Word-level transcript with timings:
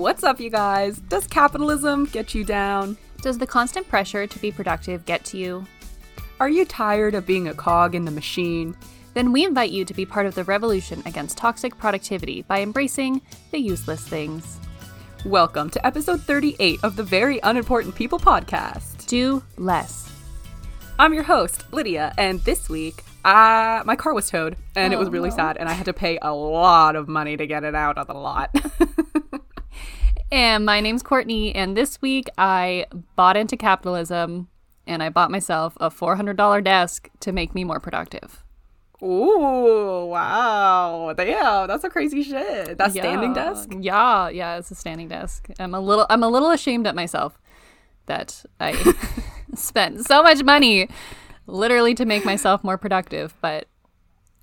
What's 0.00 0.24
up, 0.24 0.40
you 0.40 0.48
guys? 0.48 0.96
Does 0.98 1.26
capitalism 1.26 2.06
get 2.06 2.34
you 2.34 2.42
down? 2.42 2.96
Does 3.20 3.36
the 3.36 3.46
constant 3.46 3.86
pressure 3.86 4.26
to 4.26 4.38
be 4.38 4.50
productive 4.50 5.04
get 5.04 5.26
to 5.26 5.36
you? 5.36 5.66
Are 6.40 6.48
you 6.48 6.64
tired 6.64 7.14
of 7.14 7.26
being 7.26 7.48
a 7.48 7.52
cog 7.54 7.94
in 7.94 8.06
the 8.06 8.10
machine? 8.10 8.74
Then 9.12 9.30
we 9.30 9.44
invite 9.44 9.72
you 9.72 9.84
to 9.84 9.92
be 9.92 10.06
part 10.06 10.24
of 10.24 10.34
the 10.34 10.44
revolution 10.44 11.02
against 11.04 11.36
toxic 11.36 11.76
productivity 11.76 12.40
by 12.42 12.62
embracing 12.62 13.20
the 13.50 13.58
useless 13.58 14.00
things. 14.08 14.58
Welcome 15.26 15.68
to 15.68 15.86
episode 15.86 16.22
38 16.22 16.80
of 16.82 16.96
the 16.96 17.02
Very 17.04 17.38
Unimportant 17.42 17.94
People 17.94 18.18
podcast. 18.18 19.06
Do 19.06 19.42
less. 19.58 20.10
I'm 20.98 21.12
your 21.12 21.24
host, 21.24 21.70
Lydia, 21.74 22.14
and 22.16 22.40
this 22.40 22.70
week, 22.70 23.04
uh, 23.26 23.82
my 23.84 23.96
car 23.96 24.14
was 24.14 24.30
towed, 24.30 24.56
and 24.74 24.94
it 24.94 24.98
was 24.98 25.08
Oh, 25.08 25.12
really 25.12 25.28
no. 25.28 25.36
sad, 25.36 25.58
and 25.58 25.68
I 25.68 25.72
had 25.74 25.84
to 25.84 25.92
pay 25.92 26.18
a 26.22 26.32
lot 26.32 26.96
of 26.96 27.06
money 27.06 27.36
to 27.36 27.46
get 27.46 27.64
it 27.64 27.74
out 27.74 27.98
of 27.98 28.06
the 28.06 28.14
lot. 28.14 28.54
And 30.32 30.64
my 30.64 30.80
name's 30.80 31.02
Courtney, 31.02 31.54
and 31.54 31.76
this 31.76 32.00
week 32.00 32.28
I 32.38 32.86
bought 33.16 33.36
into 33.36 33.56
capitalism 33.56 34.48
and 34.86 35.02
I 35.02 35.08
bought 35.08 35.30
myself 35.30 35.76
a 35.80 35.90
$400 35.90 36.62
desk 36.62 37.10
to 37.20 37.32
make 37.32 37.54
me 37.54 37.64
more 37.64 37.80
productive. 37.80 38.44
Ooh, 39.02 40.06
wow. 40.06 41.12
Damn, 41.16 41.66
that's 41.66 41.84
a 41.84 41.90
crazy 41.90 42.22
shit. 42.22 42.78
That 42.78 42.92
standing 42.92 43.32
desk? 43.32 43.70
Yeah, 43.78 44.28
yeah, 44.28 44.58
it's 44.58 44.70
a 44.70 44.74
standing 44.74 45.08
desk. 45.08 45.48
I'm 45.58 45.74
a 45.74 45.80
little 45.80 46.06
I'm 46.10 46.22
a 46.22 46.28
little 46.28 46.50
ashamed 46.50 46.86
at 46.86 46.94
myself 46.94 47.40
that 48.06 48.44
I 48.60 48.94
spent 49.54 50.06
so 50.06 50.22
much 50.22 50.42
money 50.44 50.88
literally 51.46 51.94
to 51.94 52.04
make 52.04 52.24
myself 52.24 52.62
more 52.62 52.76
productive, 52.76 53.34
but 53.40 53.68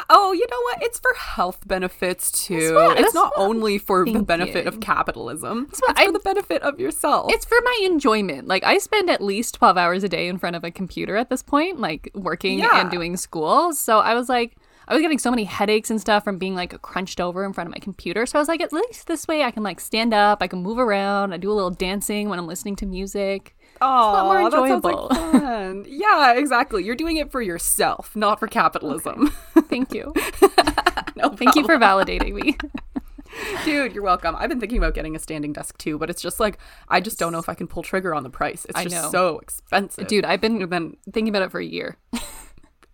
Oh, 0.09 0.31
you 0.31 0.45
know 0.49 0.61
what? 0.63 0.83
It's 0.83 0.99
for 0.99 1.13
health 1.15 1.67
benefits 1.67 2.31
too. 2.31 2.75
what- 2.75 2.99
it's 2.99 3.13
not 3.13 3.33
only 3.35 3.77
for 3.77 4.05
the 4.05 4.21
benefit 4.21 4.67
of 4.67 4.79
capitalism. 4.79 5.67
It's 5.69 5.79
for 5.79 5.93
I- 5.97 6.11
the 6.11 6.19
benefit 6.19 6.61
of 6.61 6.79
yourself. 6.79 7.31
it's 7.33 7.45
for 7.45 7.57
my 7.63 7.79
enjoyment. 7.83 8.47
Like 8.47 8.63
I 8.63 8.77
spend 8.77 9.09
at 9.09 9.21
least 9.21 9.55
12 9.55 9.77
hours 9.77 10.03
a 10.03 10.09
day 10.09 10.27
in 10.27 10.37
front 10.37 10.55
of 10.55 10.63
a 10.63 10.71
computer 10.71 11.15
at 11.17 11.29
this 11.29 11.41
point, 11.41 11.79
like 11.79 12.11
working 12.13 12.59
Yeah. 12.59 12.79
and 12.79 12.91
doing 12.91 13.17
school. 13.17 13.73
So 13.73 13.99
I 13.99 14.13
was 14.13 14.29
like 14.29 14.55
I 14.89 14.93
was 14.93 15.01
getting 15.01 15.19
so 15.19 15.29
many 15.29 15.43
headaches 15.43 15.89
and 15.89 15.99
stuff 15.99 16.23
from 16.23 16.37
being 16.37 16.55
like 16.55 16.81
crunched 16.81 17.19
over 17.19 17.43
in 17.43 17.51
front 17.51 17.67
of 17.67 17.73
my 17.75 17.79
computer. 17.79 18.25
So 18.25 18.39
I 18.39 18.41
was 18.41 18.47
like, 18.47 18.61
at 18.61 18.71
least 18.71 19.07
this 19.07 19.27
way 19.27 19.43
I 19.43 19.51
can 19.51 19.61
like 19.61 19.81
stand 19.81 20.13
up, 20.13 20.37
I 20.41 20.47
can 20.47 20.59
move 20.63 20.79
around, 20.79 21.33
I 21.33 21.37
do 21.37 21.51
a 21.51 21.53
little 21.53 21.71
dancing 21.71 22.29
when 22.29 22.39
I'm 22.39 22.47
listening 22.47 22.77
to 22.77 22.85
music. 22.85 23.56
Oh, 23.81 23.85
lot 23.85 24.25
more 24.25 24.49
that 24.49 24.51
sounds 24.51 24.71
enjoyable. 24.71 25.07
like 25.09 25.41
fun. 25.41 25.85
yeah, 25.87 26.33
exactly. 26.33 26.83
You're 26.83 26.95
doing 26.95 27.17
it 27.17 27.31
for 27.31 27.41
yourself, 27.41 28.15
not 28.15 28.39
for 28.39 28.47
capitalism. 28.47 29.29
Thank 29.69 29.93
you. 29.93 30.13
no 31.15 31.29
Thank 31.29 31.55
you 31.55 31.65
for 31.65 31.77
validating 31.77 32.33
me. 32.33 32.57
Dude, 33.65 33.93
you're 33.93 34.03
welcome. 34.03 34.35
I've 34.37 34.49
been 34.49 34.59
thinking 34.59 34.77
about 34.77 34.93
getting 34.93 35.15
a 35.15 35.19
standing 35.19 35.53
desk 35.53 35.77
too, 35.77 35.97
but 35.97 36.09
it's 36.09 36.21
just 36.21 36.39
like 36.39 36.57
I 36.89 37.01
just 37.01 37.19
don't 37.19 37.31
know 37.31 37.39
if 37.39 37.49
I 37.49 37.53
can 37.53 37.67
pull 37.67 37.83
trigger 37.83 38.13
on 38.15 38.23
the 38.23 38.29
price. 38.29 38.65
It's 38.69 38.83
just 38.83 39.11
so 39.11 39.39
expensive. 39.39 40.07
Dude, 40.07 40.25
I've 40.25 40.41
been 40.41 40.67
then 40.69 40.97
thinking 41.11 41.29
about 41.29 41.43
it 41.43 41.51
for 41.51 41.59
a 41.59 41.65
year. 41.65 41.97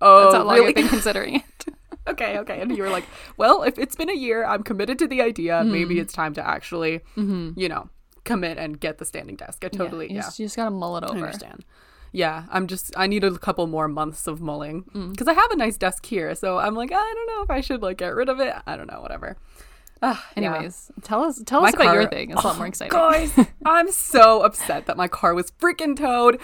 oh, 0.01 0.23
That's 0.23 0.35
how 0.35 0.43
long 0.43 0.55
really? 0.55 0.69
I've 0.69 0.75
been 0.75 0.89
considering 0.89 1.35
it. 1.35 1.73
okay, 2.07 2.39
okay. 2.39 2.61
And 2.61 2.75
you 2.75 2.83
were 2.83 2.89
like, 2.89 3.05
well, 3.37 3.63
if 3.63 3.77
it's 3.77 3.95
been 3.95 4.09
a 4.09 4.15
year, 4.15 4.43
I'm 4.43 4.63
committed 4.63 4.99
to 4.99 5.07
the 5.07 5.21
idea. 5.21 5.61
Mm-hmm. 5.61 5.71
Maybe 5.71 5.99
it's 5.99 6.13
time 6.13 6.33
to 6.33 6.45
actually, 6.45 7.01
you 7.15 7.69
know, 7.69 7.89
commit 8.23 8.57
and 8.57 8.79
get 8.79 8.97
the 8.97 9.05
standing 9.05 9.35
desk. 9.35 9.63
I 9.65 9.69
totally, 9.69 10.09
you 10.09 10.15
yeah, 10.15 10.21
just, 10.21 10.39
you 10.39 10.45
just 10.45 10.55
gotta 10.55 10.71
mull 10.71 10.97
it 10.97 11.03
I 11.03 11.07
over. 11.07 11.17
understand. 11.17 11.65
Yeah, 12.11 12.43
I'm 12.51 12.67
just, 12.67 12.93
I 12.95 13.07
need 13.07 13.23
a 13.23 13.37
couple 13.39 13.65
more 13.67 13.87
months 13.87 14.27
of 14.27 14.39
mulling 14.39 14.83
Mm. 14.93 15.11
because 15.11 15.27
I 15.27 15.33
have 15.33 15.49
a 15.51 15.55
nice 15.55 15.77
desk 15.77 16.05
here. 16.05 16.35
So 16.35 16.59
I'm 16.59 16.75
like, 16.75 16.91
I 16.91 16.95
don't 17.15 17.27
know 17.27 17.41
if 17.43 17.49
I 17.49 17.59
should 17.61 17.81
like 17.81 17.97
get 17.97 18.13
rid 18.13 18.29
of 18.29 18.39
it. 18.39 18.53
I 18.67 18.77
don't 18.77 18.87
know, 18.87 19.01
whatever. 19.01 19.35
Yeah. 20.01 20.17
Anyways, 20.35 20.91
tell 21.01 21.23
us 21.23 21.41
tell 21.45 21.61
My 21.61 21.69
us 21.69 21.73
about 21.75 21.93
your 21.95 22.07
thing. 22.09 22.29
It's 22.31 22.43
a 22.43 22.47
lot 22.47 22.57
more 22.57 22.67
exciting. 22.73 22.91
Guys, 22.91 23.31
I'm 23.65 23.89
so 23.91 24.41
upset 24.41 24.85
that 24.85 24.95
my 24.97 25.07
car 25.07 25.33
was 25.33 25.51
freaking 25.59 25.97
towed. 25.97 26.39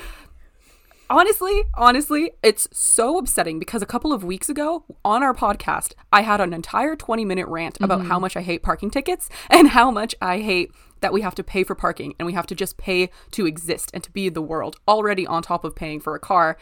Honestly, 1.11 1.63
honestly, 1.73 2.31
it's 2.43 2.67
so 2.71 3.17
upsetting 3.17 3.57
because 3.57 3.81
a 3.81 3.85
couple 3.87 4.13
of 4.13 4.23
weeks 4.23 4.47
ago 4.47 4.85
on 5.03 5.23
our 5.23 5.33
podcast, 5.33 5.93
I 6.13 6.21
had 6.21 6.39
an 6.39 6.53
entire 6.53 6.95
20 6.95 7.25
minute 7.25 7.47
rant 7.47 7.77
about 7.81 7.99
Mm-hmm. 8.01 8.07
how 8.09 8.19
much 8.19 8.37
I 8.37 8.41
hate 8.41 8.61
parking 8.61 8.91
tickets 8.91 9.27
and 9.49 9.69
how 9.69 9.89
much 9.89 10.13
I 10.21 10.37
hate 10.39 10.71
that 11.01 11.13
we 11.13 11.21
have 11.21 11.35
to 11.35 11.43
pay 11.43 11.63
for 11.63 11.75
parking 11.75 12.13
and 12.19 12.25
we 12.25 12.33
have 12.33 12.47
to 12.47 12.55
just 12.55 12.77
pay 12.77 13.09
to 13.31 13.45
exist 13.45 13.91
and 13.93 14.03
to 14.03 14.11
be 14.11 14.27
in 14.27 14.33
the 14.33 14.41
world 14.41 14.77
already 14.87 15.25
on 15.27 15.41
top 15.41 15.63
of 15.63 15.75
paying 15.75 15.99
for 15.99 16.15
a 16.15 16.19
car 16.19 16.57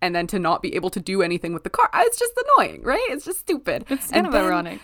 and 0.00 0.14
then 0.14 0.26
to 0.26 0.38
not 0.38 0.62
be 0.62 0.74
able 0.74 0.90
to 0.90 1.00
do 1.00 1.22
anything 1.22 1.52
with 1.52 1.62
the 1.64 1.70
car. 1.70 1.88
It's 1.94 2.18
just 2.18 2.32
annoying, 2.56 2.82
right? 2.82 3.04
It's 3.10 3.24
just 3.24 3.40
stupid. 3.40 3.84
It's 3.88 4.06
And 4.10 4.24
kind 4.24 4.26
of 4.26 4.32
then- 4.32 4.44
ironic. 4.44 4.80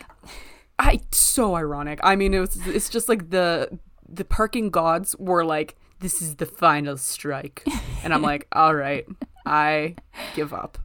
I 0.79 1.01
so 1.11 1.57
ironic. 1.57 1.99
I 2.05 2.15
mean, 2.15 2.33
it 2.35 2.39
was. 2.39 2.57
It's 2.69 2.89
just 2.89 3.09
like 3.09 3.31
the 3.31 3.79
the 4.09 4.25
parking 4.25 4.71
gods 4.71 5.17
were 5.19 5.45
like, 5.45 5.75
"This 5.99 6.23
is 6.23 6.37
the 6.37 6.47
final 6.47 6.97
strike," 6.97 7.65
and 8.05 8.15
I'm 8.15 8.23
like, 8.23 8.47
"All 8.53 8.77
right, 8.77 9.05
I 9.45 9.97
give 10.37 10.53
up. 10.55 10.79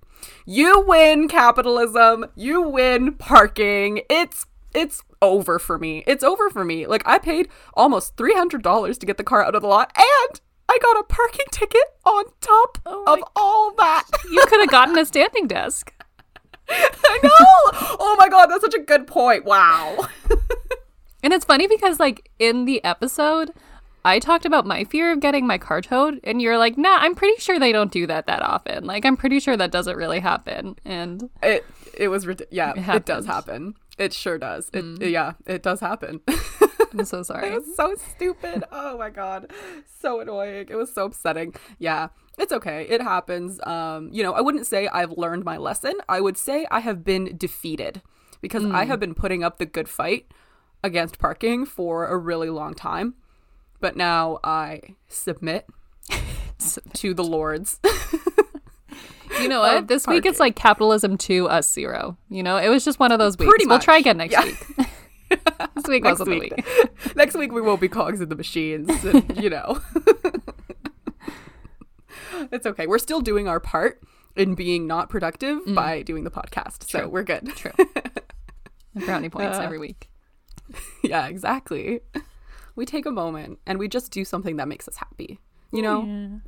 You 0.47 0.83
win 0.87 1.27
capitalism. 1.27 2.25
You 2.35 2.63
win 2.63 3.13
parking. 3.13 4.01
It's 4.09 4.47
it's 4.73 5.03
over 5.21 5.59
for 5.59 5.77
me. 5.77 6.03
It's 6.07 6.23
over 6.23 6.49
for 6.49 6.65
me. 6.65 6.87
Like 6.87 7.03
I 7.05 7.17
paid 7.17 7.47
almost 7.75 8.17
three 8.17 8.33
hundred 8.33 8.63
dollars 8.63 8.97
to 8.99 9.05
get 9.05 9.17
the 9.17 9.23
car 9.23 9.43
out 9.43 9.55
of 9.55 9.61
the 9.61 9.67
lot, 9.67 9.91
and 9.95 10.41
I 10.69 10.77
got 10.81 10.99
a 10.99 11.03
parking 11.03 11.45
ticket 11.51 11.83
on 12.05 12.25
top 12.41 12.79
Oh 12.85 13.03
of 13.07 13.23
all 13.35 13.73
that. 13.75 14.03
You 14.31 14.43
could 14.47 14.59
have 14.61 14.69
gotten 14.71 14.97
a 14.97 15.05
standing 15.05 15.47
desk. 15.47 15.93
I 16.69 17.19
know. 17.23 17.97
Oh 17.99 18.15
my 18.17 18.29
god, 18.29 18.47
that's 18.47 18.63
such 18.63 18.73
a 18.73 18.79
good 18.79 19.07
point. 19.07 19.45
Wow. 19.45 20.07
And 21.23 21.31
it's 21.31 21.45
funny 21.45 21.67
because 21.67 21.99
like 21.99 22.29
in 22.37 22.65
the 22.65 22.83
episode, 22.83 23.51
I 24.03 24.19
talked 24.19 24.45
about 24.45 24.65
my 24.65 24.83
fear 24.83 25.11
of 25.11 25.21
getting 25.21 25.47
my 25.47 25.57
car 25.57 25.81
towed, 25.81 26.19
and 26.25 26.41
you're 26.41 26.57
like, 26.57 26.77
"Nah, 26.77 26.97
I'm 26.99 27.15
pretty 27.15 27.39
sure 27.39 27.57
they 27.57 27.71
don't 27.71 27.91
do 27.91 28.05
that 28.07 28.27
that 28.27 28.41
often. 28.41 28.85
Like, 28.85 29.05
I'm 29.05 29.15
pretty 29.15 29.39
sure 29.39 29.55
that 29.55 29.71
doesn't 29.71 29.95
really 29.95 30.19
happen." 30.19 30.75
And 30.83 31.29
It 31.41 31.65
it 31.97 32.09
was 32.09 32.27
yeah, 32.51 32.73
it, 32.75 32.95
It 32.95 33.05
does 33.05 33.25
happen. 33.25 33.75
It 33.97 34.13
sure 34.13 34.37
does. 34.37 34.69
It 34.73 35.09
yeah, 35.09 35.33
it 35.45 35.61
does 35.61 35.79
happen. 35.79 36.21
I'm 36.91 37.05
so 37.05 37.21
sorry. 37.23 37.49
it 37.49 37.53
was 37.53 37.75
so 37.75 37.95
stupid. 37.95 38.63
Oh 38.71 38.97
my 38.97 39.09
god. 39.09 39.51
So 39.85 40.19
annoying. 40.19 40.67
It 40.69 40.75
was 40.75 40.91
so 40.91 41.05
upsetting. 41.05 41.53
Yeah. 41.79 42.07
It's 42.37 42.51
okay. 42.51 42.87
It 42.89 43.01
happens. 43.01 43.59
Um, 43.65 44.09
you 44.11 44.23
know, 44.23 44.33
I 44.33 44.41
wouldn't 44.41 44.65
say 44.65 44.87
I've 44.87 45.11
learned 45.11 45.45
my 45.45 45.57
lesson. 45.57 45.93
I 46.09 46.21
would 46.21 46.37
say 46.37 46.65
I 46.71 46.79
have 46.79 47.03
been 47.03 47.37
defeated 47.37 48.01
because 48.41 48.65
I 48.65 48.85
have 48.85 48.99
been 48.99 49.13
putting 49.13 49.43
up 49.43 49.57
the 49.57 49.65
good 49.65 49.87
fight 49.87 50.25
against 50.83 51.19
parking 51.19 51.65
for 51.65 52.07
a 52.07 52.17
really 52.17 52.49
long 52.49 52.73
time. 52.73 53.13
But 53.79 53.95
now 53.95 54.39
I 54.43 54.81
submit 55.07 55.67
to 56.93 57.13
the 57.13 57.23
lords. 57.23 57.79
You 59.43 59.49
know 59.49 59.59
what? 59.61 59.87
This 59.87 60.07
week 60.07 60.25
it's 60.25 60.39
like 60.39 60.55
capitalism 60.55 61.17
to 61.19 61.47
us 61.49 61.71
zero. 61.71 62.17
You 62.29 62.41
know, 62.43 62.57
it 62.57 62.69
was 62.69 62.83
just 62.83 62.99
one 62.99 63.11
of 63.11 63.19
those 63.19 63.37
weeks. 63.37 63.49
Pretty 63.49 63.65
We'll 63.67 63.79
try 63.79 63.97
again 63.97 64.17
next 64.17 64.31
Yeah. 64.33 64.45
week. 64.45 64.65
this 65.75 65.85
week 65.87 66.03
next 66.03 66.19
wasn't 66.19 66.29
the 66.29 66.39
week. 66.39 66.55
week. 66.57 67.15
Next 67.15 67.35
week 67.35 67.51
we 67.51 67.61
won't 67.61 67.81
be 67.81 67.87
cogs 67.89 68.21
in 68.21 68.29
the 68.29 68.35
machines, 68.35 68.89
and, 69.05 69.37
you 69.41 69.49
know. 69.49 69.79
it's 72.51 72.65
okay. 72.65 72.87
We're 72.87 72.97
still 72.99 73.21
doing 73.21 73.47
our 73.47 73.59
part 73.59 74.01
in 74.35 74.55
being 74.55 74.87
not 74.87 75.09
productive 75.09 75.59
by 75.75 76.01
doing 76.01 76.23
the 76.23 76.31
podcast, 76.31 76.89
so 76.89 77.07
we're 77.07 77.23
good. 77.23 77.47
True. 77.55 77.71
Brownie 78.95 79.29
points 79.29 79.57
Uh, 79.57 79.61
every 79.61 79.79
week. 79.79 80.09
yeah, 81.03 81.27
exactly. 81.27 82.01
We 82.75 82.85
take 82.85 83.05
a 83.05 83.11
moment 83.11 83.59
and 83.67 83.77
we 83.79 83.87
just 83.87 84.11
do 84.11 84.23
something 84.25 84.55
that 84.57 84.67
makes 84.67 84.87
us 84.87 84.97
happy. 84.97 85.39
You 85.71 85.81
know. 85.81 86.39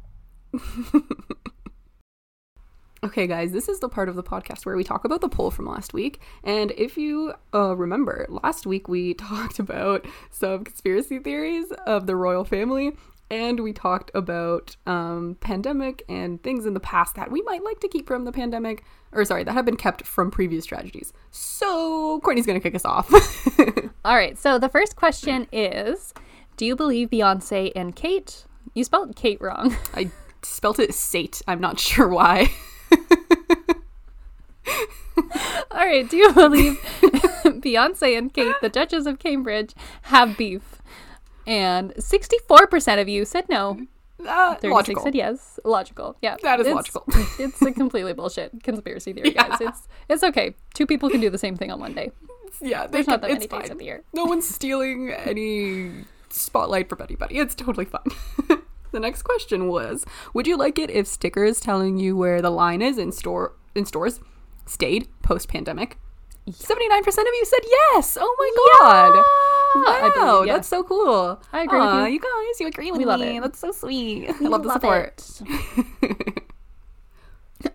Okay, 3.06 3.28
guys, 3.28 3.52
this 3.52 3.70
is 3.70 3.80
the 3.82 3.88
part 3.88 4.10
of 4.10 4.16
the 4.16 4.24
podcast 4.24 4.66
where 4.66 4.76
we 4.76 4.84
talk 4.84 5.06
about 5.06 5.22
the 5.22 5.30
poll 5.30 5.52
from 5.52 5.68
last 5.68 5.94
week. 5.94 6.20
And 6.44 6.72
if 6.72 6.98
you 6.98 7.36
uh, 7.54 7.76
remember, 7.76 8.26
last 8.28 8.66
week 8.66 8.88
we 8.88 9.14
talked 9.14 9.60
about 9.60 10.08
some 10.32 10.64
conspiracy 10.64 11.20
theories 11.20 11.72
of 11.86 12.08
the 12.08 12.16
royal 12.16 12.44
family, 12.44 12.98
and 13.30 13.60
we 13.60 13.74
talked 13.74 14.10
about 14.16 14.76
um, 14.88 15.38
pandemic 15.40 16.02
and 16.10 16.42
things 16.42 16.66
in 16.66 16.74
the 16.74 16.80
past 16.80 17.14
that 17.14 17.30
we 17.30 17.44
might 17.44 17.64
like 17.64 17.80
to 17.82 17.88
keep 17.88 18.08
from 18.08 18.26
the 18.26 18.32
pandemic, 18.32 18.84
or 19.12 19.24
sorry, 19.24 19.44
that 19.44 19.54
have 19.54 19.66
been 19.66 19.78
kept 19.78 20.04
from 20.04 20.32
previous 20.32 20.66
tragedies. 20.66 21.14
So, 21.30 22.20
Courtney's 22.22 22.48
gonna 22.48 22.60
kick 22.60 22.74
us 22.74 22.86
off. 22.86 23.14
All 24.04 24.16
right. 24.16 24.36
So 24.36 24.58
the 24.58 24.70
first 24.70 24.96
question 24.96 25.46
is 25.52 26.12
Do 26.58 26.66
you 26.66 26.76
believe 26.76 27.12
Beyonce 27.12 27.72
and 27.76 27.96
Kate? 27.96 28.46
You 28.74 28.84
spelled 28.84 29.16
Kate 29.16 29.40
wrong. 29.40 29.78
I 29.94 30.10
spelled 30.42 30.80
it 30.80 30.96
Sate. 30.96 31.44
I'm 31.48 31.62
not 31.62 31.80
sure 31.80 32.08
why. 32.08 32.52
All 35.72 35.86
right. 35.86 36.10
Do 36.10 36.18
you 36.18 36.34
believe 36.34 36.74
Beyonce 37.02 38.18
and 38.18 38.34
Kate, 38.34 38.56
the 38.62 38.70
Duchess 38.70 39.06
of 39.06 39.20
Cambridge, 39.20 39.74
have 40.04 40.38
beef? 40.38 40.82
And 41.48 41.94
64% 41.96 43.02
of 43.02 43.08
you 43.08 43.26
said 43.26 43.48
no. 43.50 43.80
Uh, 44.28 44.56
36 44.56 44.72
logical. 44.74 45.04
said 45.04 45.16
yes. 45.16 45.60
Logical. 45.64 46.18
Yeah. 46.22 46.38
That 46.42 46.60
is 46.60 46.68
It's- 46.68 46.76
logical. 46.76 47.04
it's 47.40 47.62
a 47.62 47.72
completely 47.72 48.14
bullshit 48.14 48.64
conspiracy 48.64 49.14
theory, 49.14 49.32
guys. 49.32 49.60
It's 49.62 49.88
it's 50.10 50.24
okay. 50.24 50.56
Two 50.74 50.88
people 50.88 51.10
can 51.10 51.20
do 51.22 51.30
the 51.30 51.38
same 51.38 51.56
thing 51.58 51.72
on 51.72 51.80
one 51.80 51.94
day. 51.94 52.12
Yeah, 52.62 52.88
they 52.88 52.92
There's 52.94 53.08
not 53.08 53.22
can- 53.22 53.22
that 53.22 53.28
many 53.34 53.46
it's 53.46 53.52
days 53.54 53.62
fine. 53.64 53.72
of 53.72 53.78
the 53.78 53.86
year. 53.86 54.04
No 54.14 54.26
one's 54.26 54.48
stealing 54.48 55.12
any 55.12 56.06
spotlight 56.30 56.90
for 56.90 56.96
Buddy 56.96 57.16
Buddy. 57.16 57.38
It's 57.38 57.54
totally 57.54 57.86
fine. 57.86 58.06
the 58.92 59.00
next 59.00 59.22
question 59.24 59.68
was 59.68 60.06
Would 60.34 60.48
you 60.48 60.58
like 60.58 60.80
it 60.80 60.90
if 60.90 61.06
stickers 61.06 61.60
telling 61.60 61.98
you 62.00 62.16
where 62.18 62.42
the 62.42 62.50
line 62.50 62.82
is 62.82 62.98
in 62.98 63.12
store 63.12 63.54
in 63.76 63.86
stores 63.86 64.20
stayed 64.66 65.08
post 65.22 65.48
pandemic? 65.50 65.98
79% 66.48 67.08
of 67.08 67.18
you 67.18 67.46
said 67.46 67.62
yes. 67.94 68.18
Oh 68.22 68.36
my 68.38 68.52
god. 68.82 69.24
I 69.88 70.12
Wow, 70.16 70.36
believe 70.36 70.48
yes. 70.48 70.56
that's 70.58 70.68
so 70.70 70.84
cool. 70.84 71.42
I 71.52 71.64
agree 71.64 71.80
with 71.82 71.94
you. 71.96 72.06
you 72.14 72.20
guys, 72.20 72.60
you 72.62 72.68
agree 72.68 72.92
with 72.92 73.00
We 73.00 73.06
love 73.06 73.20
me. 73.20 73.38
it. 73.38 73.42
That's 73.42 73.60
so 73.60 73.72
sweet. 73.72 74.30
I 74.42 74.44
love 74.48 74.64
the 74.64 74.72
support. 74.74 75.24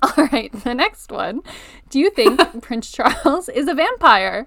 All 0.03 0.25
right, 0.33 0.53
the 0.65 0.75
next 0.75 1.11
one. 1.11 1.41
Do 1.89 1.99
you 1.99 2.11
think 2.11 2.63
Prince 2.63 2.91
Charles 2.93 3.49
is 3.49 3.67
a 3.69 3.75
vampire? 3.75 4.47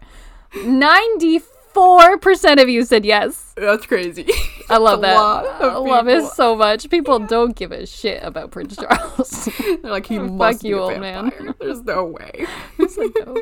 94% 0.54 1.42
of 1.76 2.70
you 2.70 2.86
said 2.86 3.06
yes. 3.06 3.54
That's 3.56 3.86
crazy. 3.86 4.28
I 4.70 4.78
love 4.78 5.02
that. 5.02 5.18
I 5.18 5.76
love 5.78 6.08
it 6.08 6.26
so 6.32 6.56
much. 6.56 6.90
People 6.90 7.20
don't 7.20 7.56
give 7.56 7.72
a 7.72 7.86
shit 7.86 8.24
about 8.24 8.52
Prince 8.52 8.76
Charles. 8.82 9.50
They're 9.58 9.92
like 9.92 10.06
he 10.06 10.18
Fuck 10.18 10.32
must 10.32 10.64
be 10.64 10.70
you, 10.70 10.80
a 10.80 10.82
old 10.82 11.00
man. 11.00 11.54
There's 11.60 11.82
no 11.84 12.06
way. 12.06 12.46
Like, 12.98 13.12
oh. 13.26 13.42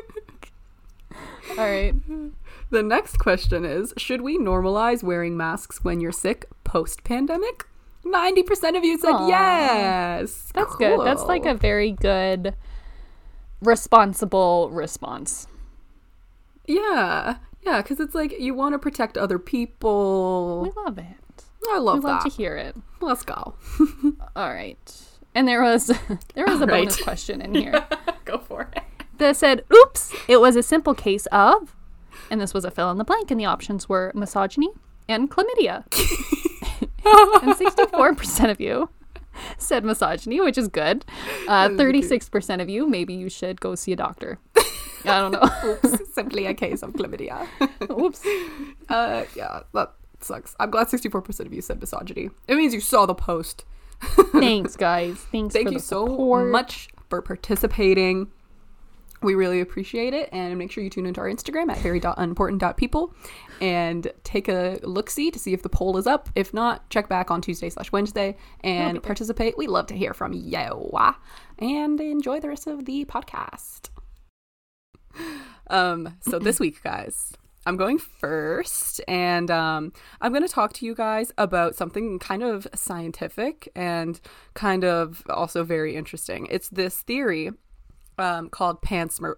All 1.50 1.56
right. 1.56 1.94
The 2.70 2.82
next 2.82 3.18
question 3.18 3.64
is 3.64 3.92
Should 3.98 4.22
we 4.22 4.38
normalize 4.38 5.02
wearing 5.02 5.36
masks 5.36 5.84
when 5.84 6.00
you're 6.00 6.12
sick 6.12 6.46
post 6.64 7.04
pandemic? 7.04 7.66
90% 8.04 8.76
of 8.76 8.84
you 8.84 8.98
said 8.98 9.12
Aw. 9.12 9.28
yes. 9.28 10.50
That's 10.54 10.74
good. 10.76 11.04
That's 11.04 11.22
like 11.24 11.44
a 11.44 11.54
very 11.54 11.92
good, 11.92 12.54
responsible 13.60 14.70
response. 14.70 15.46
Yeah. 16.66 17.36
Yeah, 17.62 17.80
because 17.82 18.00
it's 18.00 18.14
like 18.14 18.38
you 18.40 18.54
want 18.54 18.72
to 18.74 18.78
protect 18.78 19.16
other 19.16 19.38
people. 19.38 20.62
We 20.62 20.82
love 20.84 20.98
it. 20.98 21.04
I 21.70 21.78
love 21.78 21.98
We 21.98 22.00
love 22.00 22.04
love 22.04 22.22
that. 22.24 22.30
to 22.30 22.36
hear 22.36 22.56
it. 22.56 22.76
Let's 23.00 23.22
go. 23.22 23.54
All 24.36 24.52
right. 24.52 25.02
And 25.34 25.46
there 25.46 25.62
was 25.62 25.86
there 26.34 26.46
was 26.46 26.58
a 26.60 26.62
All 26.62 26.66
right. 26.66 26.80
bonus 26.82 27.00
question 27.00 27.40
in 27.40 27.54
here. 27.62 27.84
go 28.24 28.38
for 28.38 28.68
it. 28.74 28.82
that 29.18 29.36
said, 29.36 29.64
oops, 29.72 30.12
it 30.28 30.38
was 30.38 30.56
a 30.56 30.62
simple 30.62 30.94
case 30.94 31.26
of, 31.26 31.74
and 32.30 32.40
this 32.40 32.52
was 32.52 32.64
a 32.64 32.70
fill 32.70 32.90
in 32.90 32.98
the 32.98 33.04
blank, 33.04 33.30
and 33.30 33.38
the 33.40 33.44
options 33.44 33.88
were 33.88 34.10
misogyny 34.14 34.70
and 35.08 35.30
chlamydia. 35.30 35.84
and 37.42 37.54
64% 37.54 38.50
of 38.50 38.60
you 38.60 38.90
said 39.56 39.84
misogyny, 39.84 40.40
which 40.40 40.58
is 40.58 40.68
good. 40.68 41.04
Uh, 41.48 41.68
36% 41.70 42.60
of 42.60 42.68
you, 42.68 42.86
maybe 42.88 43.14
you 43.14 43.28
should 43.30 43.60
go 43.60 43.74
see 43.74 43.92
a 43.92 43.96
doctor. 43.96 44.38
I 45.04 45.20
don't 45.20 45.32
know. 45.32 45.50
Oops. 45.84 46.12
Simply 46.14 46.46
a 46.46 46.54
case 46.54 46.82
of 46.82 46.92
chlamydia. 46.92 47.46
Oops. 47.90 48.24
Uh, 48.88 49.24
yeah, 49.34 49.60
that 49.74 49.92
sucks. 50.20 50.54
I'm 50.60 50.70
glad 50.70 50.88
64% 50.88 51.40
of 51.46 51.52
you 51.52 51.62
said 51.62 51.80
misogyny. 51.80 52.30
It 52.48 52.56
means 52.56 52.74
you 52.74 52.80
saw 52.80 53.06
the 53.06 53.14
post. 53.14 53.64
Thanks, 54.32 54.76
guys. 54.76 55.16
Thanks 55.30 55.54
Thank 55.54 55.68
for 55.68 55.74
you 55.74 55.78
so 55.78 56.06
much 56.44 56.88
for 57.08 57.22
participating. 57.22 58.30
We 59.22 59.34
really 59.36 59.60
appreciate 59.60 60.14
it. 60.14 60.28
And 60.32 60.58
make 60.58 60.72
sure 60.72 60.82
you 60.82 60.90
tune 60.90 61.06
into 61.06 61.20
our 61.20 61.28
Instagram 61.28 61.70
at 61.70 61.78
very.unimportant.people 61.78 63.14
and 63.60 64.12
take 64.24 64.48
a 64.48 64.80
look 64.82 65.08
see 65.08 65.30
to 65.30 65.38
see 65.38 65.52
if 65.52 65.62
the 65.62 65.68
poll 65.68 65.96
is 65.96 66.08
up. 66.08 66.28
If 66.34 66.52
not, 66.52 66.90
check 66.90 67.08
back 67.08 67.30
on 67.30 67.40
Tuesday 67.40 67.70
slash 67.70 67.92
Wednesday 67.92 68.36
and 68.64 69.00
participate. 69.02 69.56
We 69.56 69.68
love 69.68 69.86
to 69.86 69.94
hear 69.94 70.12
from 70.12 70.32
you. 70.32 70.90
And 71.60 72.00
enjoy 72.00 72.40
the 72.40 72.48
rest 72.48 72.66
of 72.66 72.84
the 72.84 73.04
podcast. 73.04 73.91
Um, 75.68 76.16
so 76.20 76.38
this 76.38 76.60
week, 76.60 76.82
guys, 76.82 77.32
I'm 77.64 77.76
going 77.76 77.98
first, 77.98 79.00
and 79.06 79.50
um, 79.50 79.92
I'm 80.20 80.32
going 80.32 80.46
to 80.46 80.52
talk 80.52 80.72
to 80.74 80.86
you 80.86 80.94
guys 80.94 81.32
about 81.38 81.76
something 81.76 82.18
kind 82.18 82.42
of 82.42 82.66
scientific 82.74 83.68
and 83.76 84.20
kind 84.54 84.84
of 84.84 85.22
also 85.30 85.62
very 85.62 85.94
interesting. 85.94 86.46
It's 86.50 86.68
this 86.68 87.00
theory 87.02 87.50
um, 88.18 88.48
called 88.48 88.82
panspermia, 88.82 89.36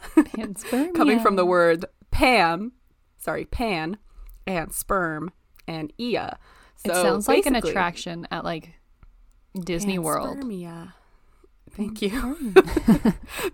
Panspermia. 0.00 0.94
coming 0.94 1.20
from 1.20 1.36
the 1.36 1.46
word 1.46 1.86
pan, 2.10 2.72
sorry, 3.18 3.46
pan, 3.46 3.96
and 4.46 4.72
sperm 4.72 5.30
and 5.66 5.92
ia. 5.98 6.38
So 6.76 6.92
it 6.92 6.94
sounds 6.94 7.28
like 7.28 7.46
an 7.46 7.56
attraction 7.56 8.28
at 8.30 8.44
like 8.44 8.74
Disney 9.58 9.98
World. 9.98 10.38
Panspermia. 10.38 10.92
Thank 11.76 12.02
you. 12.02 12.52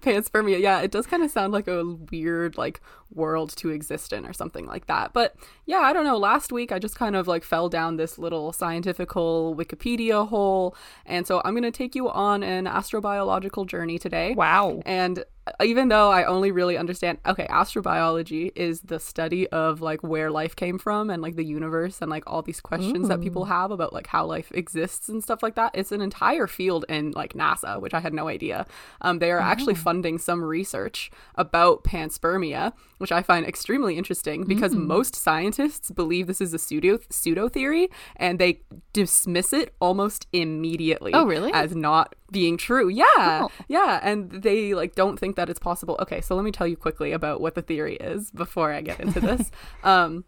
Pants 0.00 0.28
for 0.32 0.42
me. 0.42 0.56
Yeah, 0.56 0.80
it 0.80 0.90
does 0.90 1.06
kind 1.06 1.22
of 1.22 1.30
sound 1.30 1.52
like 1.52 1.68
a 1.68 1.84
weird 1.84 2.56
like 2.56 2.80
world 3.12 3.54
to 3.56 3.70
exist 3.70 4.12
in 4.12 4.26
or 4.26 4.32
something 4.32 4.66
like 4.66 4.86
that. 4.86 5.12
But 5.12 5.36
yeah, 5.64 5.78
I 5.78 5.92
don't 5.92 6.04
know. 6.04 6.18
Last 6.18 6.52
week 6.52 6.72
I 6.72 6.78
just 6.78 6.96
kind 6.96 7.16
of 7.16 7.26
like 7.26 7.44
fell 7.44 7.68
down 7.68 7.96
this 7.96 8.18
little 8.18 8.52
scientifical 8.52 9.54
Wikipedia 9.56 10.28
hole, 10.28 10.76
and 11.04 11.26
so 11.26 11.40
I'm 11.44 11.54
going 11.54 11.62
to 11.62 11.70
take 11.70 11.94
you 11.94 12.08
on 12.08 12.42
an 12.42 12.66
astrobiological 12.66 13.66
journey 13.66 13.98
today. 13.98 14.34
Wow. 14.34 14.82
And 14.84 15.24
even 15.62 15.88
though 15.88 16.10
I 16.10 16.24
only 16.24 16.50
really 16.50 16.76
understand, 16.76 17.18
okay, 17.24 17.46
astrobiology 17.46 18.50
is 18.56 18.80
the 18.80 18.98
study 18.98 19.48
of 19.48 19.80
like 19.80 20.02
where 20.02 20.30
life 20.30 20.56
came 20.56 20.78
from 20.78 21.08
and 21.08 21.22
like 21.22 21.36
the 21.36 21.44
universe 21.44 22.02
and 22.02 22.10
like 22.10 22.24
all 22.26 22.42
these 22.42 22.60
questions 22.60 23.08
that 23.08 23.20
people 23.20 23.44
have 23.44 23.70
about 23.70 23.92
like 23.92 24.08
how 24.08 24.26
life 24.26 24.50
exists 24.52 25.08
and 25.08 25.22
stuff 25.22 25.42
like 25.42 25.54
that. 25.54 25.70
It's 25.72 25.92
an 25.92 26.00
entire 26.00 26.48
field 26.48 26.84
in 26.88 27.12
like 27.12 27.34
NASA, 27.34 27.80
which 27.80 27.94
I 27.94 28.00
had 28.00 28.12
no 28.12 28.26
idea. 28.28 28.66
Um, 29.02 29.20
they 29.20 29.30
are 29.30 29.40
actually 29.40 29.74
funding 29.76 30.18
some 30.18 30.42
research 30.42 31.12
about 31.36 31.84
panspermia, 31.84 32.72
which 32.98 33.12
I 33.12 33.22
find 33.22 33.46
extremely 33.46 33.96
interesting 33.98 34.44
because 34.44 34.74
most 34.74 35.14
scientists 35.14 35.90
believe 35.90 36.26
this 36.26 36.40
is 36.40 36.54
a 36.54 36.58
pseudo 36.58 36.98
pseudo 37.10 37.48
theory 37.48 37.88
and 38.16 38.38
they 38.38 38.60
dismiss 38.92 39.52
it 39.52 39.74
almost 39.80 40.26
immediately 40.32 41.12
Oh, 41.14 41.24
really? 41.26 41.52
as 41.52 41.74
not 41.76 42.14
being 42.32 42.56
true. 42.56 42.88
Yeah. 42.88 43.04
Oh. 43.16 43.50
Yeah, 43.68 44.00
and 44.02 44.30
they 44.30 44.74
like 44.74 44.94
don't 44.94 45.18
think 45.18 45.36
that 45.36 45.48
it's 45.50 45.58
possible. 45.60 45.96
Okay, 46.00 46.20
so 46.20 46.34
let 46.34 46.44
me 46.44 46.52
tell 46.52 46.66
you 46.66 46.76
quickly 46.76 47.12
about 47.12 47.40
what 47.40 47.54
the 47.54 47.62
theory 47.62 47.96
is 47.96 48.30
before 48.30 48.72
I 48.72 48.80
get 48.80 48.98
into 49.00 49.20
this. 49.20 49.50
um 49.84 50.24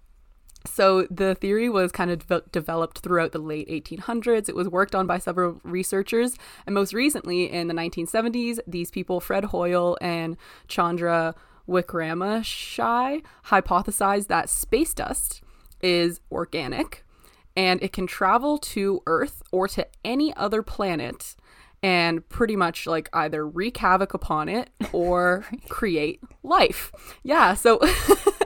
so 0.67 1.07
the 1.09 1.37
theory 1.37 1.69
was 1.69 1.93
kind 1.93 2.11
of 2.11 2.27
de- 2.27 2.43
developed 2.53 2.99
throughout 2.99 3.31
the 3.33 3.39
late 3.39 3.69
1800s. 3.69 4.49
It 4.49 4.57
was 4.57 4.69
worked 4.69 4.95
on 4.95 5.07
by 5.07 5.19
several 5.19 5.61
researchers, 5.63 6.37
and 6.67 6.75
most 6.75 6.93
recently 6.93 7.51
in 7.51 7.69
the 7.69 7.75
1970s, 7.75 8.59
these 8.67 8.91
people, 8.91 9.21
Fred 9.21 9.45
Hoyle 9.47 9.97
and 10.01 10.37
Chandra 10.67 11.35
Wickramasinghe, 11.69 13.23
hypothesized 13.47 14.29
that 14.29 14.49
space 14.49 14.95
dust 14.95 15.43
is 15.81 16.21
organic 16.33 17.05
and 17.57 17.83
it 17.83 17.93
can 17.93 18.07
travel 18.07 18.59
to 18.59 19.03
Earth 19.07 19.43
or 19.51 19.67
to 19.69 19.87
any 20.05 20.35
other 20.37 20.63
planet 20.63 21.35
and 21.83 22.29
pretty 22.29 22.57
much 22.57 22.87
like 22.87 23.09
either 23.13 23.47
wreak 23.47 23.77
havoc 23.77 24.15
upon 24.15 24.49
it 24.49 24.71
or 24.93 25.45
create 25.69 26.21
life. 26.43 26.93
Yeah, 27.23 27.55
so 27.55 27.81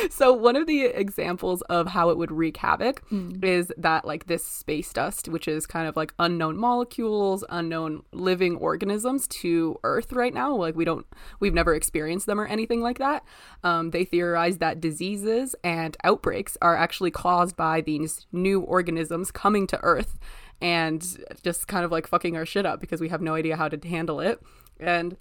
so 0.10 0.32
one 0.32 0.56
of 0.56 0.66
the 0.66 0.84
examples 0.84 1.62
of 1.62 1.88
how 1.88 2.10
it 2.10 2.16
would 2.16 2.32
wreak 2.32 2.56
havoc 2.56 3.02
is 3.42 3.72
that 3.76 4.04
like 4.04 4.26
this 4.26 4.44
space 4.44 4.92
dust 4.92 5.28
which 5.28 5.46
is 5.48 5.66
kind 5.66 5.86
of 5.88 5.96
like 5.96 6.14
unknown 6.18 6.56
molecules 6.56 7.44
unknown 7.50 8.02
living 8.12 8.56
organisms 8.56 9.26
to 9.28 9.78
earth 9.84 10.12
right 10.12 10.34
now 10.34 10.54
like 10.54 10.76
we 10.76 10.84
don't 10.84 11.06
we've 11.40 11.54
never 11.54 11.74
experienced 11.74 12.26
them 12.26 12.40
or 12.40 12.46
anything 12.46 12.80
like 12.80 12.98
that. 12.98 13.24
Um, 13.64 13.90
they 13.90 14.04
theorize 14.04 14.58
that 14.58 14.80
diseases 14.80 15.54
and 15.64 15.96
outbreaks 16.04 16.56
are 16.62 16.76
actually 16.76 17.10
caused 17.10 17.56
by 17.56 17.80
these 17.80 18.26
new 18.32 18.60
organisms 18.60 19.30
coming 19.30 19.66
to 19.68 19.78
earth 19.82 20.18
and 20.60 21.04
just 21.42 21.68
kind 21.68 21.84
of 21.84 21.90
like 21.90 22.06
fucking 22.06 22.36
our 22.36 22.46
shit 22.46 22.66
up 22.66 22.80
because 22.80 23.00
we 23.00 23.08
have 23.08 23.22
no 23.22 23.34
idea 23.34 23.56
how 23.56 23.68
to 23.68 23.88
handle 23.88 24.20
it. 24.20 24.40
And 24.78 25.16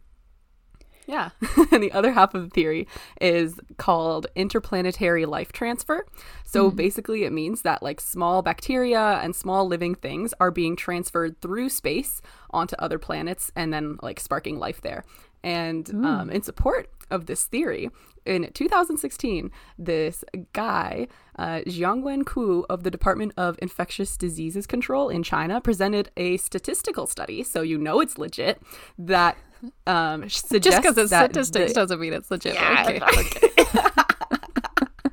yeah. 1.10 1.32
and 1.72 1.82
the 1.84 1.92
other 1.92 2.12
half 2.12 2.36
of 2.36 2.44
the 2.44 2.50
theory 2.50 2.88
is 3.20 3.60
called 3.78 4.28
interplanetary 4.36 5.26
life 5.26 5.52
transfer. 5.52 6.06
So 6.46 6.68
mm-hmm. 6.68 6.78
basically, 6.78 7.24
it 7.24 7.34
means 7.34 7.64
that 7.64 7.82
like 7.82 8.00
small 8.00 8.44
bacteria 8.44 9.20
and 9.24 9.36
small 9.36 9.68
living 9.68 9.96
things 9.96 10.36
are 10.40 10.52
being 10.52 10.76
transferred 10.76 11.42
through 11.42 11.70
space 11.70 12.22
onto 12.52 12.76
other 12.78 13.00
planets 13.00 13.52
and 13.56 13.74
then 13.74 13.98
like 14.04 14.20
sparking 14.20 14.60
life 14.60 14.82
there. 14.82 15.04
And 15.44 15.90
um, 16.06 16.30
in 16.30 16.42
support 16.42 16.90
of 17.10 17.26
this 17.26 17.46
theory, 17.46 17.90
in 18.26 18.50
2016, 18.54 19.52
this 19.78 20.24
guy, 20.54 21.08
uh, 21.38 21.62
Jiangwen 21.66 22.26
Qu 22.26 22.66
of 22.70 22.84
the 22.84 22.92
Department 22.92 23.34
of 23.38 23.58
Infectious 23.62 24.18
Diseases 24.18 24.68
Control 24.68 25.10
in 25.10 25.24
China, 25.24 25.62
presented 25.62 26.12
a 26.18 26.38
statistical 26.38 27.08
study, 27.08 27.44
so 27.44 27.62
you 27.62 27.78
know 27.78 28.02
it's 28.02 28.18
legit, 28.18 28.62
that 28.98 29.38
um, 29.88 30.30
suggests 30.30 30.64
Just 30.64 30.82
because 30.82 30.98
it's 30.98 31.10
statistics 31.10 31.72
the- 31.72 31.80
doesn't 31.80 32.00
mean 32.00 32.14
it's 32.14 32.30
legit. 32.30 32.56
Yeah, 32.56 33.00
okay. 33.00 33.50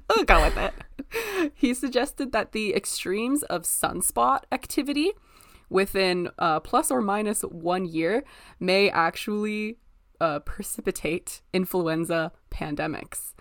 we'll 0.15 0.25
go 0.25 0.43
with 0.43 0.57
it. 0.57 1.53
He 1.55 1.73
suggested 1.73 2.33
that 2.33 2.53
the 2.53 2.75
extremes 2.75 3.43
of 3.45 3.63
sunspot 3.63 4.41
activity 4.53 5.13
within 5.71 6.29
uh, 6.39 6.61
plus 6.61 6.91
or 6.91 7.01
minus 7.01 7.43
one 7.43 7.87
year 7.87 8.25
may 8.61 8.91
actually 8.91 9.79
uh, 10.21 10.39
precipitate 10.41 11.41
influenza 11.53 12.33
pandemics. 12.51 13.35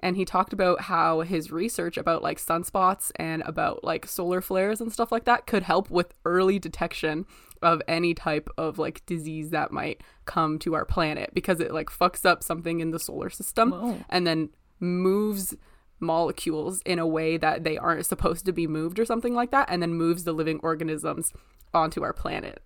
and 0.00 0.16
he 0.16 0.24
talked 0.24 0.52
about 0.52 0.82
how 0.82 1.20
his 1.20 1.50
research 1.52 1.96
about 1.96 2.22
like 2.22 2.38
sunspots 2.38 3.10
and 3.16 3.42
about 3.42 3.84
like 3.84 4.06
solar 4.06 4.40
flares 4.40 4.80
and 4.80 4.92
stuff 4.92 5.12
like 5.12 5.24
that 5.24 5.46
could 5.46 5.62
help 5.62 5.90
with 5.90 6.14
early 6.24 6.58
detection 6.58 7.26
of 7.62 7.82
any 7.86 8.14
type 8.14 8.48
of 8.56 8.78
like 8.78 9.04
disease 9.04 9.50
that 9.50 9.70
might 9.70 10.02
come 10.24 10.58
to 10.58 10.74
our 10.74 10.86
planet 10.86 11.30
because 11.34 11.60
it 11.60 11.72
like 11.72 11.90
fucks 11.90 12.24
up 12.24 12.42
something 12.42 12.80
in 12.80 12.90
the 12.90 12.98
solar 12.98 13.28
system 13.28 13.72
Whoa. 13.72 13.98
and 14.08 14.26
then 14.26 14.48
moves 14.78 15.54
molecules 16.00 16.80
in 16.86 16.98
a 16.98 17.06
way 17.06 17.36
that 17.36 17.62
they 17.64 17.76
aren't 17.76 18.06
supposed 18.06 18.46
to 18.46 18.52
be 18.52 18.66
moved 18.66 18.98
or 18.98 19.04
something 19.04 19.34
like 19.34 19.50
that 19.50 19.68
and 19.70 19.82
then 19.82 19.92
moves 19.92 20.24
the 20.24 20.32
living 20.32 20.58
organisms 20.62 21.32
onto 21.74 22.02
our 22.02 22.14
planet. 22.14 22.62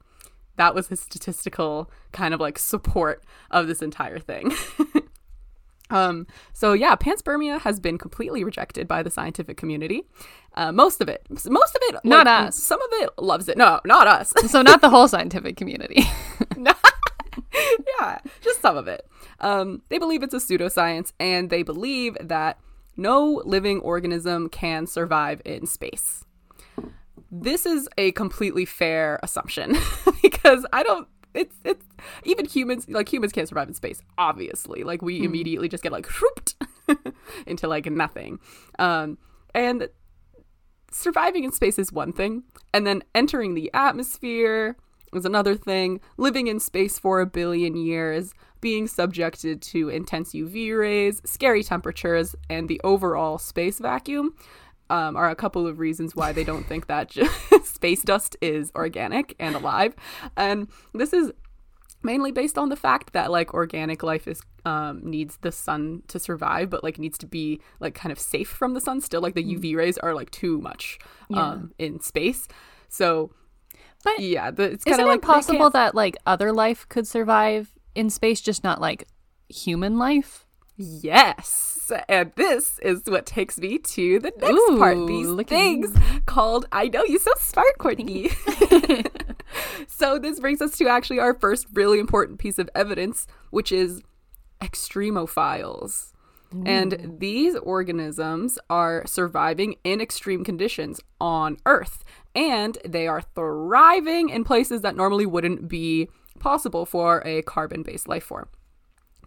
That 0.57 0.75
was 0.75 0.89
his 0.89 1.01
statistical 1.01 1.91
kind 2.13 2.35
of 2.35 2.41
like 2.41 2.59
support 2.59 3.25
of 3.51 3.67
this 3.67 3.83
entire 3.83 4.19
thing. 4.19 4.53
Um, 5.91 6.27
so 6.53 6.73
yeah, 6.73 6.97
panspermia 6.97 7.61
has 7.61 7.79
been 7.79 7.99
completely 7.99 8.43
rejected 8.43 8.89
by 8.89 9.03
the 9.03 9.11
scientific 9.11 9.57
community. 9.57 10.05
Uh, 10.55 10.73
most 10.73 11.01
of 11.01 11.09
it, 11.09 11.27
most 11.31 11.77
of 11.77 11.83
it, 11.83 11.97
Not 12.05 12.27
like, 12.27 12.49
us. 12.49 12.63
Some 12.63 12.81
of 12.81 12.89
it 12.93 13.11
loves 13.19 13.49
it. 13.49 13.57
No, 13.57 13.81
not 13.85 14.07
us. 14.07 14.33
So 14.49 14.63
not 14.63 14.81
the 14.81 14.91
whole 14.91 15.09
scientific 15.09 15.57
community. 15.57 16.05
yeah, 16.57 18.19
just 18.41 18.61
some 18.61 18.77
of 18.77 18.89
it. 18.89 19.07
Um, 19.41 19.83
they 19.89 19.99
believe 19.99 20.23
it's 20.23 20.35
a 20.35 20.39
pseudoscience, 20.39 21.13
and 21.19 21.51
they 21.51 21.63
believe 21.63 22.17
that 22.21 22.59
no 22.97 23.43
living 23.45 23.81
organism 23.81 24.49
can 24.49 24.87
survive 24.87 25.43
in 25.45 25.67
space. 25.67 26.25
This 27.43 27.67
is 27.67 27.88
a 27.99 28.12
completely 28.12 28.64
fair 28.64 29.19
assumption 29.23 29.76
because 30.23 30.64
I 30.73 30.83
don't. 30.83 31.09
It's 31.35 31.57
it's 31.64 31.85
even 32.23 32.47
humans 32.47 32.87
like 32.88 33.12
humans 33.12 33.33
can't 33.33 33.49
survive 33.49 33.67
in 33.67 33.75
space. 33.75 34.00
Obviously, 34.19 34.85
like 34.85 35.03
we 35.03 35.25
immediately 35.25 35.69
just 35.69 35.83
get 35.83 35.91
like 35.91 36.07
whooped 36.07 36.55
into 37.47 37.67
like 37.67 37.87
nothing. 37.87 38.38
Um, 38.79 39.19
and 39.53 39.88
surviving 40.93 41.43
in 41.43 41.50
space 41.50 41.76
is 41.76 41.93
one 41.93 42.12
thing, 42.12 42.45
and 42.73 42.87
then 42.87 43.03
entering 43.17 43.55
the 43.55 43.69
atmosphere 43.75 44.76
is 45.12 45.25
another 45.25 45.57
thing. 45.57 46.00
Living 46.17 46.47
in 46.47 46.61
space 46.61 47.00
for 47.00 47.21
a 47.21 47.26
billion 47.26 47.76
years, 47.76 48.33
being 48.61 48.87
subjected 48.87 49.61
to 49.61 49.88
intense 49.88 50.35
UV 50.35 50.79
rays, 50.79 51.21
scary 51.25 51.64
temperatures, 51.64 52.37
and 52.49 52.69
the 52.69 52.81
overall 52.85 53.38
space 53.38 53.81
vacuum 53.81 54.35
um, 54.95 55.17
are 55.17 55.31
a 55.31 55.35
couple 55.35 55.67
of 55.67 55.79
reasons 55.79 56.15
why 56.15 56.33
they 56.33 56.45
don't 56.45 56.67
think 56.67 56.87
that 56.87 57.13
space 57.65 58.03
dust 58.03 58.37
is 58.41 58.71
organic 58.75 59.35
and 59.39 59.55
alive. 59.57 59.95
And 60.37 60.69
this 60.93 61.13
is 61.13 61.33
mainly 62.03 62.33
based 62.33 62.59
on 62.59 62.69
the 62.69 62.77
fact 62.77 63.13
that 63.13 63.31
like 63.31 63.55
organic 63.55 64.03
life 64.03 64.29
is 64.29 64.41
um 64.67 65.01
needs 65.03 65.39
the 65.39 65.53
sun 65.53 66.03
to 66.07 66.19
survive 66.19 66.71
but 66.71 66.83
like 66.83 66.99
needs 66.99 67.19
to 67.19 67.27
be 67.27 67.61
like 67.81 67.95
kind 67.95 68.13
of 68.13 68.19
safe 68.19 68.49
from 68.49 68.75
the 68.75 68.81
sun 68.81 69.01
still 69.01 69.23
like 69.23 69.35
the 69.35 69.45
uv 69.55 69.77
rays 69.77 69.97
are 69.99 70.15
like 70.15 70.31
too 70.31 70.59
much 70.61 70.99
um 71.35 71.73
in 71.79 72.01
space 72.01 72.47
so 72.89 73.31
But 74.05 74.21
yeah 74.21 74.51
the, 74.51 74.65
it's 74.73 74.85
kind 74.85 75.01
of 75.01 75.07
like 75.07 75.23
possible 75.23 75.71
that 75.71 75.95
like 75.95 76.17
other 76.27 76.51
life 76.53 76.87
could 76.89 77.07
survive 77.07 77.75
in 77.95 78.11
space, 78.11 78.41
just 78.41 78.65
not 78.65 78.81
like 78.81 79.07
human 79.49 79.99
life? 79.99 80.44
Yes. 80.76 81.93
And 82.09 82.33
this 82.37 82.78
is 82.81 83.02
what 83.07 83.26
takes 83.26 83.59
me 83.59 83.78
to 83.78 84.19
the 84.19 84.33
next 84.38 84.78
part. 84.78 84.97
Ooh, 84.97 85.07
These 85.07 85.28
look 85.28 85.49
things 85.49 85.95
called 86.26 86.66
I 86.73 86.88
know 86.88 87.04
you 87.04 87.19
so 87.19 87.33
smart, 87.38 87.78
Courtney. 87.78 88.31
so 89.87 90.19
this 90.19 90.40
brings 90.40 90.61
us 90.61 90.76
to 90.78 90.88
actually 90.88 91.19
our 91.19 91.35
first 91.35 91.66
really 91.75 91.99
important 91.99 92.38
piece 92.38 92.59
of 92.59 92.71
evidence, 92.75 93.26
which 93.50 93.71
is 93.71 94.02
extremophiles. 94.61 96.11
And 96.64 97.16
these 97.19 97.57
organisms 97.57 98.61
are 98.71 99.04
surviving 99.07 99.75
in 99.83 100.00
extreme 100.00 100.45
conditions 100.45 101.00
on 101.21 101.57
Earth, 101.66 102.04
and 102.33 102.78
they 102.87 103.09
are 103.09 103.23
thriving 103.23 104.28
in 104.28 104.45
places 104.45 104.83
that 104.83 104.95
normally 104.95 105.26
wouldn't 105.26 105.66
be 105.66 106.09
possible 106.38 106.87
for 106.87 107.23
a 107.26 107.43
carbon 107.43 107.83
based 107.83 108.07
life 108.07 108.23
form 108.23 108.49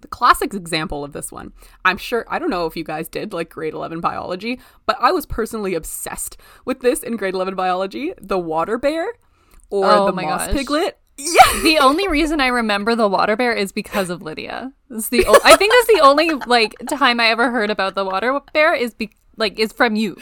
the 0.01 0.07
classic 0.07 0.53
example 0.53 1.03
of 1.03 1.13
this 1.13 1.31
one. 1.31 1.53
I'm 1.85 1.97
sure 1.97 2.25
I 2.29 2.39
don't 2.39 2.49
know 2.49 2.65
if 2.65 2.75
you 2.75 2.83
guys 2.83 3.07
did 3.07 3.33
like 3.33 3.49
grade 3.49 3.73
11 3.73 3.99
biology, 4.01 4.59
but 4.85 4.97
I 4.99 5.11
was 5.11 5.25
personally 5.25 5.73
obsessed 5.75 6.37
with 6.65 6.81
this 6.81 7.03
in 7.03 7.15
grade 7.17 7.33
11 7.33 7.55
biology, 7.55 8.13
the 8.21 8.37
water 8.39 8.77
bear 8.77 9.07
or 9.69 9.85
Oh 9.91 10.05
the 10.07 10.11
my 10.13 10.23
moss 10.23 10.47
gosh. 10.47 10.55
piglet. 10.55 10.99
Yeah. 11.17 11.33
The 11.63 11.79
only 11.79 12.07
reason 12.07 12.39
I 12.39 12.47
remember 12.47 12.95
the 12.95 13.07
water 13.07 13.35
bear 13.35 13.51
is 13.51 13.71
because 13.71 14.09
of 14.11 14.21
Lydia. 14.21 14.71
It's 14.91 15.09
the 15.09 15.25
o- 15.27 15.39
I 15.43 15.55
think 15.57 15.73
that's 15.73 15.87
the 15.87 15.99
only 16.05 16.29
like 16.29 16.75
time 16.87 17.19
I 17.19 17.27
ever 17.29 17.49
heard 17.51 17.69
about 17.71 17.95
the 17.95 18.05
water 18.05 18.39
bear 18.53 18.73
is 18.75 18.93
be- 18.93 19.09
like 19.35 19.57
is 19.59 19.71
from 19.73 19.95
you. 19.95 20.15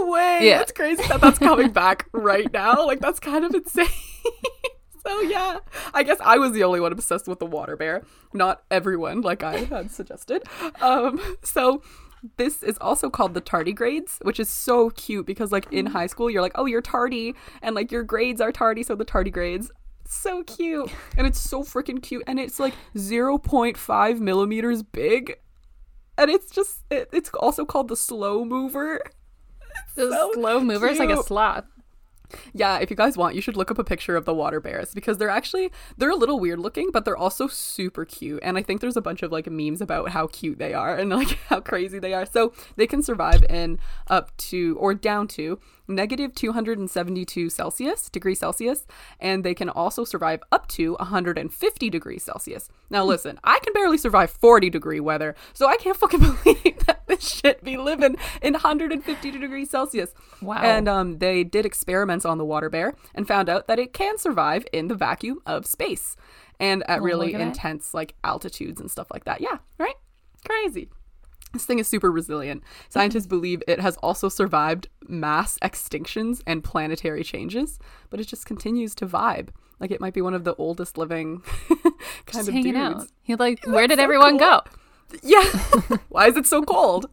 No 0.00 0.06
way. 0.10 0.38
Yeah. 0.48 0.58
That's 0.58 0.72
crazy 0.72 1.02
that 1.08 1.20
that's 1.20 1.38
coming 1.38 1.70
back 1.72 2.08
right 2.12 2.50
now. 2.52 2.86
Like 2.86 3.00
that's 3.00 3.20
kind 3.20 3.44
of 3.44 3.54
insane. 3.54 3.86
So 5.04 5.20
yeah, 5.22 5.58
I 5.94 6.02
guess 6.02 6.18
I 6.20 6.38
was 6.38 6.52
the 6.52 6.64
only 6.64 6.80
one 6.80 6.92
obsessed 6.92 7.28
with 7.28 7.38
the 7.38 7.46
water 7.46 7.76
bear, 7.76 8.04
not 8.32 8.62
everyone 8.70 9.20
like 9.20 9.42
I 9.42 9.58
had 9.64 9.90
suggested. 9.90 10.42
Um 10.80 11.20
so 11.42 11.82
this 12.36 12.62
is 12.62 12.78
also 12.80 13.10
called 13.10 13.34
the 13.34 13.40
tardigrades, 13.40 14.24
which 14.24 14.38
is 14.38 14.48
so 14.48 14.90
cute 14.90 15.26
because 15.26 15.50
like 15.50 15.66
in 15.72 15.86
high 15.86 16.06
school 16.06 16.30
you're 16.30 16.42
like, 16.42 16.52
"Oh, 16.54 16.66
you're 16.66 16.82
tardy," 16.82 17.34
and 17.62 17.74
like 17.74 17.90
your 17.90 18.04
grades 18.04 18.40
are 18.40 18.52
tardy, 18.52 18.82
so 18.82 18.94
the 18.94 19.04
tardigrades. 19.04 19.70
So 20.04 20.42
cute. 20.44 20.90
And 21.16 21.26
it's 21.26 21.40
so 21.40 21.62
freaking 21.62 22.02
cute 22.02 22.24
and 22.26 22.38
it's 22.38 22.60
like 22.60 22.74
0.5 22.94 24.20
millimeters 24.20 24.82
big. 24.82 25.36
And 26.18 26.30
it's 26.30 26.50
just 26.50 26.80
it, 26.90 27.08
it's 27.12 27.30
also 27.30 27.64
called 27.64 27.88
the 27.88 27.96
slow 27.96 28.44
mover. 28.44 29.00
The 29.94 30.10
So 30.10 30.32
slow 30.34 30.60
mover 30.60 30.88
is 30.88 30.98
like 30.98 31.10
a 31.10 31.22
sloth. 31.22 31.64
Yeah, 32.54 32.78
if 32.78 32.90
you 32.90 32.96
guys 32.96 33.16
want, 33.16 33.34
you 33.34 33.40
should 33.40 33.56
look 33.56 33.70
up 33.70 33.78
a 33.78 33.84
picture 33.84 34.16
of 34.16 34.24
the 34.24 34.34
water 34.34 34.60
bears 34.60 34.94
because 34.94 35.18
they're 35.18 35.30
actually 35.30 35.72
they're 35.96 36.10
a 36.10 36.16
little 36.16 36.38
weird 36.38 36.58
looking, 36.58 36.90
but 36.90 37.04
they're 37.04 37.16
also 37.16 37.46
super 37.46 38.04
cute. 38.04 38.40
And 38.42 38.58
I 38.58 38.62
think 38.62 38.80
there's 38.80 38.96
a 38.96 39.00
bunch 39.00 39.22
of 39.22 39.32
like 39.32 39.50
memes 39.50 39.80
about 39.80 40.10
how 40.10 40.26
cute 40.26 40.58
they 40.58 40.74
are 40.74 40.94
and 40.96 41.10
like 41.10 41.28
how 41.48 41.60
crazy 41.60 41.98
they 41.98 42.12
are. 42.14 42.26
So 42.26 42.52
they 42.76 42.86
can 42.86 43.02
survive 43.02 43.44
in 43.48 43.78
up 44.08 44.36
to 44.36 44.76
or 44.78 44.94
down 44.94 45.28
to 45.28 45.58
negative 45.88 46.34
272 46.34 47.50
Celsius 47.50 48.08
degrees 48.08 48.38
Celsius, 48.38 48.86
and 49.20 49.44
they 49.44 49.54
can 49.54 49.68
also 49.68 50.04
survive 50.04 50.42
up 50.50 50.68
to 50.68 50.94
150 50.94 51.90
degrees 51.90 52.22
Celsius. 52.22 52.68
Now 52.90 53.04
listen, 53.04 53.38
I 53.44 53.58
can 53.62 53.72
barely 53.72 53.98
survive 53.98 54.30
40 54.30 54.70
degree 54.70 55.00
weather, 55.00 55.34
so 55.52 55.66
I 55.66 55.76
can't 55.76 55.96
fucking 55.96 56.20
believe 56.44 56.86
that 56.86 57.06
this 57.06 57.28
shit 57.28 57.62
be 57.64 57.76
living 57.76 58.16
in 58.40 58.54
150 58.54 59.30
degrees 59.30 59.70
Celsius. 59.70 60.14
Wow. 60.40 60.62
And 60.62 60.88
um, 60.88 61.18
they 61.18 61.44
did 61.44 61.66
experiments 61.66 62.24
on 62.24 62.38
the 62.38 62.41
water 62.44 62.68
bear 62.70 62.94
and 63.14 63.26
found 63.28 63.48
out 63.48 63.66
that 63.66 63.78
it 63.78 63.92
can 63.92 64.18
survive 64.18 64.64
in 64.72 64.88
the 64.88 64.94
vacuum 64.94 65.40
of 65.46 65.66
space 65.66 66.16
and 66.60 66.82
at 66.88 67.00
Oh, 67.00 67.02
really 67.02 67.26
look 67.26 67.34
at 67.34 67.38
that. 67.38 67.46
intense 67.48 67.94
like 67.94 68.14
altitudes 68.24 68.80
and 68.80 68.90
stuff 68.90 69.08
like 69.12 69.24
that. 69.24 69.40
Yeah, 69.40 69.58
right? 69.78 69.94
Crazy. 70.46 70.88
This 71.52 71.66
thing 71.66 71.78
is 71.78 71.86
super 71.88 72.10
resilient. 72.10 72.62
Scientists 72.88 73.26
believe 73.26 73.62
it 73.68 73.78
has 73.80 73.96
also 73.98 74.28
survived 74.30 74.88
mass 75.06 75.58
extinctions 75.62 76.40
and 76.46 76.64
planetary 76.64 77.22
changes, 77.24 77.78
but 78.08 78.20
it 78.20 78.26
just 78.26 78.46
continues 78.46 78.94
to 78.96 79.06
vibe. 79.06 79.48
Like 79.78 79.90
it 79.90 80.00
might 80.00 80.14
be 80.14 80.22
one 80.22 80.32
of 80.34 80.44
the 80.44 80.54
oldest 80.54 80.96
living 80.96 81.40
kind 81.68 81.92
Just 82.32 82.48
of 82.48 82.54
hanging 82.54 82.72
dudes. 82.74 83.02
out. 83.02 83.08
He 83.22 83.34
like, 83.34 83.66
where 83.66 83.86
did 83.86 83.98
so 83.98 84.02
everyone 84.04 84.38
cool. 84.38 84.48
go? 84.48 84.60
Yeah. 85.22 85.42
why 86.08 86.28
is 86.28 86.36
it 86.38 86.46
so 86.46 86.62
cold? 86.62 87.06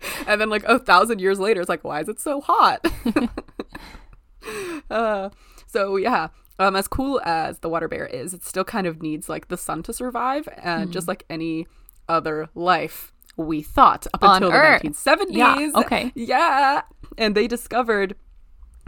and 0.26 0.40
then 0.40 0.50
like 0.50 0.64
a 0.64 0.78
thousand 0.78 1.20
years 1.20 1.38
later, 1.38 1.60
it's 1.60 1.68
like, 1.68 1.84
why 1.84 2.00
is 2.00 2.08
it 2.08 2.20
so 2.20 2.40
hot? 2.40 2.84
uh, 4.90 5.30
so 5.66 5.96
yeah. 5.96 6.28
Um, 6.60 6.74
as 6.74 6.88
cool 6.88 7.20
as 7.24 7.60
the 7.60 7.68
water 7.68 7.86
bear 7.86 8.04
is, 8.04 8.34
it 8.34 8.44
still 8.44 8.64
kind 8.64 8.88
of 8.88 9.00
needs 9.00 9.28
like 9.28 9.46
the 9.46 9.56
sun 9.56 9.84
to 9.84 9.92
survive, 9.92 10.48
and 10.56 10.92
just 10.92 11.06
like 11.06 11.24
any 11.30 11.68
other 12.08 12.48
life, 12.56 13.12
we 13.36 13.62
thought 13.62 14.08
up 14.12 14.24
On 14.24 14.42
until 14.42 14.52
Earth. 14.52 14.82
the 14.82 14.88
1970s. 14.88 15.26
Yeah, 15.30 15.70
okay. 15.76 16.12
Yeah, 16.16 16.82
and 17.16 17.36
they 17.36 17.46
discovered 17.46 18.16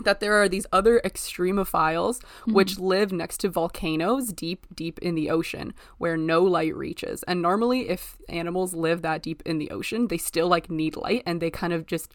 that 0.04 0.20
there 0.20 0.34
are 0.34 0.48
these 0.48 0.66
other 0.72 1.00
extremophiles 1.04 2.22
hmm. 2.44 2.52
which 2.52 2.78
live 2.78 3.12
next 3.12 3.38
to 3.38 3.48
volcanoes 3.48 4.32
deep 4.32 4.66
deep 4.74 4.98
in 5.00 5.14
the 5.14 5.30
ocean 5.30 5.74
where 5.98 6.16
no 6.16 6.42
light 6.42 6.74
reaches. 6.74 7.22
And 7.24 7.42
normally 7.42 7.88
if 7.88 8.18
animals 8.28 8.74
live 8.74 9.02
that 9.02 9.22
deep 9.22 9.42
in 9.44 9.58
the 9.58 9.70
ocean 9.70 10.08
they 10.08 10.18
still 10.18 10.48
like 10.48 10.70
need 10.70 10.96
light 10.96 11.22
and 11.26 11.40
they 11.40 11.50
kind 11.50 11.72
of 11.72 11.86
just 11.86 12.14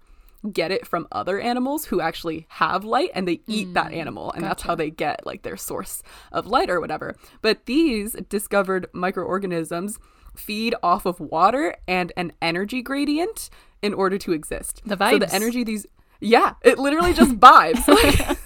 get 0.52 0.72
it 0.72 0.86
from 0.86 1.08
other 1.12 1.40
animals 1.40 1.86
who 1.86 2.00
actually 2.02 2.46
have 2.50 2.84
light 2.84 3.10
and 3.16 3.28
they 3.28 3.42
eat 3.48 3.74
that 3.74 3.92
hmm. 3.92 4.00
animal. 4.00 4.32
And 4.32 4.44
that's 4.44 4.64
how 4.64 4.76
they 4.76 4.90
get 4.90 5.26
like 5.26 5.42
their 5.42 5.58
source 5.58 6.04
of 6.32 6.48
light 6.48 6.70
or 6.70 6.80
whatever. 6.80 7.16
But 7.42 7.66
these 7.66 8.14
discovered 8.30 8.88
microorganisms 8.94 9.98
feed 10.36 10.76
off 10.84 11.06
of 11.06 11.20
water 11.20 11.76
and 11.88 12.12
an 12.18 12.34
energy 12.42 12.82
gradient 12.82 13.50
in 13.82 13.94
order 13.94 14.18
to 14.18 14.32
exist. 14.34 14.82
The 14.86 14.98
vibes. 14.98 15.12
so 15.12 15.20
the 15.20 15.34
energy 15.34 15.64
these 15.64 15.86
yeah, 16.26 16.54
it 16.64 16.78
literally 16.80 17.14
just 17.14 17.36
vibes. 17.40 17.86
Like, 17.88 18.38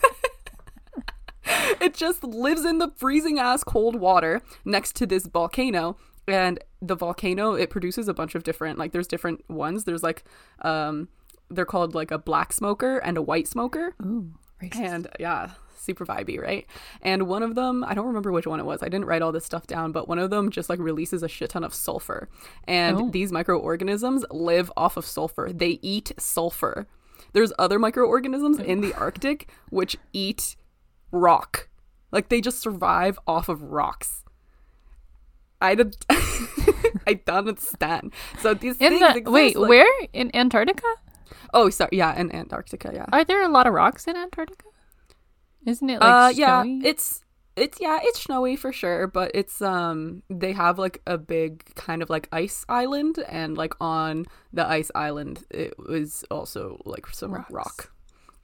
it 1.81 1.93
just 1.95 2.24
lives 2.24 2.63
in 2.65 2.77
the 2.77 2.89
freezing 2.98 3.39
ass 3.39 3.63
cold 3.63 3.95
water 3.95 4.41
next 4.65 4.95
to 4.98 5.05
this 5.07 5.25
volcano 5.25 5.98
and 6.27 6.59
the 6.81 6.95
volcano 6.95 7.53
it 7.53 7.69
produces 7.71 8.07
a 8.07 8.13
bunch 8.13 8.36
of 8.36 8.43
different 8.43 8.77
like 8.77 8.91
there's 8.91 9.07
different 9.07 9.48
ones. 9.50 9.86
There's 9.86 10.03
like 10.03 10.24
um 10.62 11.07
they're 11.50 11.65
called 11.65 11.95
like 11.95 12.12
a 12.12 12.19
black 12.19 12.53
smoker 12.53 12.98
and 13.00 13.17
a 13.17 13.21
white 13.21 13.48
smoker. 13.48 13.95
Ooh, 14.03 14.31
racist. 14.62 14.75
And 14.79 15.07
yeah, 15.19 15.51
super 15.75 16.05
vibey, 16.05 16.39
right? 16.39 16.67
And 17.01 17.24
one 17.27 17.41
of 17.41 17.55
them, 17.55 17.83
I 17.83 17.95
don't 17.95 18.05
remember 18.05 18.31
which 18.31 18.45
one 18.45 18.59
it 18.59 18.65
was. 18.67 18.83
I 18.83 18.89
didn't 18.89 19.05
write 19.05 19.24
all 19.24 19.31
this 19.31 19.45
stuff 19.45 19.65
down, 19.65 19.91
but 19.91 20.07
one 20.07 20.19
of 20.19 20.29
them 20.29 20.51
just 20.51 20.69
like 20.69 20.77
releases 20.77 21.24
a 21.24 21.27
shit 21.27 21.50
ton 21.50 21.63
of 21.63 21.74
sulfur. 21.74 22.29
And 22.67 22.98
Oh. 22.98 23.09
these 23.09 23.31
microorganisms 23.31 24.24
live 24.29 24.71
off 24.77 24.95
of 24.98 25.05
sulfur. 25.07 25.50
They 25.51 25.79
eat 25.81 26.12
sulfur. 26.19 26.86
There's 27.33 27.51
other 27.59 27.79
microorganisms 27.79 28.59
in 28.59 28.81
the 28.81 28.93
Arctic 28.93 29.50
which 29.69 29.98
eat 30.13 30.55
rock. 31.12 31.69
Like 32.12 32.29
they 32.29 32.41
just 32.41 32.59
survive 32.59 33.19
off 33.27 33.50
of 33.50 33.62
rocks. 33.63 34.24
I 35.62 35.75
did 35.75 35.98
I 37.07 37.13
don't 37.25 37.50
understand. 37.50 38.13
So 38.41 38.53
these 38.53 38.77
In 38.77 38.89
things 38.89 39.01
the 39.01 39.17
exist, 39.17 39.33
wait, 39.33 39.57
like- 39.57 39.69
where 39.69 40.07
in 40.13 40.36
Antarctica? 40.36 40.88
Oh, 41.53 41.69
sorry. 41.69 41.89
Yeah, 41.93 42.15
in 42.19 42.33
Antarctica. 42.33 42.91
Yeah. 42.93 43.05
Are 43.12 43.24
there 43.25 43.43
a 43.43 43.50
lot 43.50 43.67
of 43.67 43.74
rocks 43.74 44.07
in 44.07 44.15
Antarctica? 44.15 44.65
Isn't 45.65 45.89
it 45.89 46.00
like 46.00 46.09
uh 46.09 46.31
yeah 46.36 46.62
snowy? 46.63 46.81
it's 46.86 47.24
it's 47.62 47.80
yeah 47.80 48.00
it's 48.04 48.22
snowy 48.22 48.56
for 48.56 48.72
sure 48.72 49.08
but 49.08 49.32
it's 49.34 49.62
um 49.62 50.24
they 50.30 50.51
have 50.51 50.80
like 50.80 51.01
a 51.08 51.18
big 51.18 51.63
kind 51.75 52.01
of 52.01 52.10
like 52.10 52.28
ice 52.32 52.66
island 52.70 53.24
and 53.28 53.58
like 53.58 53.74
on 53.82 54.25
the 54.54 54.66
ice 54.68 54.92
island 54.96 55.44
it 55.50 55.74
was 55.78 56.24
also 56.32 56.80
like 56.86 57.08
some 57.08 57.34
Rocks. 57.34 57.51
rock 57.51 57.92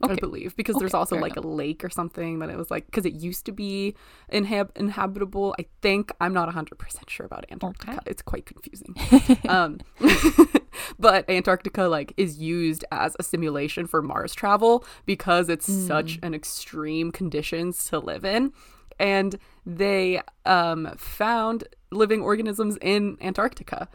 i 0.03 0.13
believe 0.15 0.55
because 0.55 0.75
there's 0.75 0.93
also 0.93 1.17
like 1.17 1.35
a 1.35 1.41
lake 1.41 1.83
or 1.83 1.89
something 1.89 2.39
that 2.39 2.49
it 2.49 2.57
was 2.57 2.69
like 2.69 2.85
because 2.85 3.05
it 3.05 3.13
used 3.13 3.45
to 3.45 3.51
be 3.51 3.95
inhab- 4.31 4.69
inhabitable. 4.75 5.55
I 5.57 5.65
think 5.81 6.11
i'm 6.19 6.33
not 6.33 6.53
100% 6.53 7.09
sure 7.09 7.25
about 7.25 7.45
antarctica. 7.49 7.91
Okay. 7.91 7.99
it's 8.05 8.21
quite 8.21 8.45
confusing. 8.45 8.95
Um 9.49 9.79
but 10.99 11.29
antarctica 11.29 11.83
like 11.83 12.13
is 12.17 12.37
used 12.37 12.83
as 12.91 13.15
a 13.19 13.23
simulation 13.23 13.87
for 13.87 14.01
mars 14.01 14.35
travel 14.35 14.85
because 15.05 15.49
it's 15.49 15.71
such 15.71 16.19
an 16.21 16.33
extreme 16.33 17.11
conditions 17.11 17.83
to 17.85 17.99
live 17.99 18.25
in 18.25 18.51
and 18.99 19.37
they 19.65 20.21
um 20.45 20.91
found 20.97 21.63
living 21.91 22.21
organisms 22.21 22.77
in 22.81 23.17
antarctica 23.21 23.87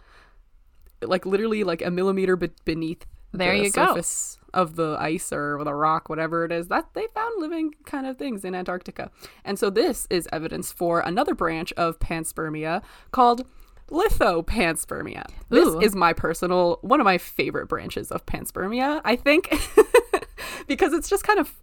like 1.03 1.25
literally 1.25 1.65
like 1.65 1.83
a 1.83 1.91
millimeter 1.91 2.37
be- 2.37 2.51
beneath 2.65 3.07
There 3.33 3.57
the 3.57 3.65
you 3.65 3.71
go. 3.71 3.87
surface 3.87 4.39
of 4.53 4.77
the 4.77 4.97
ice 5.01 5.33
or 5.33 5.63
the 5.65 5.73
rock 5.75 6.09
whatever 6.09 6.45
it 6.45 6.53
is 6.53 6.69
that 6.69 6.93
they 6.95 7.07
found 7.15 7.41
living 7.41 7.75
kind 7.87 8.07
of 8.07 8.19
things 8.19 8.45
in 8.45 8.55
antarctica 8.55 9.11
and 9.45 9.59
so 9.59 9.71
this 9.71 10.07
is 10.11 10.29
evidence 10.33 10.73
for 10.73 11.01
another 11.01 11.35
branch 11.35 11.73
of 11.75 11.99
panspermia 12.01 12.83
called 13.13 13.47
lithopanspermia 13.91 15.25
this 15.49 15.69
Ooh. 15.69 15.81
is 15.81 15.95
my 15.95 16.13
personal 16.13 16.79
one 16.83 17.01
of 17.01 17.05
my 17.05 17.19
favorite 17.19 17.67
branches 17.67 18.11
of 18.11 18.25
panspermia 18.27 19.01
i 19.05 19.17
think 19.17 19.53
because 20.67 20.93
it's 20.93 21.09
just 21.09 21.25
kind 21.25 21.39
of 21.39 21.55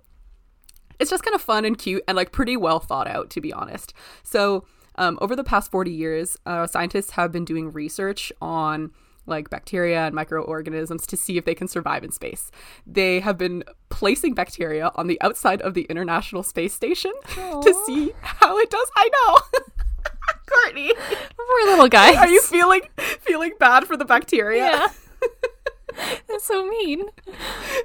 it's 0.99 1.09
just 1.09 1.23
kind 1.23 1.35
of 1.35 1.41
fun 1.41 1.65
and 1.65 1.77
cute 1.77 2.03
and 2.07 2.15
like 2.15 2.31
pretty 2.31 2.57
well 2.57 2.79
thought 2.79 3.07
out 3.07 3.29
to 3.31 3.41
be 3.41 3.53
honest. 3.53 3.93
So 4.23 4.65
um, 4.95 5.17
over 5.21 5.35
the 5.35 5.43
past 5.43 5.71
40 5.71 5.91
years 5.91 6.37
uh, 6.45 6.67
scientists 6.67 7.11
have 7.11 7.31
been 7.31 7.45
doing 7.45 7.71
research 7.71 8.31
on 8.41 8.91
like 9.27 9.49
bacteria 9.49 10.05
and 10.05 10.15
microorganisms 10.15 11.05
to 11.07 11.17
see 11.17 11.37
if 11.37 11.45
they 11.45 11.53
can 11.53 11.67
survive 11.67 12.03
in 12.03 12.11
space. 12.11 12.49
They 12.85 13.19
have 13.19 13.37
been 13.37 13.63
placing 13.89 14.33
bacteria 14.33 14.91
on 14.95 15.07
the 15.07 15.21
outside 15.21 15.61
of 15.61 15.73
the 15.73 15.83
international 15.83 16.43
space 16.43 16.73
station 16.73 17.11
to 17.35 17.83
see 17.85 18.13
how 18.21 18.57
it 18.57 18.69
does. 18.69 18.89
I 18.95 19.09
know. 19.13 19.59
Courtney. 20.47 20.93
Poor 20.95 21.69
little 21.71 21.89
guy. 21.89 22.15
are 22.15 22.27
you 22.27 22.41
feeling 22.41 22.81
feeling 23.19 23.51
bad 23.59 23.85
for 23.85 23.97
the 23.97 24.05
bacteria? 24.05 24.63
Yeah. 24.63 24.87
That's 26.27 26.45
so 26.45 26.65
mean. 26.67 27.05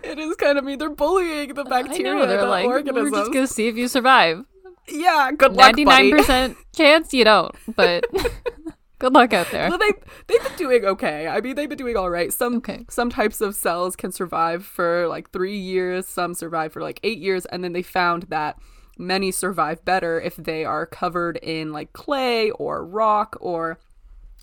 it 0.02 0.18
is 0.18 0.36
kind 0.36 0.58
of 0.58 0.64
mean 0.64 0.78
they're 0.78 0.90
bullying 0.90 1.54
the 1.54 1.64
bacteria 1.64 2.14
know. 2.14 2.26
They're 2.26 2.40
the 2.40 2.46
like, 2.46 2.66
organisms 2.66 3.10
we're 3.12 3.18
just 3.18 3.32
gonna 3.32 3.46
see 3.46 3.68
if 3.68 3.76
you 3.76 3.88
survive. 3.88 4.44
yeah 4.88 5.30
good 5.36 5.52
luck 5.52 5.66
Ninety 5.76 5.84
nine 5.84 6.10
percent 6.10 6.56
chance 6.76 7.12
you 7.14 7.24
don't, 7.24 7.54
but 7.76 8.04
good 8.98 9.12
luck 9.14 9.32
out 9.32 9.50
there. 9.50 9.68
well, 9.68 9.78
they 9.78 9.92
they've 10.26 10.42
been 10.42 10.56
doing 10.56 10.84
okay. 10.84 11.26
I 11.28 11.40
mean, 11.40 11.54
they've 11.56 11.68
been 11.68 11.78
doing 11.78 11.96
all 11.96 12.10
right. 12.10 12.32
Some 12.32 12.56
Okay. 12.56 12.84
some 12.90 13.10
types 13.10 13.40
of 13.40 13.54
cells 13.54 13.96
can 13.96 14.12
survive 14.12 14.64
for 14.64 15.08
like 15.08 15.30
three 15.30 15.56
years. 15.56 16.06
Some 16.06 16.34
survive 16.34 16.72
for 16.72 16.82
like 16.82 17.00
eight 17.02 17.18
years, 17.18 17.46
and 17.46 17.62
then 17.64 17.72
they 17.72 17.82
found 17.82 18.24
that 18.24 18.58
many 18.98 19.30
survive 19.32 19.84
better 19.84 20.20
if 20.20 20.36
they 20.36 20.64
are 20.64 20.84
covered 20.86 21.38
in 21.38 21.72
like 21.72 21.92
clay 21.92 22.50
or 22.52 22.84
rock 22.84 23.36
or 23.40 23.78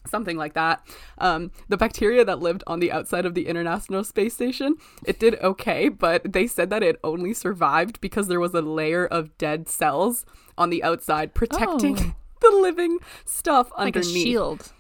something 0.08 0.38
like 0.38 0.54
that. 0.54 0.86
Um, 1.18 1.52
the 1.68 1.78
bacteria 1.78 2.24
that 2.26 2.40
lived 2.40 2.64
on 2.68 2.80
the 2.80 2.92
outside 2.92 3.26
of 3.26 3.34
the 3.34 3.48
International 3.48 4.04
Space 4.04 4.34
Station, 4.34 4.76
it 5.06 5.20
did 5.20 5.36
okay, 5.42 5.90
but 5.90 6.32
they 6.34 6.48
said 6.48 6.70
that 6.70 6.84
it 6.84 7.00
only 7.04 7.34
survived 7.34 8.00
because 8.02 8.28
there 8.28 8.40
was 8.40 8.54
a 8.54 8.62
layer 8.62 9.06
of 9.06 9.38
dead 9.38 9.68
cells 9.70 10.26
on 10.58 10.70
the 10.70 10.84
outside 10.84 11.34
protecting 11.34 11.98
Oh. 12.00 12.16
the 12.42 12.56
living 12.62 13.00
stuff 13.26 13.72
Like 13.78 13.96
a 13.96 14.04
shield. 14.04 14.72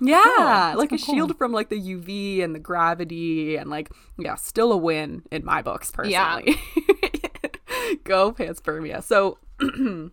Yeah, 0.00 0.72
like 0.76 0.90
a 0.90 0.96
cool. 0.96 1.14
shield 1.14 1.36
from 1.36 1.52
like 1.52 1.68
the 1.68 1.78
UV 1.78 2.42
and 2.42 2.54
the 2.54 2.58
gravity 2.58 3.56
and 3.56 3.68
like 3.68 3.90
yeah, 4.18 4.36
still 4.36 4.72
a 4.72 4.76
win 4.76 5.22
in 5.30 5.44
my 5.44 5.60
books 5.60 5.90
personally. 5.90 6.56
Yeah. 6.74 7.94
Go 8.04 8.32
panspermia. 8.32 9.02
So 9.02 9.38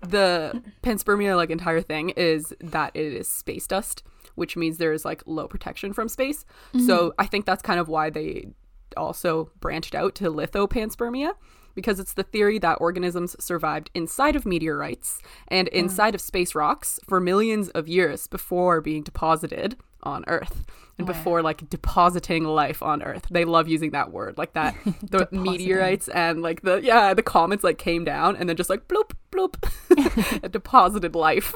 the 0.00 0.62
panspermia 0.82 1.36
like 1.36 1.50
entire 1.50 1.80
thing 1.80 2.10
is 2.10 2.54
that 2.60 2.92
it 2.94 3.12
is 3.12 3.28
space 3.28 3.66
dust, 3.66 4.02
which 4.34 4.56
means 4.56 4.78
there's 4.78 5.04
like 5.04 5.22
low 5.26 5.46
protection 5.46 5.92
from 5.92 6.08
space. 6.08 6.44
Mm-hmm. 6.74 6.86
So 6.86 7.14
I 7.18 7.26
think 7.26 7.46
that's 7.46 7.62
kind 7.62 7.80
of 7.80 7.88
why 7.88 8.10
they 8.10 8.48
also 8.96 9.50
branched 9.60 9.94
out 9.94 10.14
to 10.16 10.24
lithopanspermia 10.30 11.34
because 11.74 12.00
it's 12.00 12.14
the 12.14 12.22
theory 12.22 12.58
that 12.58 12.80
organisms 12.80 13.36
survived 13.42 13.90
inside 13.94 14.36
of 14.36 14.44
meteorites 14.44 15.22
and 15.48 15.68
inside 15.68 16.14
of 16.14 16.20
space 16.20 16.54
rocks 16.54 16.98
for 17.06 17.20
millions 17.20 17.68
of 17.70 17.88
years 17.88 18.26
before 18.26 18.80
being 18.80 19.02
deposited 19.02 19.76
on 20.02 20.24
Earth 20.26 20.64
and 20.98 21.06
Wow. 21.08 21.14
before 21.14 21.42
like 21.42 21.68
depositing 21.70 22.44
life 22.44 22.82
on 22.82 23.02
Earth. 23.02 23.26
They 23.30 23.44
love 23.44 23.68
using 23.68 23.90
that 23.92 24.12
word 24.12 24.36
like 24.38 24.52
that. 24.54 24.74
The 25.02 25.28
meteorites 25.32 26.08
and 26.08 26.42
like 26.42 26.62
the 26.62 26.80
yeah 26.82 27.14
the 27.14 27.22
comets 27.22 27.64
like 27.64 27.78
came 27.78 28.04
down 28.04 28.36
and 28.36 28.48
then 28.48 28.56
just 28.56 28.70
like 28.70 28.86
bloop 28.88 29.12
bloop 29.32 29.56
deposited 30.52 31.14
life. 31.14 31.54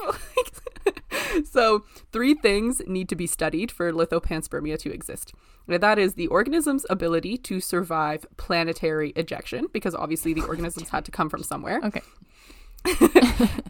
so 1.51 1.83
three 2.11 2.33
things 2.33 2.81
need 2.87 3.09
to 3.09 3.15
be 3.15 3.27
studied 3.27 3.71
for 3.71 3.91
lithopanspermia 3.91 4.77
to 4.79 4.91
exist. 4.93 5.33
And 5.67 5.81
that 5.81 5.97
is 5.97 6.13
the 6.13 6.27
organism's 6.27 6.85
ability 6.89 7.37
to 7.39 7.59
survive 7.59 8.25
planetary 8.37 9.11
ejection, 9.15 9.67
because 9.73 9.95
obviously 9.95 10.31
the 10.33 10.43
organisms 10.43 10.89
had 10.89 11.05
to 11.05 11.11
come 11.11 11.27
from 11.29 11.41
somewhere. 11.41 11.79
Okay. 11.83 12.01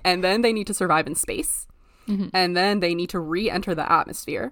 And 0.03 0.23
then 0.23 0.41
they 0.41 0.51
need 0.53 0.67
to 0.67 0.73
survive 0.73 1.07
in 1.07 1.15
space. 1.15 1.67
Mm-hmm. 2.07 2.27
And 2.33 2.55
then 2.55 2.81
they 2.81 2.93
need 2.93 3.09
to 3.11 3.19
re 3.19 3.49
enter 3.49 3.73
the 3.73 3.89
atmosphere. 3.91 4.51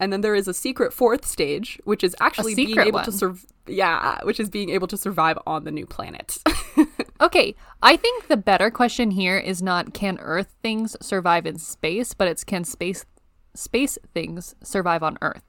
And 0.00 0.12
then 0.12 0.22
there 0.22 0.34
is 0.34 0.48
a 0.48 0.54
secret 0.54 0.92
fourth 0.92 1.24
stage, 1.26 1.78
which 1.84 2.02
is 2.02 2.16
actually 2.20 2.54
being 2.56 2.78
able 2.80 3.02
to 3.02 3.12
survive. 3.12 3.44
Yeah, 3.66 4.18
which 4.24 4.40
is 4.40 4.48
being 4.50 4.70
able 4.70 4.88
to 4.88 4.96
survive 4.96 5.38
on 5.46 5.64
the 5.64 5.70
new 5.70 5.86
planet. 5.86 6.38
Okay, 7.22 7.54
I 7.82 7.96
think 7.96 8.28
the 8.28 8.36
better 8.38 8.70
question 8.70 9.10
here 9.10 9.36
is 9.36 9.60
not 9.62 9.92
can 9.92 10.16
Earth 10.20 10.54
things 10.62 10.96
survive 11.02 11.44
in 11.44 11.58
space, 11.58 12.14
but 12.14 12.26
it's 12.28 12.44
can 12.44 12.64
space 12.64 13.04
space 13.54 13.98
things 14.14 14.54
survive 14.64 15.02
on 15.02 15.18
Earth. 15.20 15.42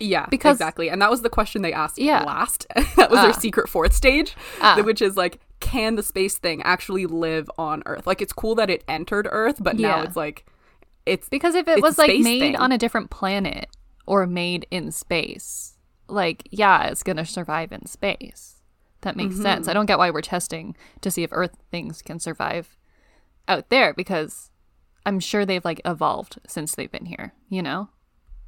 Yeah, 0.00 0.26
Because- 0.28 0.56
exactly. 0.56 0.90
And 0.90 1.00
that 1.00 1.10
was 1.12 1.22
the 1.22 1.30
question 1.30 1.62
they 1.62 1.72
asked 1.72 1.98
Yeah. 1.98 2.24
last. 2.24 2.66
that 2.96 3.12
was 3.12 3.20
their 3.20 3.30
Ah. 3.30 3.38
secret 3.38 3.68
fourth 3.68 3.92
stage, 3.94 4.34
Ah. 4.60 4.82
which 4.82 5.00
is 5.00 5.16
like, 5.16 5.38
can 5.60 5.94
the 5.94 6.02
space 6.02 6.36
thing 6.36 6.60
actually 6.64 7.06
live 7.06 7.48
on 7.56 7.84
Earth? 7.86 8.08
Like, 8.08 8.20
it's 8.20 8.32
cool 8.32 8.56
that 8.56 8.68
it 8.68 8.82
entered 8.88 9.28
Earth, 9.30 9.58
but 9.62 9.76
now 9.78 10.00
it's 10.02 10.16
like, 10.16 10.44
it's 11.06 11.28
Because 11.28 11.54
if 11.54 11.68
it 11.68 11.80
was 11.80 11.96
like 11.96 12.08
made 12.18 12.40
thing. 12.40 12.56
on 12.56 12.72
a 12.72 12.78
different 12.78 13.10
planet 13.10 13.68
or 14.06 14.26
made 14.26 14.66
in 14.70 14.90
space, 14.90 15.76
like 16.08 16.48
yeah, 16.50 16.86
it's 16.86 17.02
gonna 17.02 17.24
survive 17.24 17.72
in 17.72 17.86
space. 17.86 18.56
That 19.02 19.16
makes 19.16 19.34
mm-hmm. 19.34 19.42
sense. 19.42 19.68
I 19.68 19.74
don't 19.74 19.86
get 19.86 19.98
why 19.98 20.10
we're 20.10 20.22
testing 20.22 20.76
to 21.02 21.10
see 21.10 21.22
if 21.22 21.30
Earth 21.32 21.56
things 21.70 22.00
can 22.00 22.18
survive 22.18 22.76
out 23.46 23.68
there 23.68 23.92
because 23.92 24.50
I'm 25.04 25.20
sure 25.20 25.44
they've 25.44 25.64
like 25.64 25.82
evolved 25.84 26.38
since 26.46 26.74
they've 26.74 26.90
been 26.90 27.06
here. 27.06 27.34
You 27.48 27.62
know. 27.62 27.88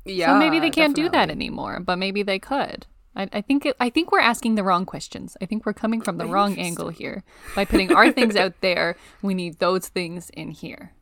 yeah. 0.05 0.29
so 0.29 0.39
maybe 0.39 0.61
they 0.61 0.71
can't 0.71 0.97
do 0.97 1.09
that 1.11 1.31
anymore, 1.31 1.81
but 1.81 1.97
maybe 1.97 2.23
they 2.23 2.39
could. 2.39 2.87
I, 3.17 3.29
I 3.33 3.41
think 3.41 3.67
it, 3.67 3.77
I 3.81 3.91
think 3.91 4.13
we're 4.13 4.21
asking 4.21 4.55
the 4.55 4.63
wrong 4.63 4.85
questions. 4.85 5.37
I 5.41 5.47
think 5.47 5.65
we're 5.65 5.73
coming 5.73 6.01
from 6.03 6.19
the 6.19 6.27
wrong 6.27 6.59
angle 6.59 6.91
here 6.91 7.25
by 7.55 7.65
putting 7.65 7.93
our 7.93 8.13
things 8.13 8.37
out 8.37 8.55
there. 8.61 8.97
We 9.23 9.35
need 9.35 9.59
those 9.59 9.89
things 9.89 10.31
in 10.31 10.51
here. 10.51 10.93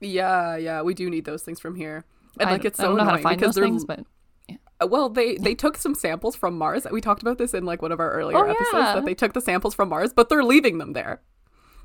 Yeah, 0.00 0.56
yeah, 0.56 0.82
we 0.82 0.94
do 0.94 1.10
need 1.10 1.24
those 1.24 1.42
things 1.42 1.60
from 1.60 1.74
here. 1.74 2.04
And 2.40 2.48
I, 2.48 2.52
like, 2.52 2.64
it's 2.64 2.78
I 2.78 2.82
so 2.84 2.88
don't 2.88 2.98
know 2.98 3.04
how 3.04 3.10
to 3.10 3.16
annoying 3.16 3.22
find 3.24 3.40
because 3.40 3.54
those 3.54 3.60
they're 3.62 3.64
things, 3.64 3.84
but 3.84 4.00
Uh, 4.80 4.86
Well, 4.86 5.08
they 5.08 5.36
they 5.36 5.54
took 5.54 5.76
some 5.76 5.94
samples 5.94 6.36
from 6.36 6.56
Mars. 6.58 6.86
We 6.90 7.00
talked 7.00 7.22
about 7.22 7.38
this 7.38 7.54
in 7.54 7.64
like 7.64 7.82
one 7.82 7.92
of 7.92 8.00
our 8.00 8.10
earlier 8.12 8.38
Oh, 8.38 8.50
episodes 8.50 8.72
yeah. 8.74 8.94
that 8.94 9.04
they 9.04 9.14
took 9.14 9.32
the 9.32 9.40
samples 9.40 9.74
from 9.74 9.88
Mars, 9.88 10.12
but 10.12 10.28
they're 10.28 10.44
leaving 10.44 10.78
them 10.78 10.92
there. 10.92 11.20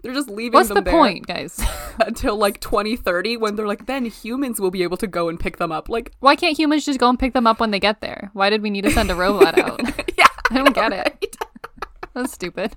They're 0.01 0.13
just 0.13 0.27
leaving 0.29 0.57
What's 0.57 0.67
them 0.67 0.75
the 0.75 0.81
there 0.81 0.93
point, 0.93 1.27
guys? 1.27 1.63
until 2.05 2.35
like 2.35 2.59
2030 2.59 3.37
when 3.37 3.55
they're 3.55 3.65
like, 3.67 3.85
then 3.85 4.03
humans 4.05 4.59
will 4.59 4.69
be 4.71 4.83
able 4.83 4.97
to 4.97 5.07
go 5.07 5.29
and 5.29 5.39
pick 5.39 5.57
them 5.57 5.71
up. 5.71 5.87
Like, 5.87 6.11
Why 6.19 6.35
can't 6.35 6.57
humans 6.57 6.83
just 6.85 6.99
go 6.99 7.07
and 7.07 7.17
pick 7.17 7.31
them 7.33 7.47
up 7.47 7.61
when 7.61 7.71
they 7.71 7.79
get 7.79 8.01
there? 8.01 8.29
Why 8.33 8.49
did 8.49 8.61
we 8.61 8.69
need 8.69 8.83
to 8.83 8.91
send 8.91 9.09
a 9.09 9.15
robot 9.15 9.57
out? 9.57 9.79
yeah, 10.17 10.27
I 10.51 10.55
don't 10.57 10.75
get 10.75 10.91
it. 10.91 11.37
That's 12.13 12.33
stupid. 12.33 12.75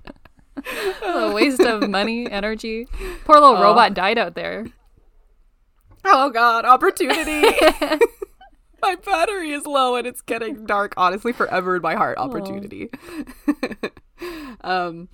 a 1.03 1.31
waste 1.33 1.59
of 1.59 1.89
money, 1.89 2.31
energy. 2.31 2.87
Poor 3.25 3.35
little 3.39 3.57
Oh. 3.57 3.61
robot 3.61 3.93
died 3.93 4.17
out 4.17 4.33
there. 4.35 4.65
Oh 6.09 6.29
god, 6.29 6.65
opportunity. 6.65 7.41
my 8.81 8.95
battery 8.95 9.51
is 9.51 9.65
low 9.65 9.95
and 9.95 10.07
it's 10.07 10.21
getting 10.21 10.65
dark, 10.65 10.93
honestly, 10.97 11.33
forever 11.33 11.75
in 11.75 11.81
my 11.81 11.95
heart. 11.95 12.17
Opportunity. 12.17 12.89
um 14.61 15.09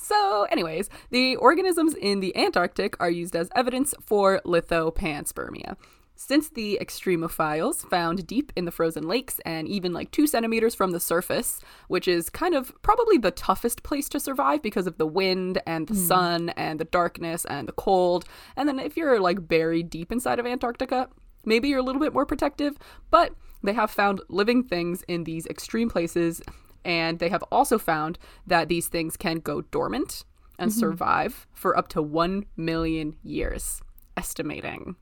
so, 0.00 0.46
anyways, 0.50 0.88
the 1.10 1.34
organisms 1.36 1.92
in 1.94 2.20
the 2.20 2.34
Antarctic 2.36 2.96
are 3.00 3.10
used 3.10 3.34
as 3.34 3.50
evidence 3.56 3.94
for 4.00 4.40
lithopanspermia. 4.44 5.76
Since 6.20 6.48
the 6.48 6.80
extremophiles 6.82 7.88
found 7.88 8.26
deep 8.26 8.52
in 8.56 8.64
the 8.64 8.72
frozen 8.72 9.06
lakes 9.06 9.38
and 9.46 9.68
even 9.68 9.92
like 9.92 10.10
two 10.10 10.26
centimeters 10.26 10.74
from 10.74 10.90
the 10.90 10.98
surface, 10.98 11.60
which 11.86 12.08
is 12.08 12.28
kind 12.28 12.56
of 12.56 12.72
probably 12.82 13.18
the 13.18 13.30
toughest 13.30 13.84
place 13.84 14.08
to 14.08 14.18
survive 14.18 14.60
because 14.60 14.88
of 14.88 14.98
the 14.98 15.06
wind 15.06 15.62
and 15.64 15.86
the 15.86 15.94
hmm. 15.94 16.00
sun 16.00 16.48
and 16.50 16.80
the 16.80 16.86
darkness 16.86 17.44
and 17.44 17.68
the 17.68 17.72
cold. 17.72 18.24
And 18.56 18.68
then 18.68 18.80
if 18.80 18.96
you're 18.96 19.20
like 19.20 19.46
buried 19.46 19.90
deep 19.90 20.10
inside 20.10 20.40
of 20.40 20.44
Antarctica, 20.44 21.08
maybe 21.44 21.68
you're 21.68 21.78
a 21.78 21.84
little 21.84 22.00
bit 22.00 22.12
more 22.12 22.26
protective, 22.26 22.76
but 23.12 23.32
they 23.62 23.74
have 23.74 23.92
found 23.92 24.20
living 24.28 24.64
things 24.64 25.04
in 25.06 25.22
these 25.22 25.46
extreme 25.46 25.88
places. 25.88 26.42
And 26.84 27.20
they 27.20 27.28
have 27.28 27.44
also 27.44 27.78
found 27.78 28.18
that 28.44 28.66
these 28.66 28.88
things 28.88 29.16
can 29.16 29.36
go 29.36 29.60
dormant 29.60 30.24
and 30.58 30.72
mm-hmm. 30.72 30.80
survive 30.80 31.46
for 31.52 31.78
up 31.78 31.86
to 31.90 32.02
1 32.02 32.44
million 32.56 33.14
years, 33.22 33.80
estimating 34.16 34.96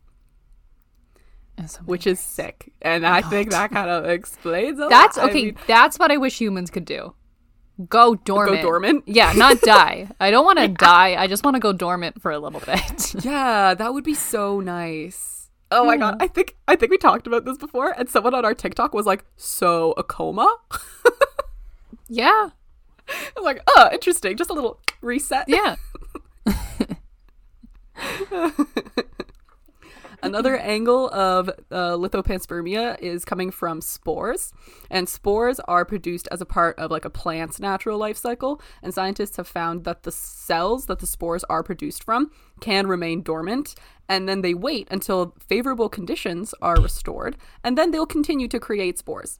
which 1.85 2.07
is 2.07 2.21
sick. 2.21 2.73
And 2.83 3.07
I 3.07 3.23
think 3.23 3.51
that 3.51 3.71
kind 3.71 3.91
of 3.91 4.07
explains 4.07 4.79
a 4.79 4.89
That's 4.89 5.17
lot. 5.17 5.27
I 5.27 5.31
okay. 5.31 5.45
mean, 5.47 5.59
that's 5.67 5.99
what 5.99 6.11
I 6.11 6.17
wish 6.17 6.39
humans 6.39 6.71
could 6.71 6.85
do. 6.85 7.15
Go 7.89 8.15
dormant. 8.15 8.57
Go 8.57 8.63
dormant? 8.63 9.05
Yeah, 9.07 9.33
not 9.37 9.61
die. 9.63 10.09
I 10.19 10.31
don't 10.31 10.45
want 10.45 10.59
to 10.59 10.69
die. 10.69 11.15
I 11.17 11.27
just 11.27 11.45
want 11.45 11.57
to 11.57 11.61
go 11.61 11.73
dormant 11.73 12.23
for 12.23 12.31
a 12.31 12.39
little 12.39 12.61
bit. 12.61 13.15
yeah, 13.25 13.75
that 13.75 13.93
would 13.93 14.05
be 14.05 14.15
so 14.15 14.61
nice. 14.61 15.51
Oh 15.71 15.85
my 15.85 15.97
god, 15.97 16.17
I 16.21 16.29
think 16.29 16.57
I 16.69 16.77
think 16.77 16.91
we 16.91 16.97
talked 16.97 17.27
about 17.27 17.45
this 17.45 17.59
before, 17.59 17.91
and 17.99 18.09
someone 18.09 18.35
on 18.35 18.45
our 18.45 18.55
TikTok 18.55 18.95
was 18.95 19.05
like, 19.05 19.25
"So 19.37 19.95
a 19.97 20.05
coma?" 20.05 20.49
yeah. 22.09 22.51
I'm 23.37 23.43
like, 23.43 23.61
"Oh, 23.67 23.89
interesting. 23.93 24.37
Just 24.37 24.49
a 24.49 24.53
little 24.53 24.79
reset." 25.03 25.49
Yeah. 25.49 25.75
Another 30.23 30.57
angle 30.57 31.09
of 31.11 31.49
uh, 31.49 31.97
lithopanspermia 31.97 32.99
is 33.01 33.25
coming 33.25 33.51
from 33.51 33.81
spores, 33.81 34.53
and 34.91 35.09
spores 35.09 35.61
are 35.61 35.85
produced 35.85 36.29
as 36.31 36.41
a 36.41 36.47
part 36.47 36.79
of 36.79 36.91
like 36.91 37.05
a 37.05 37.11
plant's 37.11 37.61
natural 37.61 37.99
life 37.99 38.17
cycle. 38.17 38.61
And 38.83 38.93
scientists 38.95 39.37
have 39.37 39.49
found 39.49 39.85
that 39.85 40.03
the 40.03 40.13
cells 40.13 40.87
that 40.87 40.99
the 41.01 41.07
spores 41.07 41.45
are 41.45 41.63
produced 41.63 42.03
from 42.05 42.31
can 42.61 42.87
remain 42.87 43.23
dormant, 43.23 43.75
and 44.09 44.29
then 44.29 44.41
they 44.43 44.55
wait 44.55 44.89
until 44.91 45.35
favorable 45.49 45.89
conditions 45.89 46.55
are 46.63 46.81
restored, 46.81 47.37
and 47.63 47.77
then 47.77 47.91
they'll 47.91 48.07
continue 48.07 48.49
to 48.49 48.59
create 48.61 48.99
spores. 48.99 49.39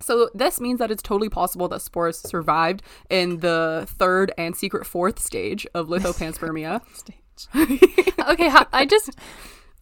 So 0.00 0.28
this 0.34 0.60
means 0.60 0.78
that 0.80 0.90
it's 0.90 1.02
totally 1.02 1.28
possible 1.28 1.68
that 1.68 1.80
spores 1.80 2.18
survived 2.18 2.82
in 3.08 3.38
the 3.38 3.86
third 3.88 4.32
and 4.36 4.56
secret 4.56 4.84
fourth 4.86 5.20
stage 5.20 5.66
of 5.74 5.86
lithopanspermia. 5.92 6.80
Okay. 8.28 8.50
I 8.72 8.86
just. 8.86 9.10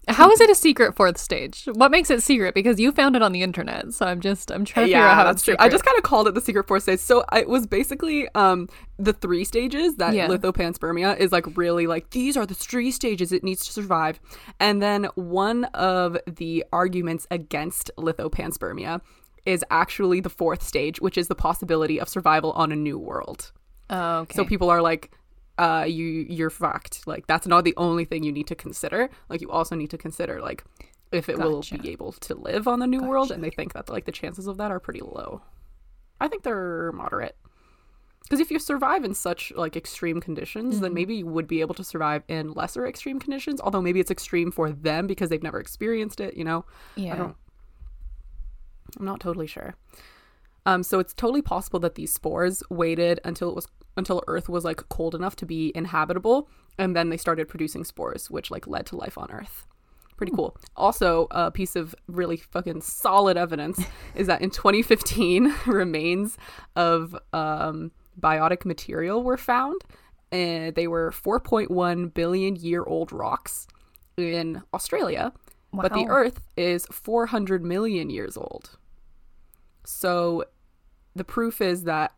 How 0.08 0.30
is 0.30 0.40
it 0.40 0.50
a 0.50 0.54
secret 0.54 0.94
fourth 0.94 1.18
stage? 1.18 1.66
What 1.72 1.90
makes 1.90 2.10
it 2.10 2.22
secret? 2.22 2.54
Because 2.54 2.78
you 2.78 2.92
found 2.92 3.16
it 3.16 3.22
on 3.22 3.32
the 3.32 3.42
internet, 3.42 3.92
so 3.94 4.06
I'm 4.06 4.20
just 4.20 4.50
I'm 4.50 4.64
trying 4.64 4.86
to 4.86 4.92
figure 4.92 5.06
out 5.06 5.14
how 5.14 5.24
that's 5.24 5.42
true. 5.42 5.52
secret. 5.54 5.64
I 5.64 5.68
just 5.70 5.84
kind 5.84 5.96
of 5.96 6.04
called 6.04 6.28
it 6.28 6.34
the 6.34 6.40
secret 6.40 6.66
four 6.66 6.80
stage. 6.80 7.00
So 7.00 7.24
it 7.32 7.48
was 7.48 7.66
basically 7.66 8.28
um 8.34 8.68
the 8.98 9.12
three 9.12 9.44
stages 9.44 9.96
that 9.96 10.14
Yeah. 10.14 10.28
lithopanspermia 10.28 11.16
is 11.18 11.32
like 11.32 11.56
really 11.56 11.86
like 11.86 12.10
these 12.10 12.36
are 12.36 12.46
the 12.46 12.54
three 12.54 12.90
stages 12.90 13.32
it 13.32 13.42
needs 13.42 13.64
to 13.66 13.72
survive. 13.72 14.20
And 14.60 14.82
then 14.82 15.04
one 15.14 15.64
of 15.74 16.18
the 16.26 16.64
arguments 16.72 17.26
against 17.30 17.90
lithopanspermia 17.96 19.00
is 19.46 19.64
actually 19.70 20.20
the 20.20 20.30
fourth 20.30 20.62
stage, 20.62 21.00
which 21.00 21.18
is 21.18 21.28
the 21.28 21.34
possibility 21.34 21.98
of 22.00 22.08
survival 22.08 22.52
on 22.52 22.72
a 22.72 22.76
new 22.76 22.98
world. 22.98 23.52
Oh, 23.90 24.20
okay. 24.20 24.34
So 24.36 24.44
people 24.44 24.70
are 24.70 24.80
like, 24.80 25.10
uh, 25.58 25.84
you 25.86 26.04
you're 26.04 26.50
fucked. 26.50 27.06
Like 27.06 27.26
that's 27.26 27.46
not 27.46 27.64
the 27.64 27.74
only 27.76 28.04
thing 28.04 28.22
you 28.22 28.32
need 28.32 28.46
to 28.48 28.54
consider. 28.54 29.10
Like 29.28 29.40
you 29.40 29.50
also 29.50 29.74
need 29.74 29.90
to 29.90 29.98
consider 29.98 30.40
like 30.40 30.64
if 31.12 31.28
it 31.28 31.38
will 31.38 31.62
be 31.62 31.90
able 31.90 32.12
to 32.12 32.34
live 32.34 32.66
on 32.66 32.80
the 32.80 32.86
new 32.86 33.02
world, 33.02 33.30
and 33.30 33.42
they 33.42 33.50
think 33.50 33.72
that 33.74 33.88
like 33.88 34.04
the 34.04 34.12
chances 34.12 34.46
of 34.46 34.56
that 34.56 34.70
are 34.70 34.80
pretty 34.80 35.00
low. 35.00 35.42
I 36.20 36.28
think 36.28 36.42
they're 36.42 36.92
moderate. 36.92 37.36
Because 38.22 38.40
if 38.40 38.50
you 38.50 38.58
survive 38.58 39.04
in 39.04 39.14
such 39.14 39.52
like 39.54 39.76
extreme 39.76 40.18
conditions, 40.18 40.80
then 40.80 40.94
maybe 40.94 41.14
you 41.14 41.26
would 41.26 41.46
be 41.46 41.60
able 41.60 41.74
to 41.74 41.84
survive 41.84 42.22
in 42.26 42.54
lesser 42.54 42.86
extreme 42.86 43.20
conditions. 43.20 43.60
Although 43.60 43.82
maybe 43.82 44.00
it's 44.00 44.10
extreme 44.10 44.50
for 44.50 44.70
them 44.72 45.06
because 45.06 45.28
they've 45.28 45.42
never 45.42 45.60
experienced 45.60 46.20
it. 46.20 46.34
You 46.34 46.44
know, 46.44 46.64
yeah. 46.96 47.12
I 47.12 47.16
don't. 47.16 47.36
I'm 48.98 49.04
not 49.04 49.20
totally 49.20 49.46
sure. 49.46 49.74
Um, 50.66 50.82
so 50.82 50.98
it's 50.98 51.12
totally 51.12 51.42
possible 51.42 51.78
that 51.80 51.94
these 51.94 52.12
spores 52.12 52.62
waited 52.70 53.20
until 53.24 53.50
it 53.50 53.54
was 53.54 53.68
until 53.96 54.24
Earth 54.26 54.48
was 54.48 54.64
like 54.64 54.88
cold 54.88 55.14
enough 55.14 55.36
to 55.36 55.46
be 55.46 55.70
inhabitable, 55.74 56.48
and 56.78 56.96
then 56.96 57.10
they 57.10 57.16
started 57.16 57.48
producing 57.48 57.84
spores, 57.84 58.30
which 58.30 58.50
like 58.50 58.66
led 58.66 58.86
to 58.86 58.96
life 58.96 59.16
on 59.16 59.30
Earth. 59.30 59.66
Pretty 60.16 60.32
cool. 60.32 60.56
Also, 60.76 61.26
a 61.32 61.50
piece 61.50 61.74
of 61.74 61.94
really 62.06 62.36
fucking 62.36 62.80
solid 62.82 63.36
evidence 63.36 63.84
is 64.14 64.26
that 64.28 64.42
in 64.42 64.50
2015, 64.50 65.52
remains 65.66 66.38
of 66.76 67.16
um, 67.32 67.90
biotic 68.20 68.64
material 68.64 69.22
were 69.22 69.36
found. 69.36 69.82
And 70.30 70.74
they 70.74 70.88
were 70.88 71.12
4.1 71.12 72.12
billion 72.14 72.56
year 72.56 72.82
old 72.84 73.12
rocks 73.12 73.68
in 74.16 74.62
Australia, 74.72 75.32
but 75.72 75.92
the 75.92 76.06
Earth 76.08 76.40
is 76.56 76.86
400 76.86 77.64
million 77.64 78.10
years 78.10 78.36
old. 78.36 78.78
So 79.84 80.44
the 81.14 81.24
proof 81.24 81.60
is 81.60 81.84
that 81.84 82.12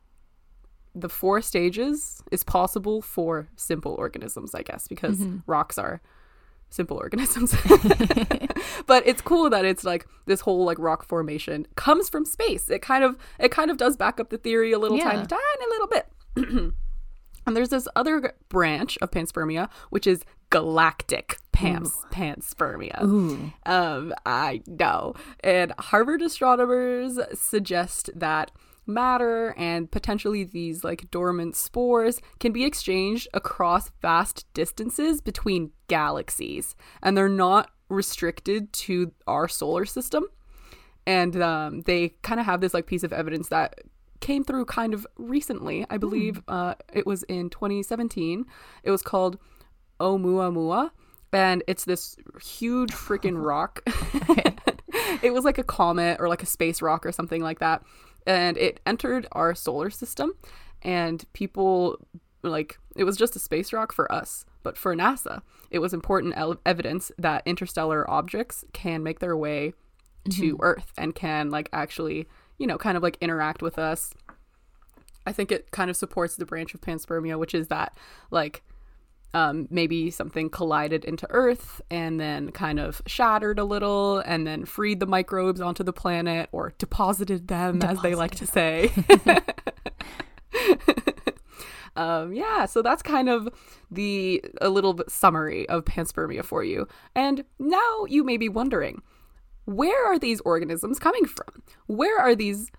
the 0.95 1.09
four 1.09 1.43
stages 1.43 2.23
is 2.33 2.43
possible 2.43 3.03
for 3.03 3.49
simple 3.57 3.93
organisms, 3.99 4.55
I 4.55 4.63
guess, 4.63 4.89
because 4.89 5.21
rocks 5.47 5.77
are 5.77 6.01
simple 6.71 6.97
organisms. 6.97 7.55
but 8.87 9.07
it's 9.07 9.21
cool 9.21 9.51
that 9.51 9.65
it's 9.65 9.85
like 9.85 10.07
this 10.25 10.41
whole 10.41 10.65
like 10.65 10.79
rock 10.79 11.05
formation 11.05 11.67
comes 11.77 12.09
from 12.09 12.25
space. 12.25 12.71
It 12.71 12.81
kind 12.83 13.05
of 13.05 13.17
it 13.39 13.51
kind 13.51 13.71
of 13.71 13.77
does 13.77 13.97
back 13.97 14.19
up 14.19 14.31
the 14.31 14.39
theory 14.39 14.73
a 14.73 14.79
little 14.79 14.97
Yeah. 14.97 15.13
tiny 15.13 15.27
tiny 15.27 15.67
little 15.71 15.87
bit. 15.87 16.07
and 17.47 17.57
there's 17.57 17.69
this 17.69 17.87
other 17.95 18.33
branch 18.49 18.99
of 19.03 19.11
panspermia 19.11 19.69
which 19.91 20.07
is 20.07 20.23
galactic 20.51 21.39
pans 21.53 21.95
panspermia. 22.11 23.03
Ooh. 23.03 23.53
Um, 23.67 24.15
I 24.25 24.63
know. 24.67 25.15
And 25.41 25.73
Harvard 25.79 26.23
astronomers 26.23 27.19
suggest 27.35 28.11
that 28.15 28.51
matter 28.87 29.55
and 29.57 29.91
potentially 29.91 30.45
these 30.45 30.85
like 30.85 31.11
dormant 31.11 31.57
spores 31.57 32.21
can 32.41 32.53
be 32.53 32.65
exchanged 32.65 33.29
across 33.35 33.91
vast 34.01 34.47
distances 34.55 35.21
between 35.21 35.73
galaxies, 35.89 36.75
and 37.03 37.17
they're 37.17 37.29
not 37.29 37.71
restricted 37.89 38.73
to 38.73 39.13
our 39.27 39.49
solar 39.49 39.85
system. 39.85 40.25
And 41.07 41.41
um, 41.41 41.83
they 41.83 42.11
kind 42.23 42.41
of 42.41 42.47
have 42.47 42.61
this 42.61 42.75
like 42.75 42.87
piece 42.87 43.05
of 43.05 43.13
evidence 43.13 43.49
that 43.49 43.81
came 44.21 44.45
through 44.45 44.65
kind 44.65 44.95
of 44.95 45.07
recently. 45.17 45.87
I 45.89 45.99
believe 45.99 46.43
uh, 46.49 46.75
it 46.93 47.07
was 47.07 47.23
in 47.25 47.51
2017. 47.51 48.45
It 48.83 48.91
was 48.91 49.03
called 49.03 49.39
Oumuamua, 50.01 50.91
and 51.33 51.63
it's 51.67 51.85
this 51.85 52.17
huge 52.43 52.91
freaking 52.93 53.43
rock. 53.43 53.83
it 55.23 55.33
was 55.33 55.45
like 55.45 55.59
a 55.59 55.65
comet 55.65 56.19
or 56.21 56.29
like 56.29 56.43
a 56.43 56.47
space 56.47 56.83
rock 56.83 57.07
or 57.07 57.13
something 57.13 57.43
like 57.43 57.61
that, 57.61 57.83
and 58.27 58.57
it 58.59 58.81
entered 58.85 59.27
our 59.33 59.55
solar 59.55 59.91
system, 59.91 60.35
and 60.83 61.25
people 61.33 61.99
like 62.43 62.79
it 62.95 63.05
was 63.05 63.17
just 63.17 63.37
a 63.37 63.41
space 63.41 63.73
rock 63.73 63.93
for 63.93 64.11
us, 64.11 64.45
but 64.63 64.77
for 64.79 64.95
NASA, 64.95 65.43
it 65.71 65.81
was 65.81 65.93
important 65.93 66.35
evidence 66.65 67.13
that 67.19 67.43
interstellar 67.47 68.09
objects 68.11 68.65
can 68.73 69.03
make 69.03 69.19
their 69.19 69.37
way 69.37 69.75
to 70.31 70.55
mm-hmm. 70.55 70.63
Earth 70.63 70.93
and 70.97 71.15
can 71.15 71.51
like 71.51 71.69
actually, 71.73 72.27
you 72.59 72.67
know, 72.67 72.79
kind 72.79 72.97
of 72.97 73.03
like 73.03 73.19
interact 73.21 73.63
with 73.63 73.79
us. 73.79 74.13
I 75.27 75.33
think 75.33 75.51
it 75.51 75.71
kind 75.73 75.91
of 75.91 75.97
supports 75.97 76.37
the 76.37 76.47
branch 76.47 76.73
of 76.75 76.81
panspermia, 76.81 77.39
which 77.39 77.55
is 77.55 77.69
that 77.69 77.97
like 78.31 78.63
um, 79.35 79.67
maybe 79.71 80.11
something 80.11 80.49
collided 80.49 81.05
into 81.05 81.27
Earth 81.31 81.81
and 81.91 82.19
then 82.19 82.51
kind 82.53 82.79
of 82.79 83.03
shattered 83.07 83.59
a 83.59 83.65
little 83.65 84.19
and 84.21 84.47
then 84.47 84.65
freed 84.65 85.01
the 85.01 85.07
microbes 85.07 85.61
onto 85.61 85.85
the 85.85 85.93
planet 85.93 86.49
or 86.53 86.75
deposited 86.79 87.49
them, 87.49 87.83
as 87.83 88.01
they 88.03 88.15
like 88.15 88.35
to 88.37 88.47
say. 88.47 88.91
um, 91.97 92.33
yeah, 92.33 92.67
so 92.67 92.83
that's 92.83 93.03
kind 93.03 93.29
of 93.29 93.49
the 93.91 94.43
a 94.61 94.71
little 94.71 94.95
bit 94.95 95.11
summary 95.11 95.69
of 95.69 95.85
panspermia 95.85 96.45
for 96.45 96.65
you. 96.65 96.89
And 97.15 97.45
now 97.59 98.07
you 98.09 98.25
may 98.25 98.37
be 98.37 98.49
wondering, 98.49 99.03
where 99.67 100.07
are 100.07 100.19
these 100.19 100.41
organisms 100.43 100.99
coming 100.99 101.27
from? 101.27 101.63
Where 101.87 102.19
are 102.19 102.35
these 102.35 102.71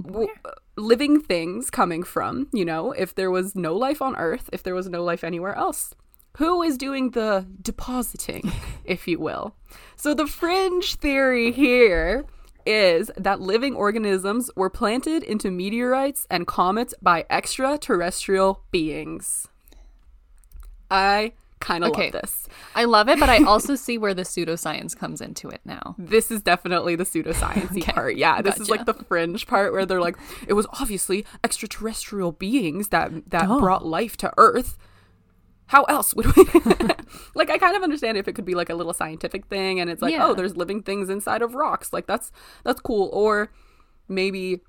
w- 0.00 0.28
uh, 0.44 0.50
living 0.76 1.20
things 1.20 1.70
coming 1.70 2.02
from? 2.02 2.48
You 2.52 2.64
know, 2.64 2.92
if 2.92 3.14
there 3.14 3.30
was 3.30 3.54
no 3.54 3.74
life 3.74 4.02
on 4.02 4.16
Earth, 4.16 4.48
if 4.52 4.62
there 4.62 4.74
was 4.74 4.88
no 4.88 5.02
life 5.02 5.24
anywhere 5.24 5.54
else, 5.54 5.94
who 6.38 6.62
is 6.62 6.78
doing 6.78 7.10
the 7.10 7.46
depositing, 7.60 8.52
if 8.84 9.06
you 9.06 9.18
will? 9.18 9.54
So 9.96 10.14
the 10.14 10.26
fringe 10.26 10.96
theory 10.96 11.52
here 11.52 12.24
is 12.64 13.10
that 13.16 13.40
living 13.40 13.74
organisms 13.74 14.50
were 14.54 14.70
planted 14.70 15.22
into 15.22 15.50
meteorites 15.50 16.26
and 16.30 16.46
comets 16.46 16.94
by 17.02 17.24
extraterrestrial 17.28 18.62
beings. 18.70 19.48
I 20.90 21.32
kind 21.62 21.82
of 21.84 21.90
Okay. 21.92 22.10
love 22.10 22.12
this. 22.20 22.46
I 22.74 22.84
love 22.84 23.08
it, 23.08 23.18
but 23.18 23.30
I 23.30 23.42
also 23.44 23.74
see 23.86 23.96
where 23.96 24.12
the 24.12 24.22
pseudoscience 24.22 24.94
comes 24.96 25.20
into 25.22 25.48
it 25.48 25.60
now. 25.64 25.94
This 25.98 26.30
is 26.30 26.42
definitely 26.42 26.96
the 26.96 27.04
pseudoscience 27.04 27.76
Okay. 27.78 27.92
part. 27.92 28.16
Yeah, 28.16 28.42
this 28.42 28.60
is 28.60 28.68
like 28.68 28.84
the 28.84 28.94
fringe 28.94 29.46
part 29.46 29.72
where 29.72 29.86
they're 29.86 30.00
like, 30.00 30.16
it 30.46 30.52
was 30.52 30.66
obviously 30.80 31.24
extraterrestrial 31.42 32.32
beings 32.32 32.88
that 32.88 33.30
that 33.30 33.48
Duh. 33.48 33.58
brought 33.58 33.86
life 33.86 34.16
to 34.18 34.32
Earth. 34.36 34.76
How 35.66 35.84
else 35.84 36.12
would 36.14 36.26
we? 36.36 36.44
like, 37.34 37.48
I 37.48 37.56
kind 37.56 37.74
of 37.74 37.82
understand 37.82 38.18
if 38.18 38.28
it 38.28 38.34
could 38.34 38.44
be 38.44 38.54
like 38.54 38.68
a 38.68 38.74
little 38.74 38.92
scientific 38.92 39.46
thing, 39.46 39.80
and 39.80 39.88
it's 39.88 40.02
like, 40.02 40.12
oh, 40.12 40.16
Yeah. 40.16 40.26
oh, 40.26 40.34
there's 40.34 40.54
living 40.54 40.82
things 40.82 41.08
inside 41.08 41.40
of 41.40 41.54
rocks. 41.54 41.92
Like 41.94 42.06
that's 42.06 42.30
that's 42.64 42.80
cool. 42.80 43.08
Or 43.12 43.50
maybe 44.06 44.60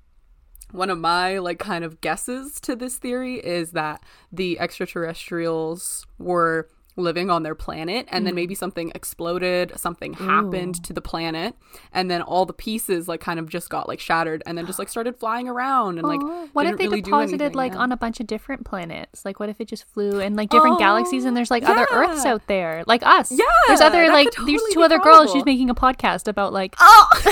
one 0.70 0.88
of 0.90 0.98
my 0.98 1.38
like 1.38 1.58
kind 1.58 1.84
of 1.84 2.00
guesses 2.00 2.58
to 2.62 2.74
this 2.74 2.96
theory 2.96 3.34
is 3.34 3.72
that 3.72 4.02
the 4.32 4.58
extraterrestrials 4.58 6.06
were 6.18 6.68
living 6.96 7.28
on 7.28 7.42
their 7.42 7.54
planet 7.56 8.06
and 8.10 8.22
Mm. 8.22 8.26
then 8.26 8.34
maybe 8.36 8.54
something 8.54 8.92
exploded 8.94 9.72
something 9.76 10.12
happened 10.14 10.82
to 10.84 10.92
the 10.92 11.00
planet 11.00 11.56
and 11.92 12.08
then 12.10 12.22
all 12.22 12.46
the 12.46 12.52
pieces 12.52 13.08
like 13.08 13.20
kind 13.20 13.40
of 13.40 13.48
just 13.48 13.68
got 13.68 13.88
like 13.88 13.98
shattered 13.98 14.42
and 14.46 14.56
then 14.56 14.64
just 14.64 14.78
like 14.78 14.88
started 14.88 15.16
flying 15.16 15.48
around 15.48 15.98
and 15.98 16.06
like 16.06 16.20
Aw, 16.20 16.46
what 16.52 16.66
if 16.66 16.76
they 16.78 16.86
really 16.86 17.00
deposited 17.02 17.40
anything, 17.42 17.56
like 17.56 17.72
yeah. 17.72 17.78
on 17.80 17.90
a 17.90 17.96
bunch 17.96 18.20
of 18.20 18.28
different 18.28 18.64
planets? 18.64 19.24
Like, 19.24 19.40
what 19.40 19.48
if 19.48 19.60
it 19.60 19.66
just 19.66 19.84
flew 19.84 20.20
in 20.20 20.36
like 20.36 20.50
different 20.50 20.76
Oh, 20.76 20.78
galaxies 20.78 21.24
and 21.24 21.36
there's 21.36 21.50
like 21.50 21.64
other 21.68 21.86
Earths 21.90 22.24
out 22.24 22.46
there, 22.46 22.84
like 22.86 23.04
us? 23.04 23.32
Yeah, 23.32 23.44
there's 23.66 23.80
other 23.80 24.06
like 24.08 24.30
could 24.32 24.46
there's 24.46 24.62
two 24.72 24.82
other 24.82 24.98
girls. 25.00 25.32
She's 25.32 25.44
making 25.44 25.70
a 25.70 25.74
podcast 25.74 26.28
about 26.28 26.52
like 26.52 26.76
oh 26.78 27.08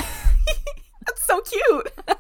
that's 1.07 1.25
so 1.27 1.41
cute 1.41 1.93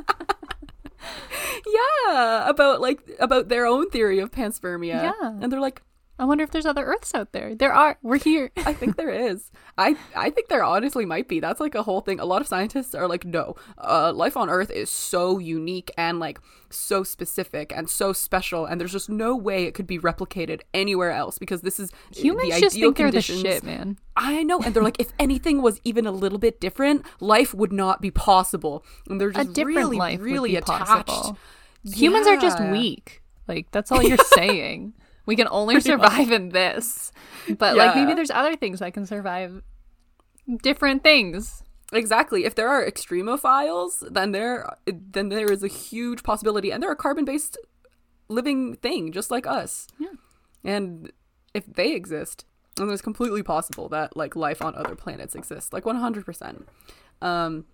yeah 1.67 2.49
about 2.49 2.81
like 2.81 3.01
about 3.19 3.49
their 3.49 3.67
own 3.67 3.91
theory 3.91 4.19
of 4.19 4.31
panspermia 4.31 5.03
Yeah. 5.03 5.13
and 5.41 5.51
they're 5.53 5.61
like 5.61 5.83
I 6.23 6.25
wonder 6.25 6.45
if 6.45 6.53
there's 6.53 6.67
other 6.67 6.85
Earths 6.85 7.17
out 7.17 7.33
there. 7.33 7.53
There 7.53 7.75
are. 7.75 7.99
We're 8.01 8.17
here. 8.17 8.53
I 8.59 8.75
think 8.75 8.97
there 8.97 9.11
is. 9.11 9.51
I 9.77 9.97
I 10.15 10.31
think 10.31 10.47
there 10.47 10.63
honestly 10.63 11.05
might 11.05 11.27
be. 11.27 11.41
That's 11.41 11.59
like 11.59 11.75
a 11.75 11.83
whole 11.83 12.01
thing. 12.01 12.21
A 12.21 12.25
lot 12.25 12.41
of 12.41 12.47
scientists 12.47 12.95
are 12.95 13.09
like, 13.09 13.25
no, 13.25 13.57
uh, 13.77 14.13
life 14.13 14.37
on 14.37 14.49
Earth 14.49 14.71
is 14.71 14.89
so 14.89 15.41
unique 15.41 15.91
and 15.99 16.21
like 16.21 16.39
so 16.71 17.03
specific 17.03 17.73
and 17.75 17.91
so 17.91 18.13
special, 18.13 18.67
and 18.67 18.81
there's 18.81 18.93
just 18.93 19.11
no 19.11 19.35
way 19.35 19.65
it 19.65 19.75
could 19.75 19.89
be 19.89 19.99
replicated 19.99 20.61
anywhere 20.73 21.11
else 21.11 21.39
because 21.39 21.63
this 21.63 21.81
is 21.81 21.91
Humans 22.13 22.55
the 22.55 22.61
just 22.61 22.77
ideal 22.77 22.91
think 22.91 22.99
they're 22.99 23.11
the 23.11 23.21
shit, 23.21 23.65
man. 23.65 23.99
I 24.17 24.45
know, 24.45 24.61
and 24.61 24.75
they're 24.75 24.85
like, 24.85 25.01
if 25.01 25.13
anything 25.19 25.61
was 25.61 25.81
even 25.83 26.07
a 26.07 26.13
little 26.13 26.39
bit 26.39 26.61
different, 26.61 27.05
life 27.19 27.53
would 27.53 27.73
not 27.73 28.01
be 28.01 28.13
possible. 28.13 28.85
And 29.09 29.21
they're 29.21 29.33
just 29.33 29.57
really, 29.57 29.97
life 29.97 30.21
really 30.21 30.55
attached. 30.55 30.87
possible. 30.87 31.37
Humans 31.83 32.29
are 32.29 32.37
just 32.37 32.63
weak. 32.71 33.25
Like 33.49 33.73
that's 33.73 33.91
all 33.91 34.05
you're 34.05 34.19
saying. 34.37 34.95
We 35.27 35.37
can 35.37 35.49
only 35.51 35.81
survive 35.81 36.31
in 36.31 36.51
this. 36.51 37.13
But 37.59 37.77
like 37.77 37.95
maybe 37.95 38.15
there's 38.15 38.31
other 38.31 38.57
things 38.57 38.81
that 38.81 38.95
can 38.95 39.07
survive 39.07 39.63
different 40.63 41.03
things. 41.03 41.63
Exactly. 41.93 42.45
If 42.45 42.55
there 42.55 42.69
are 42.69 42.85
extremophiles, 42.85 44.03
then 44.13 44.33
there 44.33 44.77
then 44.87 45.29
there 45.29 45.53
is 45.53 45.63
a 45.63 45.69
huge 45.69 46.23
possibility, 46.23 46.73
and 46.73 46.83
they're 46.83 46.93
a 46.93 46.97
carbon-based 46.97 47.59
living 48.29 48.77
thing, 48.77 49.13
just 49.13 49.31
like 49.31 49.47
us. 49.47 49.87
Yeah. 49.99 50.09
And 50.65 51.13
if 51.53 51.67
they 51.67 51.93
exist, 51.93 52.47
then 52.77 52.89
it's 52.89 53.03
completely 53.03 53.43
possible 53.43 53.89
that 53.91 54.17
like 54.17 54.35
life 54.35 54.63
on 54.63 54.75
other 54.75 54.95
planets 54.95 55.35
exists, 55.35 55.73
like 55.73 55.85
one 55.85 55.97
hundred 55.97 56.25
percent. 56.25 56.67
Um, 57.21 57.67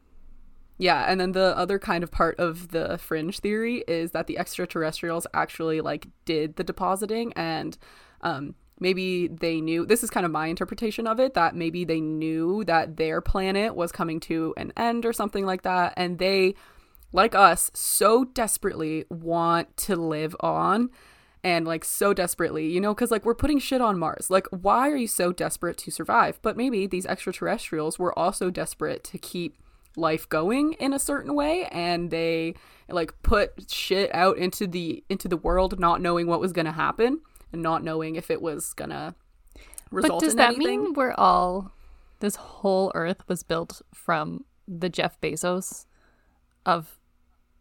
yeah, 0.78 1.06
and 1.08 1.20
then 1.20 1.32
the 1.32 1.56
other 1.58 1.78
kind 1.78 2.04
of 2.04 2.10
part 2.12 2.38
of 2.38 2.68
the 2.68 2.98
fringe 2.98 3.40
theory 3.40 3.84
is 3.88 4.12
that 4.12 4.28
the 4.28 4.38
extraterrestrials 4.38 5.26
actually 5.34 5.80
like 5.80 6.06
did 6.24 6.56
the 6.56 6.64
depositing 6.64 7.32
and 7.34 7.76
um 8.22 8.54
maybe 8.80 9.26
they 9.26 9.60
knew 9.60 9.84
this 9.84 10.04
is 10.04 10.10
kind 10.10 10.24
of 10.24 10.30
my 10.30 10.46
interpretation 10.46 11.06
of 11.06 11.18
it 11.18 11.34
that 11.34 11.56
maybe 11.56 11.84
they 11.84 12.00
knew 12.00 12.64
that 12.64 12.96
their 12.96 13.20
planet 13.20 13.74
was 13.74 13.90
coming 13.90 14.20
to 14.20 14.54
an 14.56 14.72
end 14.76 15.04
or 15.04 15.12
something 15.12 15.44
like 15.44 15.62
that 15.62 15.92
and 15.96 16.18
they 16.18 16.54
like 17.12 17.34
us 17.34 17.70
so 17.74 18.24
desperately 18.24 19.04
want 19.10 19.76
to 19.76 19.96
live 19.96 20.36
on 20.40 20.90
and 21.42 21.66
like 21.66 21.84
so 21.84 22.12
desperately 22.12 22.68
you 22.68 22.80
know 22.80 22.94
because 22.94 23.10
like 23.10 23.24
we're 23.24 23.34
putting 23.34 23.58
shit 23.58 23.80
on 23.80 23.98
mars. 23.98 24.30
Like 24.30 24.46
why 24.50 24.90
are 24.90 24.96
you 24.96 25.08
so 25.08 25.32
desperate 25.32 25.76
to 25.78 25.90
survive? 25.90 26.38
But 26.42 26.56
maybe 26.56 26.86
these 26.86 27.06
extraterrestrials 27.06 27.98
were 27.98 28.16
also 28.16 28.50
desperate 28.50 29.02
to 29.04 29.18
keep 29.18 29.56
life 29.98 30.28
going 30.28 30.74
in 30.74 30.92
a 30.92 30.98
certain 30.98 31.34
way 31.34 31.66
and 31.66 32.10
they 32.10 32.54
like 32.88 33.12
put 33.22 33.70
shit 33.70 34.14
out 34.14 34.38
into 34.38 34.66
the 34.66 35.02
into 35.08 35.28
the 35.28 35.36
world 35.36 35.78
not 35.78 36.00
knowing 36.00 36.26
what 36.26 36.40
was 36.40 36.52
going 36.52 36.66
to 36.66 36.72
happen 36.72 37.20
and 37.52 37.62
not 37.62 37.82
knowing 37.82 38.16
if 38.16 38.30
it 38.30 38.40
was 38.40 38.72
going 38.74 38.90
to 38.90 39.14
result 39.90 40.20
but 40.20 40.24
does 40.24 40.34
that 40.36 40.54
anything. 40.54 40.84
mean 40.84 40.92
we're 40.94 41.14
all 41.18 41.72
this 42.20 42.36
whole 42.36 42.92
earth 42.94 43.22
was 43.28 43.42
built 43.42 43.82
from 43.92 44.44
the 44.66 44.88
Jeff 44.88 45.20
Bezos 45.20 45.86
of 46.66 46.98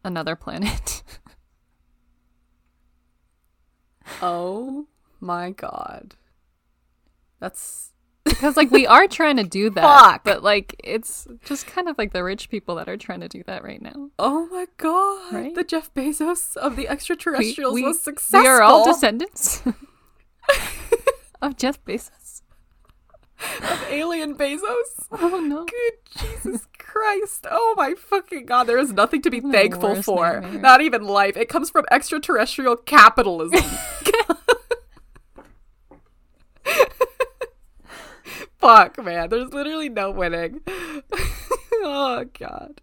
another 0.04 0.36
planet? 0.36 1.04
oh 4.22 4.88
my 5.20 5.52
god 5.52 6.16
that's 7.40 7.92
because 8.30 8.58
like 8.58 8.72
we 8.72 8.86
are 8.88 9.08
trying 9.08 9.38
to 9.38 9.44
do 9.44 9.70
that. 9.72 9.82
Fuck. 9.82 10.24
But 10.24 10.44
like 10.44 10.76
it's 10.84 11.28
just 11.46 11.68
kind 11.68 11.88
of 11.88 11.98
like 11.98 12.14
the 12.14 12.24
rich 12.24 12.50
people 12.50 12.76
that 12.76 12.88
are 12.90 12.98
trying 12.98 13.22
to 13.22 13.28
do 13.28 13.44
that 13.48 13.64
right 13.64 13.82
now. 13.82 14.10
oh 14.20 14.48
my 14.52 14.66
god 14.78 15.34
Right? 15.34 15.56
the 15.56 15.64
jeff 15.64 15.94
bezos 15.94 16.56
of 16.58 16.76
the 16.76 16.88
extraterrestrials 16.88 17.74
we, 17.74 17.84
was 17.84 18.00
successful 18.02 18.42
we 18.42 18.48
are 18.48 18.62
all 18.62 18.86
descendants 18.86 19.62
of 21.42 21.58
Jeff 21.58 21.84
Bezos. 21.86 22.42
Of 23.62 23.86
alien 23.90 24.36
bezos 24.36 25.08
Oh 25.12 25.40
no. 25.40 25.66
Good 25.66 25.94
Jesus 26.42 26.68
Christ. 26.80 27.46
Oh 27.52 27.76
my 27.78 27.94
fucking 27.94 28.46
god. 28.48 28.64
There 28.64 28.80
is 28.80 28.92
nothing 28.94 29.22
to 29.22 29.30
be 29.30 29.40
thankful 29.42 30.02
for. 30.02 30.40
nightmare. 30.42 30.60
Not 30.62 30.82
even 30.82 31.04
life. 31.04 31.38
It 31.38 31.48
comes 31.48 31.70
from 31.70 31.86
extraterrestrial 31.92 32.78
capitalism. 32.78 33.64
Fuck, 38.60 39.04
man. 39.04 39.30
There's 39.30 39.54
literally 39.54 39.90
no 39.90 40.12
winning. 40.12 40.62
oh 40.68 42.26
god. 42.40 42.82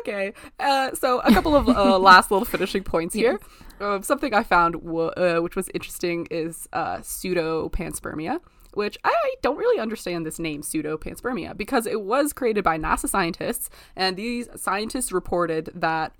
Okay. 0.00 0.32
Uh, 0.58 0.92
so 0.94 1.20
a 1.20 1.32
couple 1.32 1.54
of 1.54 1.68
uh, 1.68 1.98
last 2.00 2.30
little 2.30 2.44
finishing 2.44 2.82
points 2.82 3.14
here. 3.14 3.38
Um, 3.80 4.02
something 4.02 4.34
I 4.34 4.42
found 4.42 4.74
w- 4.74 5.10
uh, 5.10 5.38
which 5.40 5.56
was 5.56 5.70
interesting 5.74 6.26
is 6.30 6.68
uh, 6.72 7.00
pseudo 7.02 7.68
panspermia, 7.68 8.40
which 8.74 8.98
I 9.04 9.34
don't 9.42 9.56
really 9.56 9.80
understand 9.80 10.26
this 10.26 10.38
name 10.38 10.62
pseudo 10.62 10.96
panspermia 10.98 11.56
because 11.56 11.86
it 11.86 12.02
was 12.02 12.32
created 12.32 12.64
by 12.64 12.78
NASA 12.78 13.08
scientists, 13.08 13.70
and 13.96 14.16
these 14.16 14.48
scientists 14.56 15.12
reported 15.12 15.70
that 15.74 16.12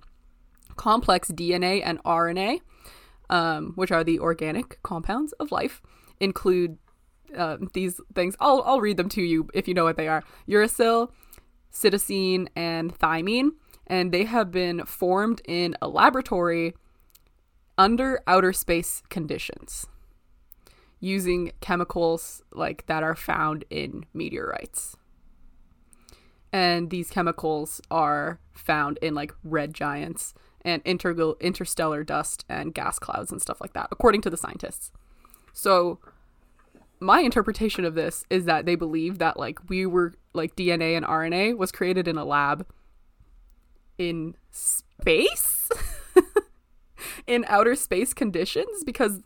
complex 0.75 1.29
DNA 1.29 1.81
and 1.83 2.01
RNA, 2.03 2.61
um, 3.29 3.73
which 3.75 3.91
are 3.91 4.03
the 4.03 4.19
organic 4.19 4.81
compounds 4.81 5.33
of 5.33 5.51
life, 5.51 5.81
include 6.19 6.77
um, 7.35 7.69
these 7.73 7.99
things. 8.13 8.35
I'll, 8.39 8.61
I'll 8.65 8.81
read 8.81 8.97
them 8.97 9.09
to 9.09 9.21
you 9.21 9.49
if 9.53 9.67
you 9.67 9.73
know 9.73 9.83
what 9.83 9.97
they 9.97 10.07
are 10.07 10.23
uracil, 10.47 11.11
cytosine, 11.73 12.47
and 12.55 12.97
thymine. 12.99 13.51
And 13.87 14.11
they 14.11 14.23
have 14.23 14.51
been 14.51 14.85
formed 14.85 15.41
in 15.45 15.75
a 15.81 15.87
laboratory 15.87 16.73
under 17.77 18.21
outer 18.27 18.53
space 18.53 19.03
conditions 19.09 19.87
using 20.99 21.51
chemicals 21.61 22.43
like 22.53 22.85
that 22.85 23.03
are 23.03 23.15
found 23.15 23.65
in 23.69 24.05
meteorites. 24.13 24.95
And 26.53 26.89
these 26.89 27.09
chemicals 27.09 27.81
are 27.89 28.39
found 28.53 28.99
in 29.01 29.15
like 29.15 29.33
red 29.43 29.73
giants 29.73 30.33
and 30.63 30.83
intergal- 30.83 31.39
interstellar 31.39 32.03
dust 32.03 32.45
and 32.47 32.73
gas 32.73 32.99
clouds 32.99 33.31
and 33.31 33.41
stuff 33.41 33.59
like 33.59 33.73
that, 33.73 33.87
according 33.91 34.21
to 34.21 34.29
the 34.29 34.37
scientists. 34.37 34.91
So, 35.53 35.99
my 37.01 37.21
interpretation 37.21 37.83
of 37.83 37.95
this 37.95 38.23
is 38.29 38.45
that 38.45 38.65
they 38.65 38.75
believe 38.75 39.17
that 39.17 39.37
like 39.37 39.59
we 39.69 39.85
were 39.85 40.13
like 40.33 40.55
DNA 40.55 40.95
and 40.95 41.05
RNA 41.05 41.57
was 41.57 41.71
created 41.71 42.07
in 42.07 42.17
a 42.17 42.23
lab 42.23 42.65
in 43.97 44.35
space 44.51 45.69
in 47.27 47.43
outer 47.47 47.75
space 47.75 48.13
conditions 48.13 48.83
because 48.85 49.21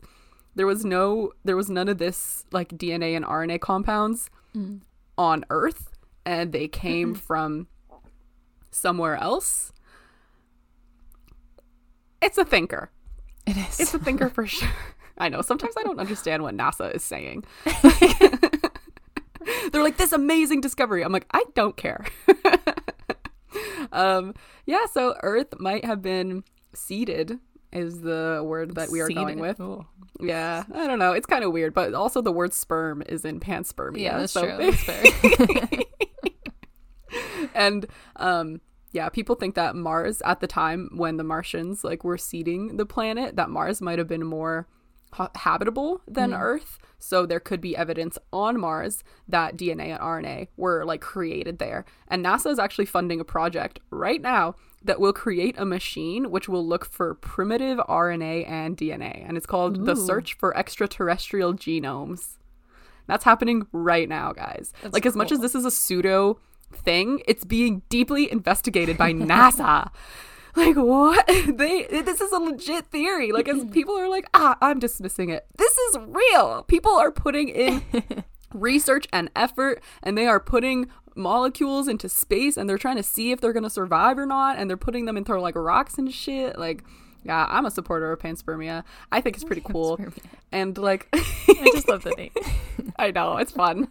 there 0.54 0.66
was 0.66 0.84
no 0.86 1.32
there 1.44 1.54
was 1.54 1.68
none 1.68 1.88
of 1.88 1.98
this 1.98 2.44
like 2.50 2.70
DNA 2.70 3.14
and 3.14 3.26
RNA 3.26 3.60
compounds 3.60 4.30
mm. 4.56 4.80
on 5.18 5.44
Earth 5.50 5.92
and 6.24 6.52
they 6.52 6.68
came 6.68 7.14
from 7.14 7.68
somewhere 8.70 9.16
else. 9.16 9.72
It's 12.22 12.38
a 12.38 12.44
thinker. 12.44 12.90
It 13.46 13.56
is. 13.56 13.80
It's 13.80 13.94
a 13.94 13.98
thinker 13.98 14.30
for 14.30 14.46
sure. 14.46 14.68
I 15.18 15.28
know. 15.28 15.42
Sometimes 15.42 15.74
I 15.78 15.82
don't 15.82 15.98
understand 15.98 16.42
what 16.42 16.56
NASA 16.56 16.94
is 16.94 17.02
saying. 17.02 17.44
They're 19.72 19.82
like 19.82 19.96
this 19.96 20.12
amazing 20.12 20.60
discovery. 20.60 21.04
I'm 21.04 21.12
like, 21.12 21.26
I 21.30 21.44
don't 21.54 21.76
care. 21.76 22.04
um, 23.92 24.34
yeah. 24.66 24.86
So 24.92 25.16
Earth 25.22 25.54
might 25.58 25.84
have 25.84 26.02
been 26.02 26.44
seeded. 26.74 27.38
Is 27.72 28.00
the 28.00 28.42
word 28.44 28.74
that 28.76 28.90
we 28.90 29.00
are 29.00 29.08
going 29.08 29.40
with? 29.40 29.60
Ooh. 29.60 29.84
Yeah, 30.20 30.64
I 30.72 30.86
don't 30.86 30.98
know. 30.98 31.12
It's 31.12 31.26
kind 31.26 31.44
of 31.44 31.52
weird, 31.52 31.74
but 31.74 31.94
also 31.94 32.22
the 32.22 32.32
word 32.32 32.54
sperm 32.54 33.02
is 33.06 33.24
in 33.24 33.40
panspermia. 33.40 34.00
Yeah, 34.00 34.18
that's 34.18 34.32
so- 34.32 34.42
true. 34.46 34.56
That's 34.70 34.82
fair. 34.82 35.04
and 37.54 37.86
um 38.16 38.60
yeah 38.92 39.08
people 39.08 39.34
think 39.34 39.54
that 39.54 39.74
mars 39.74 40.20
at 40.24 40.40
the 40.40 40.46
time 40.46 40.90
when 40.94 41.16
the 41.16 41.24
martians 41.24 41.84
like 41.84 42.04
were 42.04 42.18
seeding 42.18 42.76
the 42.76 42.84
planet 42.84 43.36
that 43.36 43.48
mars 43.48 43.80
might 43.80 43.98
have 43.98 44.08
been 44.08 44.26
more 44.26 44.66
ha- 45.16 45.30
habitable 45.34 46.00
than 46.06 46.30
mm. 46.30 46.40
earth. 46.40 46.78
So 46.98 47.26
there 47.26 47.40
could 47.40 47.60
be 47.60 47.76
evidence 47.76 48.18
on 48.32 48.58
mars 48.58 49.04
that 49.28 49.56
dna 49.56 49.92
and 49.92 50.00
rna 50.00 50.48
were 50.56 50.84
like 50.84 51.00
created 51.00 51.58
there. 51.58 51.84
And 52.08 52.24
nasa 52.24 52.50
is 52.50 52.58
actually 52.58 52.86
funding 52.86 53.20
a 53.20 53.24
project 53.24 53.80
right 53.90 54.20
now 54.20 54.54
that 54.82 55.00
will 55.00 55.12
create 55.12 55.56
a 55.58 55.64
machine 55.64 56.30
which 56.30 56.48
will 56.48 56.66
look 56.66 56.84
for 56.86 57.14
primitive 57.14 57.78
rna 57.78 58.48
and 58.48 58.76
dna 58.76 59.26
and 59.26 59.36
it's 59.36 59.46
called 59.46 59.84
the 59.84 59.94
search 59.94 60.34
for 60.34 60.56
extraterrestrial 60.56 61.54
genomes. 61.54 62.38
That's 63.06 63.24
happening 63.24 63.66
right 63.72 64.08
now, 64.08 64.32
guys. 64.32 64.72
That's 64.82 64.94
like 64.94 65.06
as 65.06 65.14
much 65.14 65.30
as 65.30 65.40
this 65.40 65.54
is 65.54 65.64
a 65.64 65.70
pseudo 65.70 66.40
thing, 66.72 67.22
it's 67.28 67.44
being 67.44 67.82
deeply 67.88 68.30
investigated 68.30 68.96
by 68.98 69.12
NASA. 69.12 69.90
Like 70.66 70.76
what? 70.76 71.26
They 71.56 71.84
this 71.84 72.20
is 72.20 72.32
a 72.32 72.38
legit 72.38 72.86
theory. 72.86 73.30
Like 73.30 73.46
as 73.46 73.64
people 73.72 73.96
are 73.98 74.08
like, 74.08 74.26
"Ah, 74.32 74.56
I'm 74.62 74.78
dismissing 74.78 75.28
it." 75.28 75.46
This 75.58 75.76
is 75.76 75.98
real. 76.06 76.62
People 76.62 76.92
are 76.92 77.10
putting 77.10 77.48
in 77.48 77.82
research 78.54 79.06
and 79.12 79.30
effort 79.36 79.82
and 80.02 80.16
they 80.16 80.26
are 80.26 80.40
putting 80.40 80.88
molecules 81.14 81.88
into 81.88 82.08
space 82.08 82.56
and 82.56 82.68
they're 82.68 82.78
trying 82.78 82.96
to 82.96 83.02
see 83.02 83.32
if 83.32 83.40
they're 83.40 83.52
going 83.52 83.64
to 83.64 83.70
survive 83.70 84.18
or 84.18 84.26
not 84.26 84.58
and 84.58 84.68
they're 84.70 84.76
putting 84.76 85.04
them 85.04 85.16
into 85.16 85.38
like 85.38 85.56
rocks 85.56 85.98
and 85.98 86.12
shit. 86.12 86.58
Like 86.58 86.82
yeah, 87.22 87.46
I'm 87.50 87.66
a 87.66 87.70
supporter 87.70 88.12
of 88.12 88.20
panspermia. 88.20 88.84
I 89.12 89.20
think 89.20 89.36
it's 89.36 89.44
pretty 89.44 89.62
cool. 89.62 89.98
And 90.52 90.78
like 90.78 91.08
I 91.12 91.70
just 91.74 91.88
love 91.88 92.02
the 92.02 92.12
name. 92.12 92.30
I 92.98 93.10
know 93.10 93.36
it's 93.36 93.52
fun. 93.52 93.88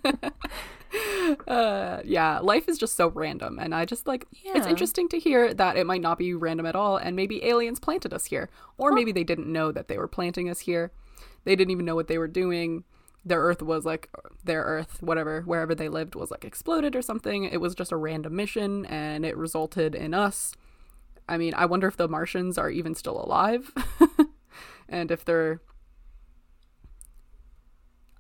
uh, 1.48 2.02
yeah, 2.04 2.40
life 2.40 2.68
is 2.68 2.78
just 2.78 2.96
so 2.96 3.10
random, 3.10 3.60
and 3.60 3.74
I 3.74 3.86
just 3.86 4.08
like 4.08 4.26
it's 4.44 4.68
interesting 4.68 5.10
to 5.10 5.20
hear 5.20 5.54
that 5.54 5.78
it 5.78 5.86
might 5.86 6.02
not 6.02 6.18
be 6.18 6.34
random 6.34 6.66
at 6.66 6.76
all, 6.76 6.98
and 6.98 7.16
maybe 7.16 7.44
aliens 7.44 7.80
planted 7.80 8.14
us 8.14 8.26
here, 8.26 8.50
or 8.78 8.92
maybe 8.92 9.12
they 9.12 9.24
didn't 9.24 9.52
know 9.52 9.72
that 9.72 9.88
they 9.88 9.98
were 9.98 10.08
planting 10.08 10.50
us 10.50 10.60
here. 10.60 10.92
They 11.44 11.56
didn't 11.56 11.72
even 11.72 11.86
know 11.86 11.96
what 11.96 12.08
they 12.08 12.18
were 12.18 12.28
doing. 12.28 12.84
Their 13.24 13.42
Earth 13.42 13.62
was 13.62 13.86
like 13.86 14.10
their 14.44 14.64
Earth, 14.64 15.02
whatever, 15.02 15.42
wherever 15.42 15.74
they 15.74 15.90
lived 15.90 16.16
was 16.16 16.32
like 16.32 16.46
exploded 16.46 16.96
or 16.96 17.02
something. 17.02 17.44
It 17.46 17.62
was 17.62 17.76
just 17.76 17.92
a 17.92 17.98
random 17.98 18.36
mission, 18.36 18.86
and 18.86 19.26
it 19.26 19.38
resulted 19.38 19.96
in 19.96 20.14
us. 20.14 20.54
I 21.28 21.38
mean, 21.38 21.54
I 21.56 21.66
wonder 21.66 21.88
if 21.88 21.98
the 21.98 22.08
Martians 22.08 22.58
are 22.58 22.70
even 22.70 22.94
still 22.94 23.20
alive, 23.20 23.72
and 24.90 25.10
if 25.10 25.26
they're 25.26 25.62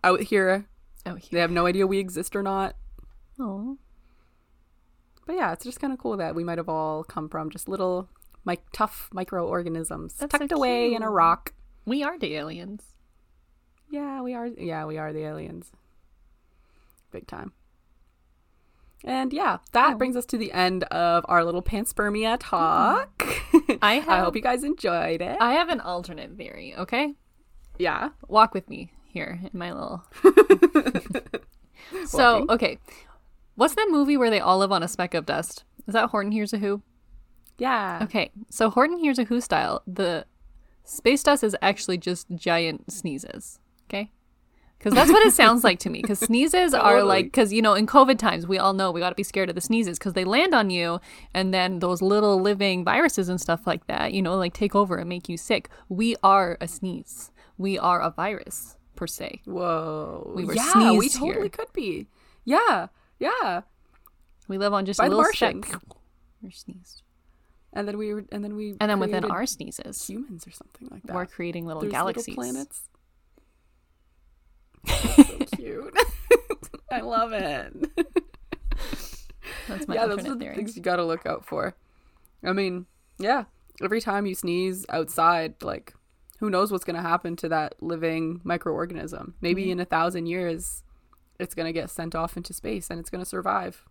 out 0.04 0.22
here 0.22 0.66
Oh, 1.06 1.18
they 1.32 1.39
have 1.39 1.52
no 1.52 1.65
idea 1.65 1.86
we 1.88 2.00
exist 2.00 2.36
or 2.36 2.41
not. 2.44 2.76
Oh. 3.39 3.78
But 5.28 5.36
yeah, 5.36 5.54
it's 5.54 5.63
just 5.65 5.80
kind 5.80 5.91
of 5.94 6.00
cool 6.00 6.18
that 6.18 6.36
we 6.36 6.44
might 6.44 6.58
have 6.58 6.70
all 6.70 7.04
come 7.04 7.30
from 7.30 7.50
just 7.50 7.68
little, 7.68 8.10
like 8.46 8.62
tough 8.72 9.10
microorganisms 9.13 10.13
That's 10.15 10.32
tucked 10.32 10.50
so 10.50 10.56
away 10.58 10.94
in 10.94 11.04
a 11.04 11.10
rock. 11.10 11.54
We 11.86 12.04
are 12.04 12.18
the 12.18 12.36
aliens. 12.36 12.84
Yeah, 13.89 14.22
we 14.22 14.34
are. 14.34 14.48
Yeah, 14.48 14.86
we 14.86 14.98
are 14.98 15.13
the 15.13 15.24
aliens. 15.24 15.72
Big 17.12 17.28
time. 17.28 17.54
And 19.04 19.32
yeah, 19.34 19.60
that 19.74 19.94
Oh. 19.94 19.98
brings 19.98 20.15
us 20.15 20.26
to 20.28 20.38
the 20.38 20.52
end 20.52 20.84
of 20.86 21.24
our 21.28 21.44
little 21.44 21.62
panspermia 21.62 22.38
talk. 22.39 23.22
Hmm. 23.52 23.72
I 23.82 23.96
I 23.98 24.00
have- 24.00 24.24
hope 24.26 24.36
you 24.36 24.41
guys 24.41 24.63
enjoyed 24.63 25.22
it. 25.22 25.38
I 25.39 25.54
have 25.54 25.70
an 25.70 25.80
alternate 25.82 26.36
theory, 26.38 26.74
okay? 26.76 27.13
yeah. 27.78 28.10
Walk 28.28 28.54
with 28.54 28.70
me 28.70 28.91
here 29.15 29.39
in 29.41 29.58
my 29.58 29.71
little. 29.71 30.04
so, 32.06 32.45
okay. 32.49 32.78
What's 33.56 33.75
that 33.75 33.88
movie 33.89 34.17
where 34.17 34.30
they 34.30 34.41
all 34.41 34.60
live 34.60 34.73
on 34.73 34.84
a 34.84 34.88
speck 34.88 35.13
of 35.13 35.25
dust? 35.25 35.63
Is 35.88 35.93
that 35.93 36.10
Horton 36.10 36.34
Hears 36.34 36.51
a 36.54 36.58
Who? 36.58 36.82
Yeah. 37.58 37.99
Okay, 38.04 38.32
so 38.49 38.69
Horton 38.69 38.97
Hears 38.97 39.17
a 39.17 39.23
Who 39.23 39.39
style, 39.39 39.82
the 39.88 40.25
space 40.84 41.23
dust 41.23 41.43
is 41.43 41.56
actually 41.62 41.97
just 41.97 42.28
giant 42.36 42.91
sneezes. 42.91 43.60
Okay? 43.88 44.12
Because 44.78 44.93
that's 44.93 45.10
what 45.10 45.25
it 45.25 45.34
sounds 45.34 45.63
like 45.63 45.80
to 45.80 45.89
me. 45.89 46.01
Because 46.01 46.19
sneezes 46.28 46.73
are 46.73 46.95
Totally. 46.95 47.08
like, 47.08 47.25
because, 47.28 47.54
you 47.54 47.62
know, 47.62 47.75
in 47.75 47.88
COVID 47.88 48.19
times, 48.19 48.45
we 48.45 48.58
all 48.58 48.73
know 48.73 48.91
we 48.91 48.99
got 48.99 49.10
to 49.10 49.15
be 49.15 49.23
scared 49.23 49.47
of 49.47 49.56
the 49.56 49.62
sneezes 49.62 49.97
because 49.97 50.13
they 50.13 50.25
land 50.25 50.54
on 50.54 50.69
you 50.69 50.99
and 51.34 51.54
then 51.54 51.80
those 51.80 52.01
little 52.01 52.41
living 52.41 52.84
viruses 52.84 53.30
and 53.30 53.39
stuff 53.39 53.65
like 53.65 53.88
that, 53.88 54.13
you 54.13 54.21
know, 54.21 54.36
like 54.36 54.54
take 54.54 54.75
over 54.75 54.97
and 54.97 55.08
make 55.08 55.30
you 55.30 55.38
sick. 55.38 55.69
We 55.88 56.17
are 56.21 56.58
a 56.60 56.67
sneeze. 56.67 57.32
We 57.58 57.80
are 57.80 58.01
a 58.01 58.12
virus, 58.12 58.75
per 58.96 59.08
se. 59.08 59.42
Whoa. 59.46 60.32
We 60.36 60.46
were 60.46 60.56
sneezed. 60.56 60.76
yeah, 60.76 60.92
we 60.92 61.10
totally 61.10 61.34
here. 61.34 61.50
could 61.50 61.74
be. 61.74 62.08
Yeah. 62.44 62.88
Yeah. 63.20 63.62
We 64.48 64.58
live 64.58 64.74
on 64.74 64.86
just 64.86 65.00
By 65.00 65.08
a 65.08 65.10
little 65.10 65.26
speck. 65.26 65.56
Martians. 65.56 65.82
We're 66.42 66.52
sneezed. 66.52 67.02
And 67.74 67.88
then 67.88 67.98
we 67.98 68.14
were, 68.14 68.24
and 68.32 68.44
then 68.44 68.56
we 68.56 68.76
And 68.80 68.90
then 68.90 69.00
within 69.00 69.26
our 69.26 69.46
sneezes, 69.46 70.08
humans 70.08 70.48
or 70.48 70.52
something 70.52 70.88
like 70.92 71.04
that. 71.04 71.16
we're 71.16 71.26
creating 71.26 71.66
little 71.66 71.82
There's 71.82 71.92
galaxies. 71.92 72.38
little 72.38 72.44
planets. 72.54 72.88
so 75.16 75.24
cute. 75.58 75.94
I 76.92 77.02
love 77.02 77.34
it. 77.34 77.74
That's 79.68 79.88
my 79.88 79.96
yeah, 79.96 80.06
those 80.08 80.20
are 80.26 80.34
the 80.34 80.40
theory. 80.40 80.56
things 80.56 80.76
you 80.78 80.82
got 80.82 80.98
to 80.98 81.04
look 81.04 81.26
out 81.26 81.46
for. 81.46 81.76
I 82.44 82.54
mean, 82.54 82.86
yeah, 83.18 83.46
every 83.84 84.00
time 84.00 84.26
you 84.26 84.36
sneeze 84.36 84.86
outside, 84.90 85.56
like, 85.64 85.94
who 86.46 86.52
knows 86.52 86.72
what's 86.72 86.86
going 86.86 86.96
to 86.96 87.02
happen 87.02 87.36
to 87.38 87.50
that 87.50 87.74
living 87.82 88.40
microorganism? 88.46 89.34
Maybe 89.42 89.64
Mm-hmm. 89.64 89.72
in 89.72 89.80
a 89.80 89.86
thousand 89.86 90.28
years, 90.28 90.84
it's 91.40 91.56
going 91.56 91.66
to 91.66 91.74
get 91.74 91.90
sent 91.90 92.14
off 92.14 92.38
into 92.38 92.54
space 92.54 92.92
and 92.92 93.00
it's 93.00 93.10
going 93.10 93.24
to 93.24 93.28
survive. 93.30 93.84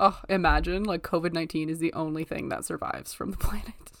Oh, 0.00 0.20
imagine 0.28 0.82
like 0.82 1.02
COVID 1.02 1.32
19 1.32 1.68
is 1.68 1.78
the 1.78 1.92
only 1.92 2.24
thing 2.24 2.48
that 2.48 2.64
survives 2.64 3.14
from 3.14 3.30
the 3.30 3.36
planet. 3.46 3.92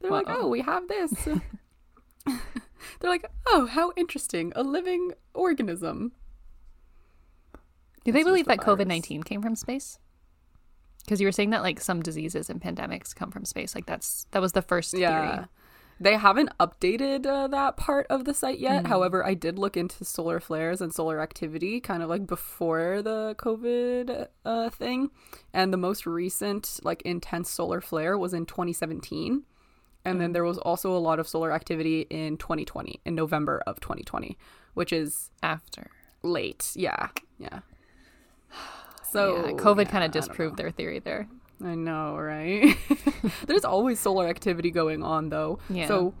They're 0.00 0.12
like, 0.12 0.26
oh, 0.28 0.46
we 0.46 0.60
have 0.60 0.86
this. 0.86 1.10
They're 2.24 3.10
like, 3.10 3.24
oh, 3.48 3.66
how 3.66 3.92
interesting. 3.96 4.52
A 4.54 4.62
living 4.62 5.12
organism. 5.34 6.12
Do 8.04 8.12
they 8.12 8.22
believe 8.22 8.46
a 8.46 8.50
that 8.50 8.58
COVID 8.60 8.86
19 8.86 9.24
came 9.24 9.42
from 9.42 9.56
space? 9.56 9.98
Because 11.04 11.20
you 11.20 11.26
were 11.26 11.32
saying 11.32 11.50
that 11.50 11.62
like 11.62 11.80
some 11.80 12.00
diseases 12.00 12.48
and 12.48 12.60
pandemics 12.60 13.12
come 13.14 13.32
from 13.32 13.44
space. 13.44 13.74
Like 13.74 13.86
that's 13.86 14.26
that 14.30 14.40
was 14.40 14.52
the 14.52 14.62
first 14.62 14.94
Yeah. 14.94 15.08
theory. 15.36 15.46
They 16.00 16.16
haven't 16.16 16.50
updated 16.58 17.26
uh, 17.26 17.48
that 17.48 17.76
part 17.76 18.06
of 18.08 18.24
the 18.24 18.32
site 18.34 18.60
yet. 18.60 18.86
However, 18.86 19.26
I 19.26 19.34
did 19.34 19.58
look 19.58 19.76
into 19.76 20.04
solar 20.04 20.38
flares 20.38 20.80
and 20.80 20.94
solar 20.94 21.20
activity 21.20 21.80
kind 21.80 22.02
of 22.02 22.08
like 22.08 22.26
before 22.26 23.02
the 23.02 23.34
COVID 23.38 24.28
uh, 24.44 24.70
thing. 24.70 25.10
And 25.52 25.72
the 25.72 25.76
most 25.76 26.06
recent, 26.06 26.78
like, 26.84 27.02
intense 27.02 27.50
solar 27.50 27.80
flare 27.80 28.16
was 28.16 28.32
in 28.32 28.46
2017. 28.46 29.42
And 30.04 30.20
then 30.20 30.32
there 30.32 30.44
was 30.44 30.58
also 30.58 30.96
a 30.96 30.98
lot 30.98 31.18
of 31.18 31.28
solar 31.28 31.52
activity 31.52 32.06
in 32.08 32.36
2020, 32.36 33.00
in 33.04 33.14
November 33.14 33.62
of 33.66 33.80
2020, 33.80 34.38
which 34.74 34.92
is 34.92 35.30
After. 35.42 35.90
late. 36.22 36.72
Yeah. 36.74 37.08
Yeah. 37.38 37.60
So 39.10 39.46
yeah, 39.46 39.52
COVID 39.52 39.86
yeah, 39.86 39.90
kind 39.90 40.04
of 40.04 40.10
disproved 40.10 40.58
their 40.58 40.70
theory 40.70 40.98
there. 40.98 41.28
I 41.64 41.74
know, 41.74 42.16
right? 42.16 42.76
There's 43.46 43.64
always 43.64 43.98
solar 43.98 44.28
activity 44.28 44.70
going 44.70 45.02
on, 45.02 45.28
though. 45.28 45.58
Yeah. 45.68 45.88
So 45.88 46.14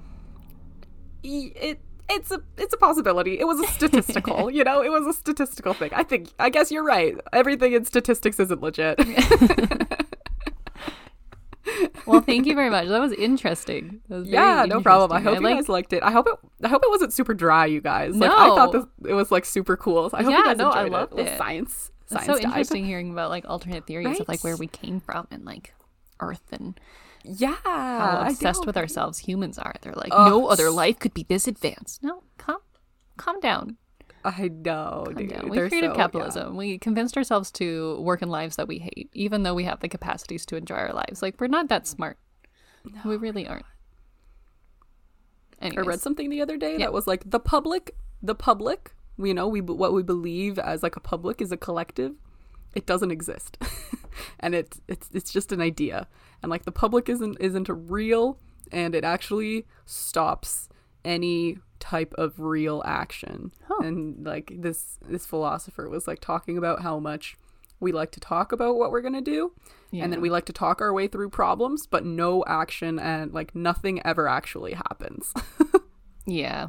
it 1.22 1.80
it's 2.10 2.30
a 2.30 2.40
it's 2.56 2.72
a 2.74 2.76
possibility. 2.76 3.38
It 3.38 3.46
was 3.46 3.60
a 3.60 3.66
statistical, 3.66 4.50
you 4.52 4.64
know, 4.64 4.82
it 4.82 4.90
was 4.90 5.06
a 5.06 5.12
statistical 5.12 5.74
thing. 5.74 5.90
I 5.92 6.02
think 6.02 6.30
I 6.38 6.48
guess 6.50 6.70
you're 6.72 6.84
right. 6.84 7.16
Everything 7.32 7.72
in 7.72 7.84
statistics 7.84 8.40
isn't 8.40 8.60
legit. 8.62 8.98
Well, 12.06 12.22
thank 12.22 12.46
you 12.46 12.54
very 12.54 12.70
much. 12.70 12.88
That 12.88 13.00
was 13.00 13.12
interesting. 13.12 14.00
That 14.08 14.20
was 14.20 14.28
yeah, 14.28 14.64
no 14.66 14.80
problem. 14.80 15.12
I 15.12 15.20
hope 15.20 15.34
you 15.36 15.40
like- 15.42 15.56
guys 15.56 15.68
liked 15.68 15.92
it. 15.92 16.02
I 16.02 16.10
hope 16.10 16.26
it 16.26 16.34
I 16.64 16.68
hope 16.68 16.82
it 16.82 16.88
wasn't 16.88 17.12
super 17.12 17.34
dry, 17.34 17.66
you 17.66 17.82
guys. 17.82 18.16
Like 18.16 18.30
I 18.30 18.48
thought 18.48 18.72
this 18.72 18.84
it 19.06 19.12
was 19.12 19.30
like 19.30 19.44
super 19.44 19.76
cool. 19.76 20.08
So 20.08 20.16
I 20.16 20.22
hope 20.22 20.32
Yeah, 20.32 20.38
you 20.38 20.44
guys 20.44 20.56
no, 20.56 20.70
I 20.70 20.84
enjoyed 20.84 20.92
loved 20.92 21.12
it. 21.12 21.14
A 21.14 21.16
little 21.16 21.34
it. 21.34 21.38
Science 21.38 21.90
It's 22.10 22.14
science 22.14 22.26
so 22.26 22.34
dive. 22.34 22.44
interesting 22.44 22.84
hearing 22.84 23.10
about 23.10 23.30
like 23.30 23.44
alternate 23.48 23.86
theories 23.86 24.18
of 24.20 24.28
like 24.28 24.42
where 24.42 24.56
we 24.56 24.66
came 24.66 25.00
from 25.00 25.26
and 25.30 25.44
like 25.44 25.74
Earth 26.20 26.42
and 26.52 26.78
Yeah. 27.22 27.56
how 27.64 28.24
obsessed 28.28 28.64
with 28.66 28.76
ourselves 28.76 29.18
humans 29.18 29.58
are. 29.58 29.74
They're 29.82 29.92
like, 29.94 30.08
Ugh. 30.12 30.28
no 30.30 30.46
other 30.46 30.70
life 30.70 30.98
could 30.98 31.12
be 31.14 31.24
this 31.28 31.46
advanced. 31.46 32.02
No, 32.02 32.22
calm, 32.38 32.58
calm 33.16 33.40
down. 33.40 33.76
I 34.24 34.48
know, 34.48 35.04
Calm 35.06 35.14
dude. 35.14 35.28
down. 35.30 35.48
We 35.48 35.56
They're 35.56 35.68
created 35.68 35.88
so- 35.90 35.92
yeah. 35.92 35.96
capitalism. 36.02 36.56
We 36.56 36.78
convinced 36.78 37.16
ourselves 37.16 37.50
to 37.52 38.00
work 38.00 38.20
in 38.20 38.28
lives 38.28 38.56
that 38.56 38.66
we 38.68 38.78
hate, 38.78 39.10
even 39.12 39.42
though 39.44 39.54
we 39.54 39.64
have 39.64 39.80
the 39.80 39.88
capacities 39.88 40.44
to 40.46 40.56
enjoy 40.56 40.74
our 40.74 40.92
lives. 40.92 41.22
Like 41.22 41.40
we're 41.40 41.46
not 41.46 41.68
that 41.68 41.84
mm. 41.84 41.86
smart. 41.86 42.18
No, 42.84 43.00
We 43.04 43.16
really 43.16 43.46
aren't. 43.46 43.66
I 45.60 45.66
Anyways, 45.66 45.86
read 45.86 46.00
something 46.00 46.30
the 46.30 46.40
other 46.40 46.56
day 46.56 46.72
Yeah. 46.72 46.86
that 46.86 46.92
was 46.92 47.06
like 47.06 47.28
the 47.30 47.40
public, 47.40 47.94
the 48.22 48.34
public. 48.34 48.94
You 49.18 49.34
know, 49.34 49.48
we 49.48 49.60
what 49.60 49.92
we 49.92 50.02
believe 50.02 50.58
as 50.58 50.82
like 50.82 50.96
a 50.96 51.00
public 51.00 51.40
is 51.40 51.52
a 51.52 51.56
collective. 51.56 52.12
It 52.74 52.86
doesn't 52.86 53.10
exist, 53.10 53.58
and 54.40 54.54
it's 54.54 54.80
it's 54.86 55.08
it's 55.12 55.32
just 55.32 55.52
an 55.52 55.60
idea. 55.60 56.06
And 56.42 56.50
like 56.50 56.64
the 56.64 56.72
public 56.72 57.08
isn't 57.08 57.36
isn't 57.40 57.68
real, 57.68 58.38
and 58.70 58.94
it 58.94 59.04
actually 59.04 59.66
stops 59.86 60.68
any 61.04 61.58
type 61.80 62.14
of 62.18 62.38
real 62.38 62.82
action. 62.84 63.52
Huh. 63.66 63.82
And 63.82 64.24
like 64.24 64.52
this 64.56 64.98
this 65.08 65.26
philosopher 65.26 65.88
was 65.88 66.06
like 66.06 66.20
talking 66.20 66.58
about 66.58 66.82
how 66.82 66.98
much 66.98 67.36
we 67.80 67.92
like 67.92 68.10
to 68.12 68.20
talk 68.20 68.52
about 68.52 68.76
what 68.76 68.90
we're 68.90 69.00
gonna 69.00 69.20
do, 69.20 69.52
and 69.92 70.12
then 70.12 70.20
we 70.20 70.30
like 70.30 70.44
to 70.46 70.52
talk 70.52 70.80
our 70.80 70.92
way 70.92 71.08
through 71.08 71.30
problems, 71.30 71.86
but 71.86 72.04
no 72.04 72.44
action 72.46 72.98
and 72.98 73.32
like 73.32 73.54
nothing 73.54 74.04
ever 74.04 74.28
actually 74.28 74.74
happens. 74.74 75.32
yeah, 76.26 76.68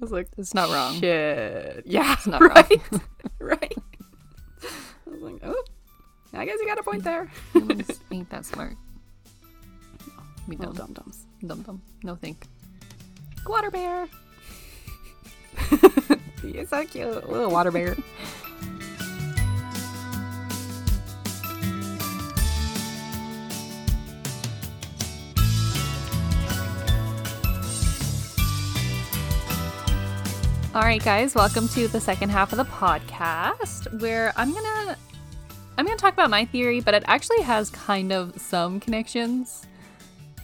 I 0.00 0.04
was 0.04 0.12
like, 0.12 0.28
it's 0.36 0.54
not 0.54 0.70
wrong. 0.70 0.94
Shit. 1.00 1.82
Yeah. 1.86 2.12
It's 2.12 2.26
not 2.26 2.40
wrong. 2.42 2.50
right. 2.50 2.80
right. 3.40 3.76
I 4.64 5.10
was 5.10 5.20
like, 5.22 5.40
oh, 5.42 5.64
I 6.32 6.44
guess 6.44 6.58
you 6.60 6.66
got 6.66 6.78
a 6.78 6.82
point 6.82 7.02
there. 7.02 7.28
Humans 7.52 8.00
ain't 8.12 8.30
that 8.30 8.44
smart. 8.44 8.74
We 10.46 10.56
Little 10.56 10.72
don't. 10.72 10.94
dum 10.94 11.04
dums. 11.04 11.26
Dum 11.46 11.62
dum. 11.62 11.82
No 12.04 12.14
think. 12.14 12.46
Water 13.46 13.70
bear. 13.70 14.06
You're 16.44 16.66
so 16.66 16.84
cute. 16.86 17.28
Little 17.28 17.50
water 17.50 17.70
bear. 17.72 17.96
All 30.78 30.84
right, 30.84 31.02
guys, 31.02 31.34
welcome 31.34 31.66
to 31.70 31.88
the 31.88 32.00
second 32.00 32.28
half 32.28 32.52
of 32.52 32.56
the 32.56 32.64
podcast 32.64 34.00
where 34.00 34.32
I'm 34.36 34.54
gonna 34.54 34.96
I'm 35.76 35.84
gonna 35.84 35.98
talk 35.98 36.12
about 36.12 36.30
my 36.30 36.44
theory, 36.44 36.78
but 36.78 36.94
it 36.94 37.02
actually 37.08 37.42
has 37.42 37.68
kind 37.70 38.12
of 38.12 38.40
some 38.40 38.78
connections 38.78 39.66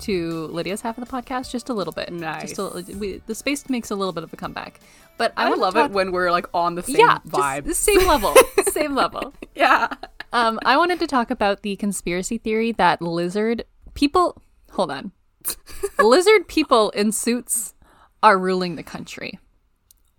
to 0.01 0.49
Lydia's 0.49 0.81
half 0.81 0.99
of 0.99 1.09
the 1.09 1.11
podcast, 1.11 1.53
just 1.53 1.69
a 1.69 1.73
little 1.73 1.93
bit. 1.93 2.09
Just 2.19 2.59
a, 2.59 2.85
we, 2.99 3.23
the 3.27 3.35
space 3.37 3.71
makes 3.71 3.93
a 3.93 3.95
little 3.95 4.13
bit 4.13 4.25
of 4.25 4.33
a 4.33 4.37
comeback, 4.37 4.81
but 5.19 5.33
I, 5.37 5.53
I 5.53 5.55
love 5.55 5.75
talk- 5.75 5.91
it 5.91 5.95
when 5.95 6.11
we're 6.11 6.33
like 6.33 6.47
on 6.53 6.75
the 6.75 6.83
same 6.83 6.97
yeah, 6.97 7.21
vibe. 7.29 7.67
the 7.67 7.75
same 7.75 8.05
level, 8.05 8.35
same 8.73 8.97
level. 8.97 9.33
yeah. 9.55 9.87
Um, 10.33 10.59
I 10.65 10.77
wanted 10.77 10.99
to 10.99 11.07
talk 11.07 11.31
about 11.31 11.63
the 11.63 11.77
conspiracy 11.77 12.39
theory 12.39 12.73
that 12.73 13.01
lizard 13.01 13.67
people. 13.95 14.43
Hold 14.73 14.91
on, 14.91 15.13
lizard 16.01 16.49
people 16.49 16.91
in 16.91 17.13
suits 17.13 17.73
are 18.21 18.37
ruling 18.37 18.75
the 18.75 18.83
country, 18.83 19.39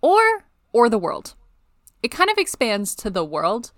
or 0.06 0.44
or 0.72 0.88
the 0.88 0.98
world. 0.98 1.34
It 2.02 2.08
kind 2.08 2.30
of 2.30 2.38
expands 2.38 2.94
to 2.96 3.10
the 3.10 3.24
world, 3.24 3.72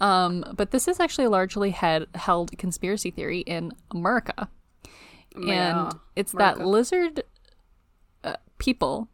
um, 0.00 0.44
but 0.56 0.70
this 0.70 0.88
is 0.88 0.98
actually 0.98 1.26
a 1.26 1.30
largely 1.30 1.70
head, 1.70 2.06
held 2.14 2.56
conspiracy 2.58 3.10
theory 3.10 3.40
in 3.40 3.72
America, 3.90 4.48
Yeah, 5.36 5.90
and 5.90 6.00
it's 6.16 6.32
that 6.32 6.58
lizard 6.58 7.22
uh, 8.24 8.36
people. 8.58 9.08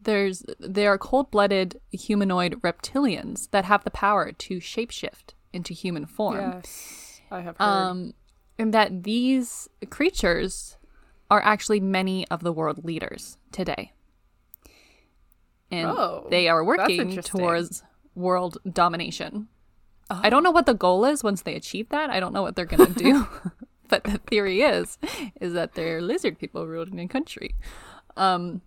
There's 0.00 0.44
they 0.60 0.86
are 0.86 0.98
cold-blooded 0.98 1.80
humanoid 1.90 2.60
reptilians 2.62 3.50
that 3.50 3.64
have 3.64 3.82
the 3.82 3.90
power 3.90 4.30
to 4.30 4.58
shapeshift 4.58 5.34
into 5.52 5.74
human 5.74 6.06
form. 6.06 6.52
Yes. 6.52 7.20
I 7.30 7.40
have 7.40 7.56
heard. 7.56 7.64
Um, 7.64 8.14
and 8.58 8.72
that 8.72 9.02
these 9.02 9.68
creatures 9.90 10.76
are 11.28 11.42
actually 11.42 11.80
many 11.80 12.28
of 12.28 12.42
the 12.42 12.52
world 12.52 12.84
leaders 12.84 13.36
today. 13.50 13.92
And 15.70 15.88
Oh, 15.88 16.26
they 16.30 16.48
are 16.48 16.64
working 16.64 17.20
towards 17.22 17.82
world 18.14 18.58
domination. 18.70 19.48
I 20.08 20.30
don't 20.30 20.44
know 20.44 20.52
what 20.52 20.66
the 20.66 20.74
goal 20.74 21.04
is 21.04 21.24
once 21.24 21.42
they 21.42 21.54
achieve 21.56 21.88
that. 21.88 22.10
I 22.10 22.20
don't 22.20 22.32
know 22.32 22.42
what 22.42 22.54
they're 22.54 22.64
going 22.64 22.94
to 22.94 22.98
do. 22.98 23.26
but 23.88 24.04
the 24.04 24.18
theory 24.18 24.62
is 24.62 24.98
is 25.40 25.52
that 25.54 25.74
they're 25.74 26.00
lizard 26.02 26.38
people 26.38 26.66
ruling 26.66 27.00
a 27.00 27.08
country. 27.08 27.54
Um, 28.16 28.62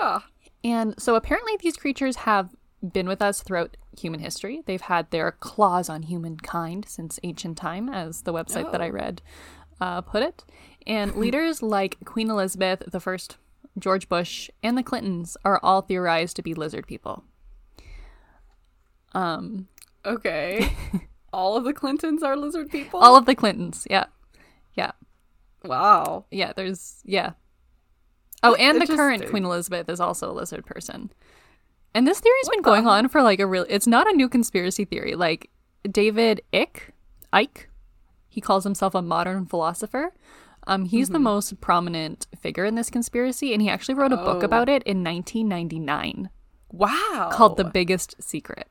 Ah. 0.00 0.26
and 0.64 0.94
so 1.00 1.14
apparently 1.14 1.52
these 1.60 1.76
creatures 1.76 2.16
have 2.16 2.54
been 2.92 3.06
with 3.08 3.22
us 3.22 3.42
throughout 3.42 3.76
human 3.98 4.20
history. 4.20 4.62
They've 4.66 4.80
had 4.80 5.10
their 5.10 5.32
claws 5.32 5.88
on 5.88 6.02
humankind 6.02 6.86
since 6.88 7.18
ancient 7.22 7.56
time, 7.56 7.88
as 7.88 8.22
the 8.22 8.32
website 8.32 8.70
that 8.72 8.80
I 8.82 8.88
Oh. 8.88 8.92
read 8.92 9.22
uh, 9.80 10.00
put 10.02 10.22
it. 10.22 10.44
And 10.86 11.14
leaders 11.24 11.62
like 11.62 11.96
Queen 12.04 12.30
Elizabeth 12.30 12.82
I, 12.94 13.18
George 13.78 14.08
Bush, 14.08 14.50
and 14.62 14.76
the 14.76 14.82
Clintons 14.82 15.36
are 15.44 15.60
all 15.62 15.82
theorized 15.82 16.36
to 16.36 16.42
be 16.42 16.54
lizard 16.54 16.86
people. 16.86 17.24
Um, 19.12 19.68
Okay. 20.04 20.72
All 21.32 21.56
of 21.56 21.64
the 21.64 21.72
Clintons 21.72 22.22
are 22.22 22.36
lizard 22.36 22.70
people. 22.70 23.00
all 23.00 23.16
of 23.16 23.26
the 23.26 23.34
Clintons, 23.34 23.86
yeah, 23.90 24.04
yeah, 24.74 24.92
wow. 25.64 26.24
yeah. 26.30 26.52
There's 26.54 27.02
yeah. 27.04 27.32
Oh, 28.42 28.54
and 28.54 28.80
the 28.80 28.86
current. 28.86 29.28
Queen 29.28 29.44
Elizabeth 29.44 29.88
is 29.88 30.00
also 30.00 30.30
a 30.30 30.32
lizard 30.32 30.64
person. 30.64 31.10
And 31.92 32.06
this 32.06 32.20
theory's 32.20 32.48
been 32.48 32.60
the 32.60 32.62
going 32.62 32.86
on 32.86 33.08
for 33.08 33.20
like 33.22 33.40
a 33.40 33.46
real. 33.46 33.66
It's 33.68 33.88
not 33.88 34.08
a 34.08 34.14
new 34.16 34.28
conspiracy 34.28 34.84
theory. 34.84 35.14
Like 35.14 35.50
David 35.90 36.40
Icke, 36.52 36.90
Ike, 37.32 37.68
he 38.28 38.40
calls 38.40 38.64
himself 38.64 38.94
a 38.94 39.02
modern 39.02 39.44
philosopher. 39.44 40.14
Um, 40.66 40.84
he's 40.86 41.06
Mm-hmm. 41.06 41.12
the 41.12 41.18
most 41.20 41.60
prominent 41.60 42.26
figure 42.40 42.64
in 42.64 42.74
this 42.74 42.90
conspiracy, 42.90 43.52
and 43.52 43.62
he 43.62 43.68
actually 43.68 43.94
wrote 43.94 44.12
a 44.12 44.16
book 44.16 44.42
Oh. 44.42 44.46
about 44.46 44.68
it 44.68 44.82
in 44.82 45.02
1999 45.04 46.28
Wow. 46.72 47.30
called 47.32 47.56
"The 47.56 47.64
Biggest 47.64 48.14
Secret." 48.20 48.68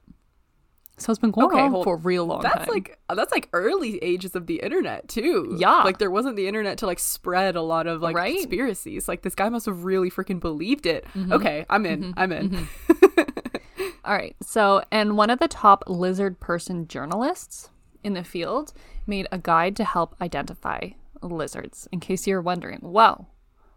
So 0.98 1.12
it's 1.12 1.20
been 1.20 1.32
going 1.32 1.48
Okay, 1.48 1.60
on 1.60 1.72
hold- 1.72 1.84
for 1.84 1.96
a 1.96 2.00
real 2.00 2.26
long 2.26 2.42
That's 2.42 2.60
time. 2.66 2.68
like 2.74 2.98
that's 3.14 3.32
like 3.34 3.50
early 3.52 3.98
ages 4.02 4.34
of 4.34 4.48
the 4.48 4.62
internet 4.62 5.10
too. 5.10 5.56
Yeah. 5.60 5.82
Like 5.84 5.98
there 5.98 6.10
wasn't 6.12 6.38
the 6.38 6.48
internet 6.48 6.78
to 6.80 6.86
like 6.86 7.00
spread 7.00 7.58
a 7.58 7.62
lot 7.62 7.86
of 7.86 8.02
like 8.02 8.16
Right. 8.16 8.32
Mm-hmm. 8.34 8.40
conspiracies. 8.44 9.08
Like 9.10 9.22
this 9.22 9.36
guy 9.36 9.50
must 9.50 9.66
have 9.66 9.84
really 9.84 10.10
freaking 10.10 10.40
believed 10.40 10.86
it. 10.86 11.06
Okay, 11.32 11.66
I'm 11.70 11.86
in. 11.86 12.14
I'm 12.16 12.32
in. 12.32 12.68
All 14.06 14.14
right. 14.14 14.36
So, 14.42 14.84
and 14.92 15.18
one 15.18 15.30
of 15.30 15.40
the 15.40 15.48
top 15.48 15.84
lizard 15.88 16.40
person 16.40 16.88
journalists 16.88 17.70
in 18.04 18.14
the 18.14 18.24
field 18.24 18.72
made 19.08 19.28
a 19.32 19.38
guide 19.38 19.76
to 19.78 19.84
help 19.84 20.16
identify 20.22 20.90
lizards. 21.34 21.88
In 21.92 22.00
case 22.00 22.28
you're 22.28 22.42
wondering, 22.42 22.80
whoa, 22.80 23.28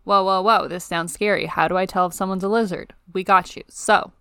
whoa, 0.05 0.24
whoa, 0.24 0.42
whoa, 0.42 0.68
this 0.68 0.84
sounds 0.84 1.12
scary. 1.12 1.46
How 1.46 1.68
do 1.68 1.76
I 1.76 1.86
tell 1.86 2.07
if 2.07 2.12
someone's 2.14 2.44
a 2.44 2.49
lizard? 2.49 2.94
We 3.12 3.24
got 3.24 3.57
you. 3.57 3.62
So, 3.68 4.12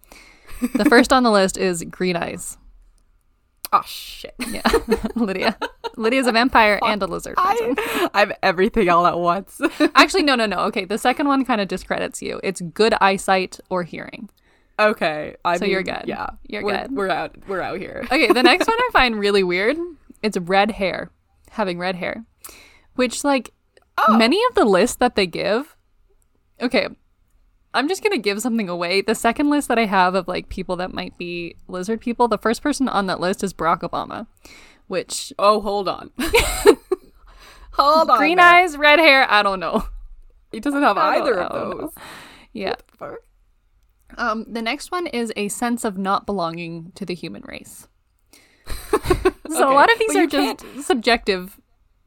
the 0.74 0.86
first 0.90 1.12
on 1.14 1.24
the 1.24 1.32
list 1.32 1.58
is 1.58 1.84
green 1.84 2.16
eyes. 2.16 2.58
Oh 3.74 3.84
shit. 3.86 4.34
Yeah, 4.50 4.62
Lydia. 5.16 5.58
Lydia's 5.98 6.26
a 6.28 6.32
vampire 6.32 6.80
and 6.86 7.02
a 7.04 7.06
lizard. 7.06 7.36
I 7.38 8.10
I'm 8.14 8.32
everything 8.42 8.88
all 8.88 9.06
at 9.06 9.20
once. 9.20 9.60
Actually, 9.94 10.24
no, 10.24 10.36
no, 10.36 10.46
no. 10.46 10.60
Okay, 10.60 10.86
the 10.86 10.98
second 10.98 11.28
one 11.28 11.44
kind 11.44 11.60
of 11.60 11.68
discredits 11.68 12.22
you. 12.22 12.40
It's 12.44 12.62
good 12.62 12.94
eyesight 13.02 13.60
or 13.70 13.84
hearing. 13.84 14.30
okay. 14.80 15.36
I 15.44 15.58
So 15.58 15.64
mean, 15.64 15.72
you're 15.72 15.84
good. 15.84 16.04
Yeah. 16.06 16.28
You're 16.46 16.64
we're, 16.64 16.82
good. 16.84 16.92
We're 16.96 17.10
out. 17.10 17.36
We're 17.48 17.62
out 17.62 17.80
here. 17.80 18.04
Okay, 18.06 18.32
the 18.32 18.42
next 18.44 18.68
one 18.68 18.78
I 18.80 18.90
find 18.94 19.20
really 19.20 19.44
weird. 19.44 19.76
It's 20.24 20.38
red 20.38 20.72
hair, 20.72 21.12
having 21.50 21.78
red 21.78 21.96
hair, 21.96 22.24
which 22.98 23.24
like 23.24 23.54
many 24.10 24.40
of 24.50 24.56
the 24.56 24.66
lists 24.66 24.98
that 24.98 25.16
they 25.16 25.26
give. 25.26 25.76
Okay, 26.62 26.88
I'm 27.74 27.88
just 27.88 28.04
gonna 28.04 28.18
give 28.18 28.42
something 28.42 28.70
away. 28.70 29.02
The 29.02 29.16
second 29.16 29.50
list 29.50 29.68
that 29.68 29.80
I 29.80 29.86
have 29.86 30.16
of 30.16 30.28
like 30.28 30.50
people 30.50 30.76
that 30.78 30.94
might 30.94 31.18
be 31.18 31.56
lizard 31.68 32.02
people, 32.02 32.28
the 32.28 32.38
first 32.38 32.62
person 32.62 32.90
on 32.90 33.06
that 33.08 33.20
list 33.20 33.44
is 33.44 33.54
Barack 33.54 33.82
Obama, 33.82 34.28
which 34.88 35.32
Oh, 35.40 35.62
hold 35.62 35.88
on. 35.88 36.12
hold 37.74 38.10
on. 38.10 38.18
green 38.18 38.38
there. 38.38 38.46
eyes, 38.46 38.78
red 38.78 39.00
hair. 39.00 39.26
I 39.30 39.44
don't 39.44 39.60
know. 39.60 39.86
He 40.50 40.62
doesn't 40.62 40.82
have 40.82 40.98
either 40.98 41.42
of 41.42 41.52
those. 41.52 41.92
Yeah. 42.54 42.76
Fuck. 42.98 43.18
Um, 44.18 44.46
the 44.48 44.62
next 44.62 44.92
one 44.92 45.06
is 45.06 45.34
a 45.36 45.50
sense 45.50 45.84
of 45.84 45.98
not 45.98 46.26
belonging 46.26 46.94
to 46.96 47.06
the 47.06 47.14
human 47.14 47.44
race. 47.46 47.90
so 49.50 49.70
a 49.70 49.76
lot 49.76 49.92
of 49.92 50.00
these 50.00 50.14
but 50.14 50.24
are 50.24 50.28
just 50.28 50.86
subjective 50.88 51.60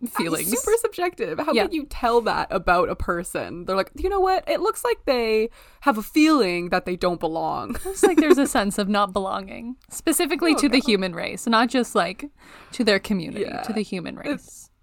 feelings. 0.09 0.49
Super 0.51 0.77
subjective. 0.81 1.39
How 1.39 1.53
Yeah. 1.53 1.65
can 1.65 1.73
you 1.73 1.87
tell 1.87 2.21
that 2.23 2.49
about 2.51 2.89
a 2.89 2.97
person? 2.97 3.65
They're 3.65 3.77
like, 3.77 3.91
you 3.97 4.09
know 4.09 4.21
what? 4.21 4.49
It 4.49 4.61
looks 4.61 4.85
like 4.85 5.05
they 5.05 5.51
have 5.83 5.99
a 5.99 6.03
feeling 6.03 6.71
that 6.71 6.85
they 6.87 6.97
don't 6.97 7.21
belong. 7.21 7.77
It's 7.85 8.03
like 8.03 8.17
there's 8.19 8.39
a 8.39 8.47
sense 8.47 8.79
of 8.79 8.89
not 8.89 9.13
belonging, 9.13 9.77
specifically 9.91 10.55
to 10.57 10.69
the 10.69 10.79
human 10.81 11.15
race, 11.15 11.47
not 11.47 11.69
just 11.69 11.95
like 11.95 12.31
to 12.73 12.85
their 12.85 12.99
community, 12.99 13.45
Yeah. 13.47 13.63
to 13.63 13.73
the 13.73 13.83
human 13.83 14.17
race. 14.17 14.71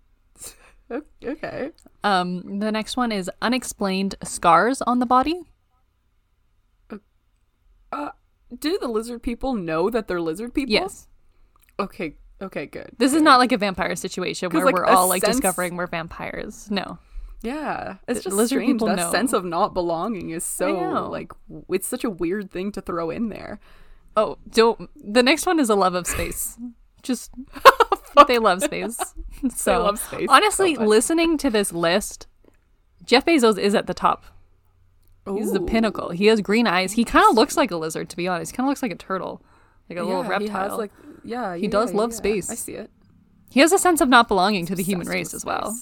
O- 0.90 1.02
Okay. 1.26 1.72
Um, 2.06 2.60
the 2.60 2.72
next 2.72 2.96
one 2.96 3.12
is 3.12 3.30
unexplained 3.42 4.16
scars 4.24 4.82
on 4.84 5.00
the 5.00 5.06
body. 5.06 5.42
Uh, 7.92 8.10
do 8.58 8.78
the 8.80 8.88
lizard 8.88 9.22
people 9.24 9.54
know 9.54 9.90
that 9.90 10.08
they're 10.08 10.22
lizard 10.22 10.54
people? 10.54 10.72
Yes. 10.74 11.08
Okay. 11.80 12.16
Okay. 12.42 12.66
Good. 12.68 12.92
This 12.98 13.14
is 13.14 13.22
not 13.22 13.38
like 13.40 13.52
a 13.52 13.58
vampire 13.58 13.96
situation 13.96 14.50
where 14.52 14.66
like, 14.66 14.76
we're 14.76 14.86
all 14.86 15.08
like 15.08 15.24
sense- 15.24 15.38
discovering 15.38 15.76
we're 15.76 15.88
vampires. 15.88 16.70
No. 16.70 17.00
Yeah, 17.44 17.98
it's 18.08 18.24
just 18.24 18.36
lizard 18.36 18.58
strange. 18.58 18.72
people 18.74 18.88
That 18.88 18.96
know. 18.98 19.12
sense 19.12 19.32
of 19.32 19.46
not 19.46 19.76
belonging 19.76 20.32
is 20.32 20.44
so 20.44 20.74
like 21.12 21.32
w- 21.48 21.66
it's 21.70 21.88
such 21.88 22.04
a 22.04 22.10
weird 22.10 22.50
thing 22.50 22.72
to 22.72 22.82
throw 22.82 23.12
in 23.12 23.30
there. 23.30 23.60
Oh, 24.16 24.40
don't. 24.50 24.90
The 24.96 25.22
next 25.22 25.46
one 25.46 25.60
is 25.60 25.70
a 25.70 25.76
love 25.76 25.94
of 25.94 26.08
space. 26.08 26.58
Just 27.04 27.32
they 28.28 28.40
love 28.40 28.62
space. 28.64 28.98
So 29.56 29.84
love 29.84 30.00
space 30.00 30.26
honestly, 30.32 30.74
so 30.74 30.84
listening 30.84 31.38
to 31.38 31.52
this 31.52 31.72
list, 31.72 32.26
Jeff 33.06 33.24
Bezos 33.24 33.60
is 33.60 33.76
at 33.76 33.86
the 33.86 33.94
top. 33.94 34.24
He's 35.32 35.52
the 35.52 35.60
pinnacle. 35.62 36.10
He 36.10 36.26
has 36.28 36.42
green 36.42 36.66
eyes. 36.66 36.94
He 36.94 37.04
kind 37.04 37.24
of 37.30 37.36
looks 37.36 37.56
like 37.56 37.70
a 37.70 37.76
lizard, 37.78 38.10
to 38.10 38.18
be 38.18 38.28
honest. 38.28 38.52
He 38.52 38.56
kind 38.58 38.66
of 38.68 38.72
looks 38.72 38.82
like 38.82 38.92
a 38.94 38.96
turtle, 38.96 39.44
like 39.92 40.00
a 40.00 40.04
little 40.04 40.24
reptile. 40.24 40.40
He 40.40 40.48
has 40.48 40.72
like 40.74 40.92
yeah, 41.24 41.56
He 41.56 41.68
does 41.68 41.94
love 41.94 42.14
space. 42.14 42.50
I 42.50 42.56
see 42.56 42.74
it. 42.74 42.90
He 43.50 43.60
has 43.62 43.72
a 43.72 43.78
sense 43.78 44.02
of 44.02 44.10
not 44.10 44.28
belonging 44.28 44.66
to 44.68 44.76
the 44.76 44.84
human 44.84 45.08
race 45.08 45.34
as 45.34 45.46
well. 45.46 45.78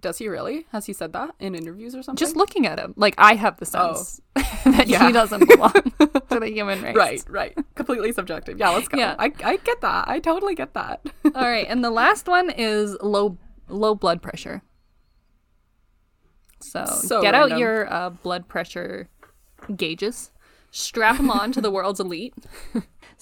Does 0.00 0.18
he 0.18 0.28
really? 0.28 0.66
Has 0.72 0.86
he 0.86 0.92
said 0.92 1.12
that 1.12 1.30
in 1.38 1.54
interviews 1.54 1.94
or 1.94 2.02
something? 2.02 2.18
Just 2.18 2.34
looking 2.36 2.66
at 2.66 2.78
him, 2.78 2.92
like 2.96 3.14
I 3.18 3.34
have 3.34 3.56
the 3.58 3.70
Oh. 3.74 3.94
sense 3.94 4.20
that 4.64 4.88
Yeah. 4.88 5.06
he 5.06 5.12
doesn't 5.12 5.48
belong 5.48 5.72
to 6.30 6.40
the 6.40 6.48
human 6.50 6.82
race. 6.82 6.96
right, 6.96 7.24
right. 7.28 7.58
Completely 7.76 8.12
subjective. 8.12 8.58
Yeah, 8.58 8.70
let's 8.70 8.88
go. 8.88 8.98
Yeah. 8.98 9.14
I 9.18 9.32
I 9.44 9.56
get 9.58 9.80
that. 9.80 10.08
I 10.08 10.18
totally 10.18 10.54
get 10.56 10.74
that. 10.74 11.06
All 11.24 11.30
right, 11.42 11.66
and 11.68 11.84
the 11.84 11.90
last 11.90 12.26
one 12.26 12.50
is 12.50 12.96
low 13.00 13.38
low 13.68 13.94
blood 13.94 14.20
pressure. 14.22 14.62
So, 16.60 16.84
So 16.86 17.22
get 17.22 17.34
out 17.34 17.58
your 17.58 17.92
uh, 17.92 18.10
blood 18.10 18.48
pressure 18.48 19.08
gauges, 19.76 20.30
strap 20.70 21.16
them 21.16 21.30
on 21.30 21.52
to 21.52 21.60
the 21.60 21.70
world's 21.70 22.00
elite. 22.00 22.34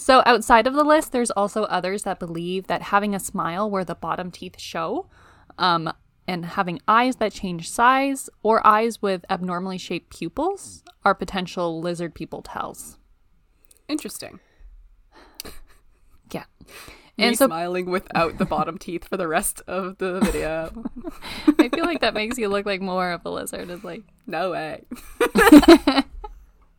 So 0.00 0.22
outside 0.24 0.66
of 0.66 0.72
the 0.72 0.82
list, 0.82 1.12
there's 1.12 1.30
also 1.30 1.64
others 1.64 2.04
that 2.04 2.18
believe 2.18 2.68
that 2.68 2.80
having 2.80 3.14
a 3.14 3.20
smile 3.20 3.68
where 3.70 3.84
the 3.84 3.94
bottom 3.94 4.30
teeth 4.30 4.58
show, 4.58 5.10
um, 5.58 5.92
and 6.26 6.46
having 6.46 6.80
eyes 6.88 7.16
that 7.16 7.32
change 7.32 7.68
size 7.68 8.30
or 8.42 8.66
eyes 8.66 9.02
with 9.02 9.26
abnormally 9.28 9.76
shaped 9.76 10.08
pupils 10.16 10.82
are 11.04 11.14
potential 11.14 11.82
lizard 11.82 12.14
people 12.14 12.40
tells. 12.40 12.98
Interesting. 13.88 14.40
Yeah. 16.32 16.44
Me 17.18 17.24
And 17.24 17.36
so 17.36 17.46
smiling 17.46 17.90
without 17.90 18.38
the 18.38 18.44
bottom 18.44 18.78
teeth 18.78 19.08
for 19.08 19.16
the 19.16 19.26
rest 19.26 19.62
of 19.66 19.98
the 19.98 20.20
video. 20.20 20.70
I 21.58 21.68
feel 21.68 21.84
like 21.84 22.00
that 22.02 22.14
makes 22.14 22.38
you 22.38 22.48
look 22.48 22.64
like 22.64 22.80
more 22.80 23.10
of 23.10 23.22
a 23.24 23.30
lizard. 23.30 23.68
Is 23.68 23.82
like 23.82 24.04
No 24.28 24.52
way. 24.52 24.84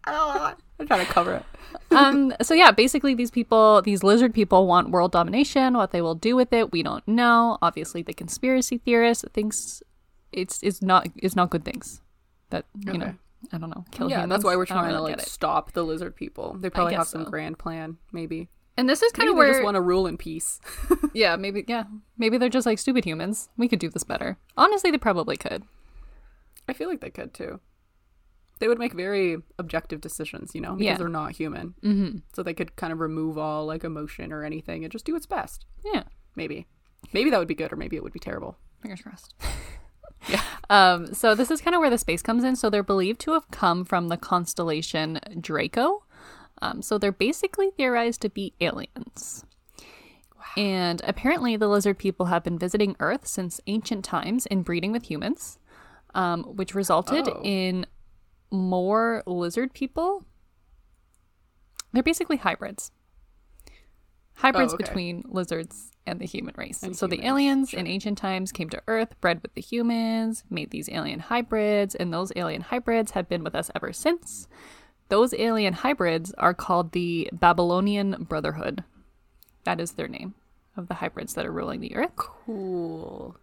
I'm 0.05 0.87
trying 0.87 1.05
to 1.05 1.11
cover 1.11 1.35
it. 1.35 1.45
um 1.91 2.33
so 2.41 2.53
yeah 2.53 2.71
basically 2.71 3.13
these 3.13 3.31
people 3.31 3.81
these 3.81 4.03
lizard 4.03 4.33
people 4.33 4.67
want 4.67 4.89
world 4.89 5.11
domination 5.11 5.75
what 5.75 5.91
they 5.91 6.01
will 6.01 6.15
do 6.15 6.35
with 6.35 6.51
it 6.53 6.71
we 6.71 6.83
don't 6.83 7.07
know 7.07 7.57
obviously 7.61 8.01
the 8.01 8.13
conspiracy 8.13 8.77
theorist 8.77 9.25
thinks 9.33 9.81
it's 10.31 10.61
it's 10.63 10.81
not 10.81 11.07
it's 11.15 11.35
not 11.35 11.49
good 11.49 11.63
things 11.63 12.01
that 12.49 12.65
you 12.85 12.97
know 12.97 13.13
i 13.53 13.57
don't 13.57 13.69
know 13.69 13.85
kill 13.91 14.09
yeah, 14.09 14.17
humans 14.17 14.29
that's 14.29 14.43
why 14.43 14.55
we're 14.55 14.65
trying 14.65 14.91
to 14.91 15.01
like 15.01 15.21
stop 15.21 15.71
the 15.73 15.83
lizard 15.83 16.15
people. 16.15 16.55
They 16.59 16.69
probably 16.69 16.93
have 16.93 17.07
some 17.07 17.25
so. 17.25 17.29
grand 17.29 17.57
plan, 17.57 17.97
maybe. 18.11 18.49
and 18.77 18.87
this 18.87 19.01
is 19.01 19.11
kind 19.11 19.27
Maybe 19.27 19.31
of 19.31 19.35
they 19.35 19.39
where 19.39 19.53
just 19.53 19.63
want 19.63 19.75
to 19.75 19.81
rule 19.81 20.05
in 20.07 20.17
peace. 20.17 20.59
yeah 21.13 21.35
maybe 21.35 21.65
yeah 21.67 21.85
maybe 22.17 22.37
they're 22.37 22.49
just 22.49 22.65
like 22.65 22.79
stupid 22.79 23.03
humans 23.03 23.49
we 23.57 23.67
could 23.67 23.79
do 23.79 23.89
this 23.89 24.03
better 24.03 24.37
honestly 24.57 24.91
they 24.91 24.97
probably 24.97 25.37
could 25.37 25.63
I 26.67 26.73
feel 26.73 26.87
like 26.87 27.01
they 27.01 27.09
could 27.09 27.33
too. 27.33 27.59
They 28.61 28.67
would 28.69 28.79
make 28.79 28.93
very 28.93 29.37
objective 29.59 29.99
decisions, 30.01 30.51
you 30.55 30.61
know, 30.61 30.75
because 30.75 30.85
Yeah. 30.85 30.97
they're 30.97 31.09
not 31.09 31.31
human. 31.33 31.73
Mm-hmm. 31.83 32.17
So 32.33 32.43
they 32.43 32.53
could 32.53 32.75
kind 32.77 32.93
of 32.93 32.99
remove 32.99 33.37
all 33.37 33.65
like 33.65 33.83
emotion 33.83 34.31
or 34.31 34.43
anything 34.45 34.83
and 34.85 34.91
just 34.91 35.03
do 35.03 35.15
its 35.15 35.25
best. 35.25 35.65
yeah 35.83 36.03
Maybe. 36.35 36.67
Maybe 37.11 37.29
that 37.31 37.39
would 37.39 37.47
be 37.47 37.55
good, 37.55 37.73
or 37.73 37.75
maybe 37.75 37.97
it 37.97 38.03
would 38.03 38.13
be 38.13 38.19
terrible. 38.19 38.55
Fingers 38.81 39.01
crossed. 39.01 39.33
yeah. 40.29 40.41
Um, 40.69 41.13
so 41.13 41.33
this 41.35 41.49
is 41.51 41.59
kind 41.59 41.75
of 41.75 41.81
where 41.81 41.89
the 41.89 41.97
space 41.97 42.21
comes 42.21 42.43
in. 42.43 42.55
So 42.55 42.69
they're 42.69 42.83
believed 42.83 43.19
to 43.21 43.33
have 43.33 43.49
come 43.51 43.83
from 43.83 44.07
the 44.07 44.15
constellation 44.17 45.19
Draco. 45.41 46.03
Um, 46.61 46.81
so 46.83 46.97
they're 46.99 47.11
basically 47.11 47.71
theorized 47.71 48.21
to 48.21 48.29
be 48.29 48.53
aliens. 48.61 49.43
Wow. 50.37 50.43
And 50.63 51.01
apparently, 51.05 51.57
the 51.57 51.67
lizard 51.67 51.97
people 51.97 52.27
have 52.27 52.43
been 52.43 52.59
visiting 52.59 52.95
Earth 52.99 53.25
since 53.27 53.59
ancient 53.67 54.05
times 54.05 54.45
and 54.45 54.63
breeding 54.63 54.91
with 54.91 55.09
humans, 55.09 55.57
um, 56.13 56.43
which 56.43 56.75
resulted 56.75 57.27
Oh. 57.27 57.41
in 57.43 57.85
more 58.51 59.23
lizard 59.25 59.73
people. 59.73 60.25
They're 61.93 62.03
basically 62.03 62.37
hybrids. 62.37 62.91
Hybrids 64.35 64.73
Oh, 64.73 64.75
okay. 64.75 64.85
between 64.85 65.23
lizards 65.27 65.91
and 66.07 66.19
the 66.19 66.25
human 66.25 66.55
race. 66.57 66.81
And 66.83 66.95
so 66.95 67.05
the 67.05 67.17
humans, 67.17 67.27
aliens 67.27 67.73
in 67.73 67.87
ancient 67.87 68.17
times 68.17 68.51
came 68.51 68.69
to 68.69 68.81
Earth, 68.87 69.19
bred 69.21 69.41
with 69.41 69.53
the 69.53 69.61
humans, 69.61 70.43
made 70.49 70.71
these 70.71 70.89
alien 70.89 71.19
hybrids, 71.19 71.93
and 71.93 72.13
those 72.13 72.31
alien 72.35 72.61
hybrids 72.61 73.11
have 73.11 73.29
been 73.29 73.43
with 73.43 73.55
us 73.55 73.69
ever 73.75 73.93
since. 73.93 74.47
Those 75.09 75.33
alien 75.33 75.73
hybrids 75.73 76.33
are 76.37 76.53
called 76.53 76.93
the 76.93 77.29
Babylonian 77.33 78.25
Brotherhood. 78.27 78.83
That 79.65 79.79
is 79.79 79.91
their 79.91 80.07
name 80.07 80.33
of 80.77 80.87
the 80.87 80.95
hybrids 80.95 81.33
that 81.35 81.45
are 81.45 81.51
ruling 81.51 81.81
the 81.81 81.95
Earth. 81.95 82.15
Cool. 82.15 83.35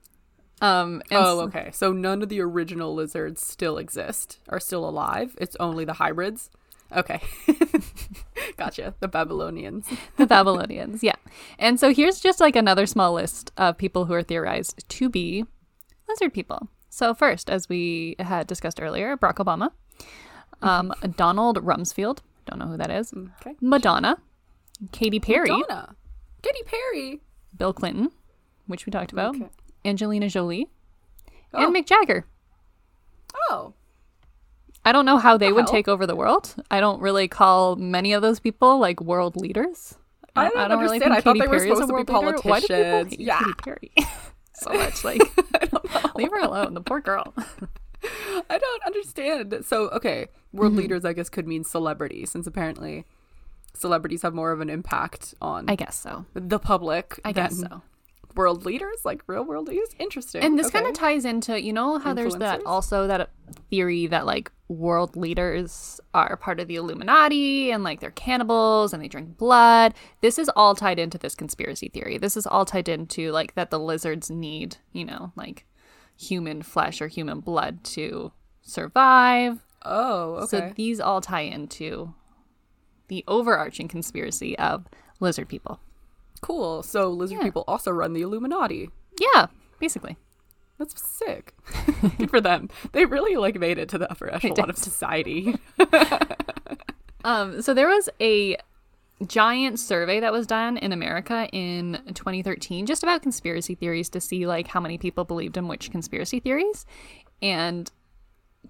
Um, 0.60 1.02
Oh, 1.10 1.40
okay. 1.42 1.70
So 1.72 1.92
none 1.92 2.22
of 2.22 2.28
the 2.28 2.40
original 2.40 2.94
lizards 2.94 3.44
still 3.46 3.78
exist, 3.78 4.38
are 4.48 4.60
still 4.60 4.88
alive. 4.88 5.34
It's 5.40 5.56
only 5.60 5.84
the 5.84 5.94
hybrids. 5.94 6.50
Okay. 6.96 7.20
gotcha. 8.56 8.94
The 9.00 9.08
Babylonians. 9.08 9.86
the 10.16 10.26
Babylonians, 10.26 11.02
yeah. 11.02 11.16
And 11.58 11.78
so 11.78 11.92
here's 11.92 12.20
just 12.20 12.40
like 12.40 12.56
another 12.56 12.86
small 12.86 13.12
list 13.12 13.52
of 13.56 13.76
people 13.78 14.06
who 14.06 14.14
are 14.14 14.22
theorized 14.22 14.88
to 14.88 15.08
be 15.08 15.44
lizard 16.08 16.32
people. 16.32 16.68
So 16.88 17.12
first, 17.14 17.50
as 17.50 17.68
we 17.68 18.16
had 18.18 18.46
discussed 18.46 18.80
earlier, 18.80 19.16
Barack 19.16 19.36
Obama, 19.36 19.70
um, 20.62 20.92
Donald 21.16 21.58
Rumsfeld, 21.64 22.18
don't 22.46 22.58
know 22.58 22.66
who 22.66 22.76
that 22.78 22.90
is, 22.90 23.12
Okay. 23.42 23.54
Madonna, 23.60 24.16
Katy 24.90 25.20
Perry, 25.20 25.48
Donna. 25.48 25.94
Katy 26.42 26.62
Perry. 26.64 27.20
Bill 27.56 27.72
Clinton, 27.74 28.10
which 28.66 28.86
we 28.86 28.90
talked 28.90 29.12
about, 29.12 29.36
Okay. 29.36 29.48
Angelina 29.88 30.28
Jolie, 30.28 30.68
Oh. 31.54 31.64
and 31.66 31.74
Mick 31.74 31.86
Jagger. 31.86 32.26
Oh. 33.50 33.72
I 34.84 34.92
don't 34.92 35.04
know 35.06 35.18
how 35.18 35.36
they 35.36 35.50
would 35.52 35.64
hell? 35.64 35.72
take 35.72 35.88
over 35.88 36.06
the 36.06 36.14
world. 36.16 36.54
I 36.70 36.80
don't 36.80 37.00
really 37.00 37.26
call 37.28 37.76
many 37.76 38.12
of 38.12 38.22
those 38.22 38.38
people 38.40 38.78
like 38.78 39.00
world 39.00 39.36
leaders. 39.36 39.94
I 40.36 40.48
don't 40.50 40.70
understand. 40.72 41.12
I 41.12 41.20
thought 41.20 41.36
they 41.38 41.46
were 41.48 41.58
Perry 41.58 41.70
is 41.70 41.78
a 41.80 41.82
supposed 41.82 41.88
to 41.88 41.94
be 41.94 42.12
leader. 42.12 42.12
Why 42.48 42.60
do 42.60 42.66
people 42.66 42.76
politicians. 42.76 43.10
hate 43.10 43.20
Yeah. 43.20 43.38
Katy 43.40 43.52
Perry 43.54 43.92
so 44.54 44.72
much? 44.72 45.04
Like, 45.04 45.20
leave 46.14 46.30
her 46.30 46.38
alone. 46.40 46.74
The 46.74 46.80
poor 46.80 47.00
girl. 47.00 47.34
I 48.48 48.58
don't 48.58 48.82
understand. 48.86 49.64
So, 49.66 49.88
okay, 49.88 50.28
world 50.52 50.72
Mm-hmm. 50.72 50.80
leaders, 50.82 51.04
I 51.04 51.12
guess, 51.12 51.28
could 51.28 51.48
mean 51.48 51.64
celebrities, 51.64 52.30
since 52.30 52.46
apparently 52.46 53.04
celebrities 53.74 54.22
have 54.22 54.34
more 54.34 54.52
of 54.52 54.60
an 54.60 54.70
impact 54.70 55.34
on 55.42 55.68
I 55.68 55.74
guess 55.74 55.96
so. 56.00 56.24
the 56.34 56.58
public. 56.60 57.18
I 57.24 57.32
guess 57.32 57.58
so. 57.58 57.82
World 58.38 58.64
leaders, 58.64 59.04
like 59.04 59.22
real 59.26 59.44
world 59.44 59.66
leaders, 59.68 59.88
interesting. 59.98 60.42
And 60.42 60.56
this 60.58 60.68
Okay. 60.68 60.78
kind 60.78 60.86
of 60.88 60.94
ties 60.94 61.24
into, 61.24 61.60
you 61.60 61.72
know, 61.72 61.98
how 61.98 62.14
there's 62.14 62.36
that 62.36 62.64
also 62.64 63.06
that 63.08 63.30
theory 63.68 64.06
that 64.06 64.26
like 64.26 64.52
world 64.68 65.16
leaders 65.16 66.00
are 66.14 66.36
part 66.36 66.60
of 66.60 66.68
the 66.68 66.76
Illuminati 66.76 67.72
and 67.72 67.82
like 67.82 67.98
they're 68.00 68.12
cannibals 68.12 68.92
and 68.92 69.02
they 69.02 69.08
drink 69.08 69.36
blood. 69.36 69.92
This 70.20 70.38
is 70.38 70.48
all 70.54 70.74
tied 70.76 70.98
into 71.00 71.18
this 71.18 71.34
conspiracy 71.34 71.88
theory. 71.88 72.16
This 72.16 72.36
is 72.36 72.46
all 72.46 72.64
tied 72.64 72.88
into 72.88 73.32
like 73.32 73.54
that 73.56 73.70
the 73.70 73.80
lizards 73.80 74.30
need, 74.30 74.76
you 74.92 75.04
know, 75.04 75.32
like 75.34 75.66
human 76.16 76.62
flesh 76.62 77.00
or 77.02 77.08
human 77.08 77.40
blood 77.40 77.82
to 77.84 78.30
survive. 78.62 79.64
Oh, 79.84 80.34
okay. 80.34 80.46
So 80.46 80.72
these 80.76 81.00
all 81.00 81.20
tie 81.20 81.40
into 81.40 82.14
the 83.08 83.24
overarching 83.26 83.88
conspiracy 83.88 84.56
of 84.58 84.86
lizard 85.18 85.48
people. 85.48 85.80
Cool. 86.38 86.82
So 86.82 87.08
lizard 87.10 87.38
Yeah. 87.38 87.44
people 87.44 87.64
also 87.68 87.90
run 87.90 88.12
the 88.12 88.22
Illuminati. 88.22 88.90
Yeah, 89.20 89.46
basically. 89.78 90.16
That's 90.78 91.00
sick. 91.02 91.54
Good 92.18 92.30
for 92.30 92.40
them. 92.40 92.68
They 92.92 93.04
really 93.04 93.36
like 93.36 93.58
made 93.58 93.78
it 93.78 93.88
to 93.90 93.98
the 93.98 94.10
upper 94.10 94.32
echelon 94.32 94.70
of 94.70 94.78
society. 94.78 95.56
Um, 97.24 97.62
so 97.62 97.74
there 97.74 97.88
was 97.88 98.08
a 98.20 98.56
giant 99.26 99.80
survey 99.80 100.20
that 100.20 100.32
was 100.32 100.46
done 100.46 100.76
in 100.76 100.92
America 100.92 101.48
in 101.52 102.00
2013 102.14 102.86
just 102.86 103.02
about 103.02 103.22
conspiracy 103.22 103.74
theories 103.74 104.08
to 104.10 104.20
see 104.20 104.46
like 104.46 104.68
how 104.68 104.78
many 104.80 104.96
people 104.96 105.24
believed 105.24 105.56
in 105.56 105.66
which 105.66 105.90
conspiracy 105.90 106.38
theories 106.38 106.86
and 107.42 107.90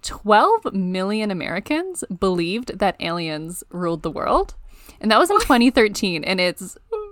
12 0.01 0.73
million 0.73 1.29
Americans 1.29 2.03
believed 2.19 2.79
that 2.79 2.95
aliens 2.99 3.63
ruled 3.69 4.01
the 4.01 4.09
world 4.11 4.55
and 4.99 5.11
that 5.11 5.19
was 5.19 5.29
in 5.29 5.39
2013 5.39 6.23
and 6.23 6.41
it's 6.41 6.75
it- 6.75 7.08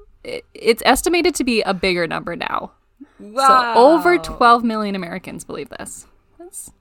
it's 0.54 0.84
estimated 0.86 1.34
to 1.36 1.44
be 1.44 1.62
a 1.62 1.74
bigger 1.74 2.06
number 2.08 2.36
now 2.36 2.72
Wow. 3.20 3.74
So 3.74 3.80
over 3.80 4.18
12 4.18 4.64
million 4.64 4.96
Americans 4.96 5.44
believe 5.44 5.70
this. 5.70 6.06
That's 6.40 6.72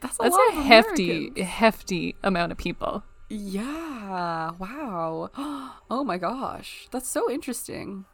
That's 0.00 0.18
a, 0.18 0.22
that's 0.22 0.36
a 0.36 0.52
hefty, 0.62 1.10
Americans. 1.28 1.46
hefty 1.48 2.16
amount 2.22 2.52
of 2.52 2.58
people. 2.58 3.02
Yeah. 3.28 4.50
Wow. 4.58 5.30
Oh 5.90 6.02
my 6.02 6.18
gosh. 6.18 6.88
That's 6.90 7.08
so 7.08 7.30
interesting. 7.30 8.04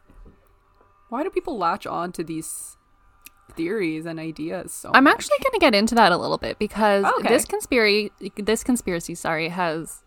Why 1.09 1.23
do 1.23 1.29
people 1.29 1.57
latch 1.57 1.87
on 1.87 2.11
to 2.13 2.23
these 2.23 2.75
theories 3.55 4.05
and 4.05 4.19
ideas 4.19 4.71
so 4.73 4.91
I'm 4.93 5.05
much? 5.05 5.13
actually 5.15 5.37
going 5.43 5.53
to 5.53 5.59
get 5.59 5.73
into 5.75 5.95
that 5.95 6.11
a 6.11 6.17
little 6.17 6.37
bit 6.37 6.59
because 6.59 7.05
oh, 7.07 7.13
Okay. 7.19 7.29
this 7.29 7.45
conspiracy, 7.45 8.11
this 8.37 8.63
conspiracy, 8.63 9.15
sorry, 9.15 9.49
has 9.49 10.03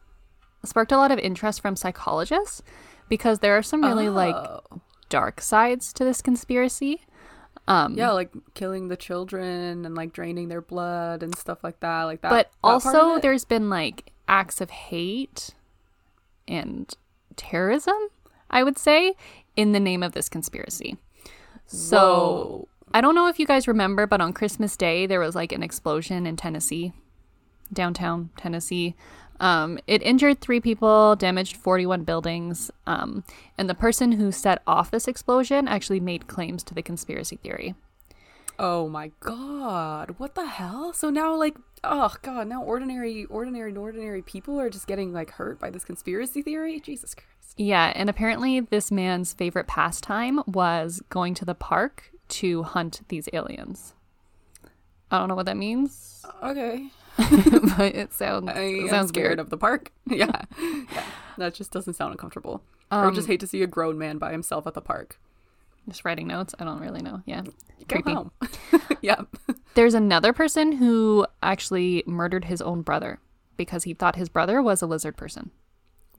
sparked 0.64 0.92
a 0.92 0.96
lot 0.96 1.10
of 1.10 1.18
interest 1.18 1.60
from 1.62 1.74
psychologists 1.74 2.62
because 3.08 3.40
there 3.40 3.56
are 3.56 3.62
some 3.62 3.82
really 3.82 4.08
like 4.08 4.34
Oh. 4.34 4.60
dark 5.08 5.40
sides 5.40 5.92
to 5.94 6.04
this 6.04 6.20
conspiracy. 6.22 7.02
Um, 7.66 7.94
Yeah, 7.96 8.10
like 8.10 8.30
killing 8.54 8.88
the 8.88 8.96
children 8.96 9.86
and 9.86 9.94
like 9.94 10.12
draining 10.12 10.48
their 10.48 10.60
blood 10.60 11.22
and 11.22 11.34
stuff 11.36 11.64
like 11.64 11.80
that. 11.80 12.02
Like 12.04 12.20
that. 12.22 12.30
but 12.30 12.50
that 12.50 12.58
also 12.62 13.18
there's 13.20 13.44
been 13.44 13.70
like 13.70 14.12
acts 14.28 14.60
of 14.60 14.70
hate 14.70 15.50
and 16.46 16.92
terrorism, 17.36 17.96
I 18.50 18.62
would 18.62 18.78
say, 18.78 19.14
in 19.56 19.72
the 19.72 19.80
name 19.80 20.02
of 20.02 20.12
this 20.12 20.28
conspiracy. 20.28 20.98
So 21.66 21.96
Whoa. 21.98 22.68
I 22.92 23.00
don't 23.00 23.14
know 23.14 23.28
if 23.28 23.38
you 23.38 23.46
guys 23.46 23.66
remember, 23.66 24.06
but 24.06 24.20
on 24.20 24.32
Christmas 24.32 24.76
Day 24.76 25.06
there 25.06 25.20
was 25.20 25.34
like 25.34 25.52
an 25.52 25.62
explosion 25.62 26.26
in 26.26 26.36
Tennessee, 26.36 26.92
downtown 27.72 28.30
Tennessee. 28.36 28.94
Um, 29.40 29.78
it 29.86 30.02
injured 30.02 30.40
three 30.40 30.60
people, 30.60 31.16
damaged 31.16 31.56
41 31.56 32.04
buildings, 32.04 32.70
um, 32.86 33.24
and 33.58 33.68
the 33.68 33.74
person 33.74 34.12
who 34.12 34.30
set 34.30 34.62
off 34.66 34.90
this 34.90 35.08
explosion 35.08 35.66
actually 35.68 36.00
made 36.00 36.26
claims 36.26 36.62
to 36.64 36.74
the 36.74 36.82
conspiracy 36.82 37.36
theory. 37.36 37.74
Oh 38.58 38.88
my 38.88 39.10
god. 39.20 40.14
What 40.18 40.36
the 40.36 40.46
hell? 40.46 40.92
So 40.92 41.10
now 41.10 41.34
like 41.34 41.56
oh 41.82 42.14
god, 42.22 42.46
now 42.46 42.62
ordinary 42.62 43.24
ordinary 43.24 43.74
ordinary 43.76 44.22
people 44.22 44.60
are 44.60 44.70
just 44.70 44.86
getting 44.86 45.12
like 45.12 45.32
hurt 45.32 45.58
by 45.58 45.70
this 45.70 45.84
conspiracy 45.84 46.40
theory? 46.40 46.78
Jesus 46.78 47.14
Christ. 47.14 47.54
Yeah, 47.56 47.92
and 47.96 48.08
apparently 48.08 48.60
this 48.60 48.92
man's 48.92 49.32
favorite 49.32 49.66
pastime 49.66 50.40
was 50.46 51.02
going 51.08 51.34
to 51.34 51.44
the 51.44 51.54
park 51.54 52.12
to 52.28 52.62
hunt 52.62 53.02
these 53.08 53.28
aliens. 53.32 53.94
I 55.10 55.18
don't 55.18 55.28
know 55.28 55.34
what 55.34 55.46
that 55.46 55.56
means, 55.56 56.24
Okay. 56.42 56.88
but 57.76 57.94
it 57.94 58.12
sounds 58.12 58.48
I 58.48 58.60
it 58.60 58.90
sounds 58.90 59.08
scared 59.08 59.28
weird. 59.30 59.38
of 59.40 59.50
the 59.50 59.56
park. 59.56 59.92
yeah. 60.06 60.42
yeah. 60.58 61.04
That 61.36 61.52
just 61.54 61.72
doesn't 61.72 61.94
sound 61.94 62.12
uncomfortable. 62.12 62.62
or 62.92 63.06
Um, 63.06 63.14
just 63.14 63.26
hate 63.26 63.40
to 63.40 63.46
see 63.48 63.60
a 63.62 63.66
grown 63.66 63.98
man 63.98 64.18
by 64.18 64.30
himself 64.30 64.68
at 64.68 64.74
the 64.74 64.80
park. 64.80 65.18
Just 65.88 66.04
writing 66.04 66.28
notes. 66.28 66.54
I 66.60 66.64
don't 66.64 66.78
really 66.80 67.02
know. 67.02 67.22
Yeah, 67.26 67.42
Go 67.42 67.52
creepy. 67.88 68.12
home. 68.12 68.30
yeah. 69.02 69.22
There's 69.74 69.94
another 69.94 70.32
person 70.32 70.72
who 70.72 71.26
actually 71.42 72.04
murdered 72.06 72.44
his 72.44 72.62
own 72.62 72.82
brother 72.82 73.18
because 73.56 73.82
he 73.82 73.94
thought 73.94 74.14
his 74.14 74.28
brother 74.28 74.62
was 74.62 74.80
a 74.80 74.86
lizard 74.86 75.16
person. 75.16 75.50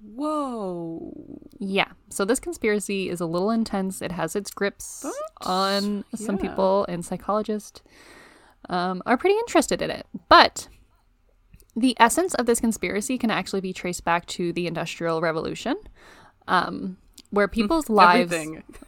Whoa. 0.02 1.14
Yeah. 1.60 1.88
So 2.10 2.26
this 2.26 2.40
conspiracy 2.40 3.10
is 3.10 3.22
a 3.22 3.26
little 3.26 3.52
intense. 3.52 4.02
It 4.02 4.12
has 4.12 4.36
its 4.36 4.52
grips 4.52 5.02
But, 5.04 5.48
on 5.48 6.04
some 6.16 6.36
yeah. 6.36 6.42
people, 6.42 6.86
and 6.90 7.04
psychologists 7.06 7.82
um, 8.70 9.02
are 9.06 9.18
pretty 9.18 9.36
interested 9.38 9.82
in 9.82 9.90
it. 9.90 10.06
But 10.30 10.68
the 11.76 11.96
essence 12.00 12.34
of 12.36 12.46
this 12.46 12.60
conspiracy 12.60 13.18
can 13.18 13.30
actually 13.32 13.62
be 13.62 13.74
traced 13.74 14.04
back 14.04 14.26
to 14.28 14.54
the 14.54 14.68
Industrial 14.68 15.22
Revolution, 15.22 15.76
um, 16.48 16.98
where 17.32 17.48
people's 17.48 17.90
lives 17.90 18.36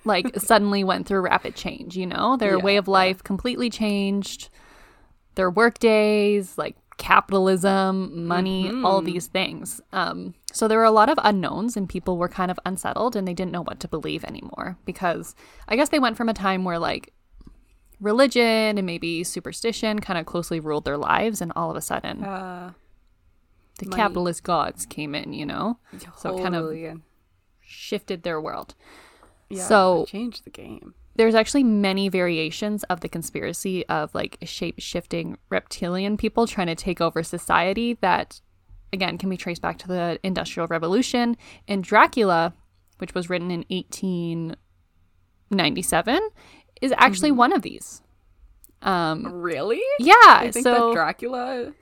like 0.05 0.33
suddenly 0.37 0.83
went 0.83 1.07
through 1.07 1.21
rapid 1.21 1.55
change. 1.55 1.97
You 1.97 2.05
know, 2.07 2.37
their 2.37 2.57
Yeah, 2.57 2.63
way 2.63 2.77
of 2.77 2.87
life 2.87 3.23
completely 3.23 3.69
changed. 3.69 4.49
Their 5.35 5.49
work 5.51 5.79
days, 5.79 6.57
like 6.57 6.75
capitalism, 6.97 8.27
money, 8.27 8.71
all 8.83 9.01
these 9.01 9.27
things. 9.27 9.81
Um, 9.93 10.33
so 10.51 10.67
there 10.67 10.79
were 10.79 10.83
a 10.83 10.91
lot 10.91 11.09
of 11.09 11.19
unknowns, 11.23 11.77
and 11.77 11.87
people 11.87 12.17
were 12.17 12.29
kind 12.29 12.49
of 12.49 12.59
unsettled, 12.65 13.15
and 13.15 13.27
they 13.27 13.33
didn't 13.35 13.51
know 13.51 13.61
what 13.63 13.79
to 13.81 13.87
believe 13.87 14.23
anymore 14.23 14.77
because 14.85 15.35
I 15.67 15.75
guess 15.75 15.89
they 15.89 15.99
went 15.99 16.17
from 16.17 16.29
a 16.29 16.33
time 16.33 16.63
where 16.63 16.79
like 16.79 17.13
religion 17.99 18.77
and 18.77 18.85
maybe 18.85 19.23
superstition 19.23 19.99
kind 19.99 20.19
of 20.19 20.25
closely 20.25 20.59
ruled 20.59 20.85
their 20.85 20.97
lives, 20.97 21.41
and 21.41 21.51
all 21.55 21.71
of 21.71 21.77
a 21.77 21.81
sudden 21.81 22.23
Uh, 22.23 22.71
the 23.79 23.87
money. 23.89 24.01
capitalist 24.01 24.43
gods 24.43 24.85
came 24.85 25.15
in. 25.15 25.33
You 25.33 25.45
know, 25.45 25.79
So 26.17 26.37
it 26.37 26.43
kind 26.43 26.55
of- 26.55 27.01
shifted 27.59 28.23
their 28.23 28.39
world. 28.39 28.75
yeah, 29.49 29.63
so- 29.63 30.05
change 30.07 30.41
the 30.43 30.49
game. 30.49 30.93
there's 31.15 31.35
actually 31.35 31.63
many 31.63 32.07
variations 32.09 32.83
of 32.83 32.99
the 33.01 33.09
conspiracy 33.09 33.83
of 33.87 34.13
like 34.13 34.37
shape 34.43 34.75
shifting 34.79 35.35
reptilian 35.49 36.15
people 36.15 36.45
trying 36.45 36.67
to 36.67 36.75
take 36.75 37.01
over 37.01 37.23
society 37.23 37.93
that 38.01 38.39
again 38.93 39.17
can 39.17 39.27
be 39.29 39.35
traced 39.35 39.59
back 39.61 39.79
to 39.79 39.87
the 39.87 40.19
industrial 40.21 40.67
revolution 40.67 41.35
and 41.67 41.83
dracula 41.83 42.53
which 42.99 43.15
was 43.15 43.31
written 43.31 43.49
in 43.49 43.65
1897 43.71 46.29
is 46.81 46.93
actually 46.97 47.29
Mm-hmm. 47.29 47.37
one 47.39 47.53
of 47.53 47.61
these 47.61 48.01
um 48.81 49.25
Really? 49.33 49.81
yeah 49.99 50.13
I 50.25 50.51
think 50.51 50.63
so 50.63 50.87
that 50.89 50.93
Dracula. 50.93 51.73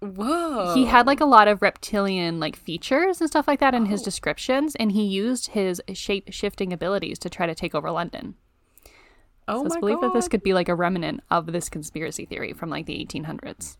Whoa. 0.00 0.74
he 0.74 0.84
had 0.86 1.06
like 1.06 1.20
a 1.20 1.24
lot 1.24 1.46
of 1.46 1.62
reptilian 1.62 2.40
like 2.40 2.56
features 2.56 3.20
and 3.20 3.30
stuff 3.30 3.46
like 3.46 3.60
that 3.60 3.72
in 3.74 3.82
Oh. 3.84 3.86
his 3.86 4.02
descriptions 4.02 4.74
and 4.74 4.90
he 4.92 5.04
used 5.04 5.48
his 5.48 5.80
shape 5.94 6.28
shifting 6.32 6.72
abilities 6.72 7.18
to 7.20 7.30
try 7.30 7.46
to 7.46 7.54
take 7.54 7.74
over 7.74 7.90
london 7.90 8.34
Oh 9.48 9.60
so 9.60 9.66
it's 9.66 9.76
believed 9.76 10.02
that 10.02 10.12
this 10.12 10.28
could 10.28 10.42
be 10.42 10.54
like 10.54 10.68
a 10.68 10.74
remnant 10.74 11.20
of 11.30 11.46
this 11.46 11.68
conspiracy 11.68 12.24
theory 12.26 12.52
from 12.52 12.70
like 12.70 12.86
the 12.86 12.94
1800s. 13.04 13.76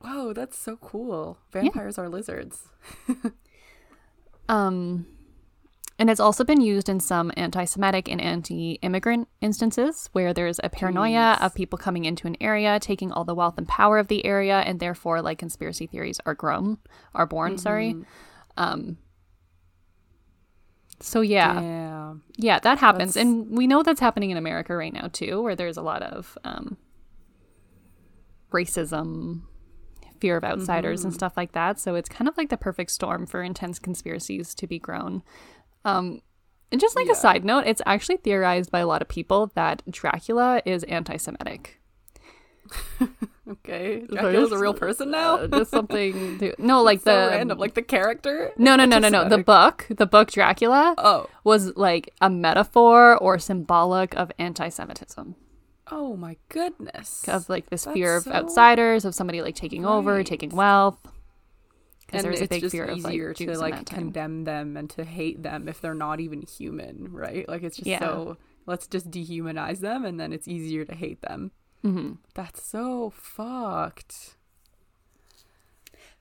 Whoa, 0.00 0.34
that's 0.34 0.58
so 0.58 0.76
cool. 0.76 1.38
Vampires 1.52 1.96
are 1.98 2.08
lizards. 2.10 2.68
Um, 4.48 5.06
and 5.98 6.10
it's 6.10 6.20
also 6.20 6.42
been 6.44 6.60
used 6.60 6.88
in 6.88 6.98
some 7.00 7.30
anti-Semitic 7.36 8.08
and 8.10 8.20
anti-immigrant 8.20 9.28
instances 9.40 10.08
where 10.12 10.32
there's 10.34 10.58
a 10.64 10.68
paranoia 10.68 11.36
Jeez. 11.38 11.46
of 11.46 11.54
people 11.54 11.78
coming 11.78 12.04
into 12.04 12.26
an 12.26 12.36
area, 12.40 12.80
taking 12.80 13.12
all 13.12 13.24
the 13.24 13.34
wealth 13.34 13.58
and 13.58 13.68
power 13.68 13.98
of 13.98 14.08
the 14.08 14.24
area, 14.24 14.60
and 14.60 14.80
therefore 14.80 15.22
like 15.22 15.38
conspiracy 15.38 15.86
theories 15.86 16.18
are 16.26 16.34
grown, 16.34 16.78
are 17.14 17.26
born. 17.26 17.58
Sorry. 17.58 17.94
Um. 18.56 18.98
So 21.00 21.20
yeah, 21.20 21.54
Damn. 21.54 22.22
yeah, 22.36 22.58
that 22.60 22.78
happens, 22.78 23.14
That's- 23.14 23.26
and 23.28 23.50
we 23.56 23.66
know 23.66 23.82
that's 23.82 24.00
happening 24.00 24.30
in 24.30 24.36
America 24.36 24.74
right 24.76 24.92
now 24.92 25.08
too, 25.12 25.42
where 25.42 25.56
there's 25.56 25.76
a 25.76 25.82
lot 25.82 26.02
of 26.02 26.38
um, 26.44 26.76
racism, 28.52 29.42
fear 30.20 30.36
of 30.36 30.44
outsiders, 30.44 31.00
Mm-hmm. 31.00 31.08
and 31.08 31.14
stuff 31.14 31.36
like 31.36 31.52
that. 31.52 31.78
So 31.80 31.94
it's 31.96 32.08
kind 32.08 32.28
of 32.28 32.36
like 32.36 32.48
the 32.48 32.56
perfect 32.56 32.90
storm 32.92 33.26
for 33.26 33.42
intense 33.42 33.78
conspiracies 33.78 34.54
to 34.54 34.66
be 34.66 34.78
grown. 34.78 35.22
Um, 35.84 36.20
and 36.72 36.80
just 36.80 36.96
like 36.96 37.06
Yeah. 37.06 37.12
a 37.12 37.16
side 37.16 37.44
note, 37.44 37.64
it's 37.66 37.82
actually 37.86 38.16
theorized 38.18 38.70
by 38.70 38.80
a 38.80 38.86
lot 38.86 39.02
of 39.02 39.08
people 39.08 39.52
that 39.54 39.82
Dracula 39.90 40.62
is 40.64 40.82
anti-Semitic. 40.84 41.80
Okay. 43.46 44.00
So 44.08 44.14
Dracula's 44.16 44.52
a 44.52 44.58
real 44.58 44.72
person 44.72 45.10
now? 45.10 45.36
Uh, 45.36 45.46
just 45.48 45.70
something. 45.70 46.38
To, 46.38 46.54
no, 46.58 46.82
like 46.82 47.00
so 47.00 47.10
the 47.26 47.28
random. 47.36 47.58
Like 47.58 47.74
the 47.74 47.82
character? 47.82 48.52
no, 48.56 48.74
no, 48.76 48.86
no, 48.86 48.98
no, 48.98 49.08
no. 49.10 49.28
The 49.28 49.36
book, 49.38 49.86
the 49.90 50.06
book 50.06 50.30
Dracula, 50.32 50.94
Oh. 50.96 51.26
was 51.44 51.76
like 51.76 52.10
a 52.22 52.30
metaphor 52.30 53.16
or 53.18 53.38
symbolic 53.38 54.14
of 54.16 54.32
anti-Semitism. 54.38 55.34
Oh 55.90 56.16
my 56.16 56.36
goodness. 56.48 57.28
of 57.28 57.50
like 57.50 57.68
this 57.68 57.84
fear 57.84 58.16
of 58.16 58.22
so 58.24 58.32
outsiders, 58.32 59.04
of 59.04 59.14
somebody 59.14 59.42
like 59.42 59.54
taking 59.54 59.84
over, 59.84 60.22
taking 60.24 60.48
wealth. 60.56 60.96
And 62.16 62.24
there's 62.24 62.40
a 62.40 62.44
it's 62.44 62.50
big 62.50 62.60
just 62.62 62.72
fear 62.72 62.84
of 62.86 62.98
easier 62.98 63.28
like 63.28 63.36
to 63.36 63.58
like 63.58 63.86
condemn 63.86 64.44
them 64.44 64.76
and 64.76 64.88
to 64.90 65.04
hate 65.04 65.42
them 65.42 65.68
if 65.68 65.80
they're 65.80 65.94
not 65.94 66.20
even 66.20 66.42
human, 66.42 67.12
right? 67.12 67.48
Like 67.48 67.62
it's 67.62 67.76
just 67.76 67.88
Yeah. 67.88 68.00
so 68.00 68.36
let's 68.66 68.86
just 68.86 69.10
dehumanize 69.10 69.80
them 69.80 70.04
and 70.04 70.18
then 70.18 70.32
it's 70.32 70.48
easier 70.48 70.84
to 70.84 70.94
hate 70.94 71.20
them. 71.22 71.50
hmm 71.82 72.12
That's 72.34 72.62
so 72.62 73.10
fucked. 73.10 74.36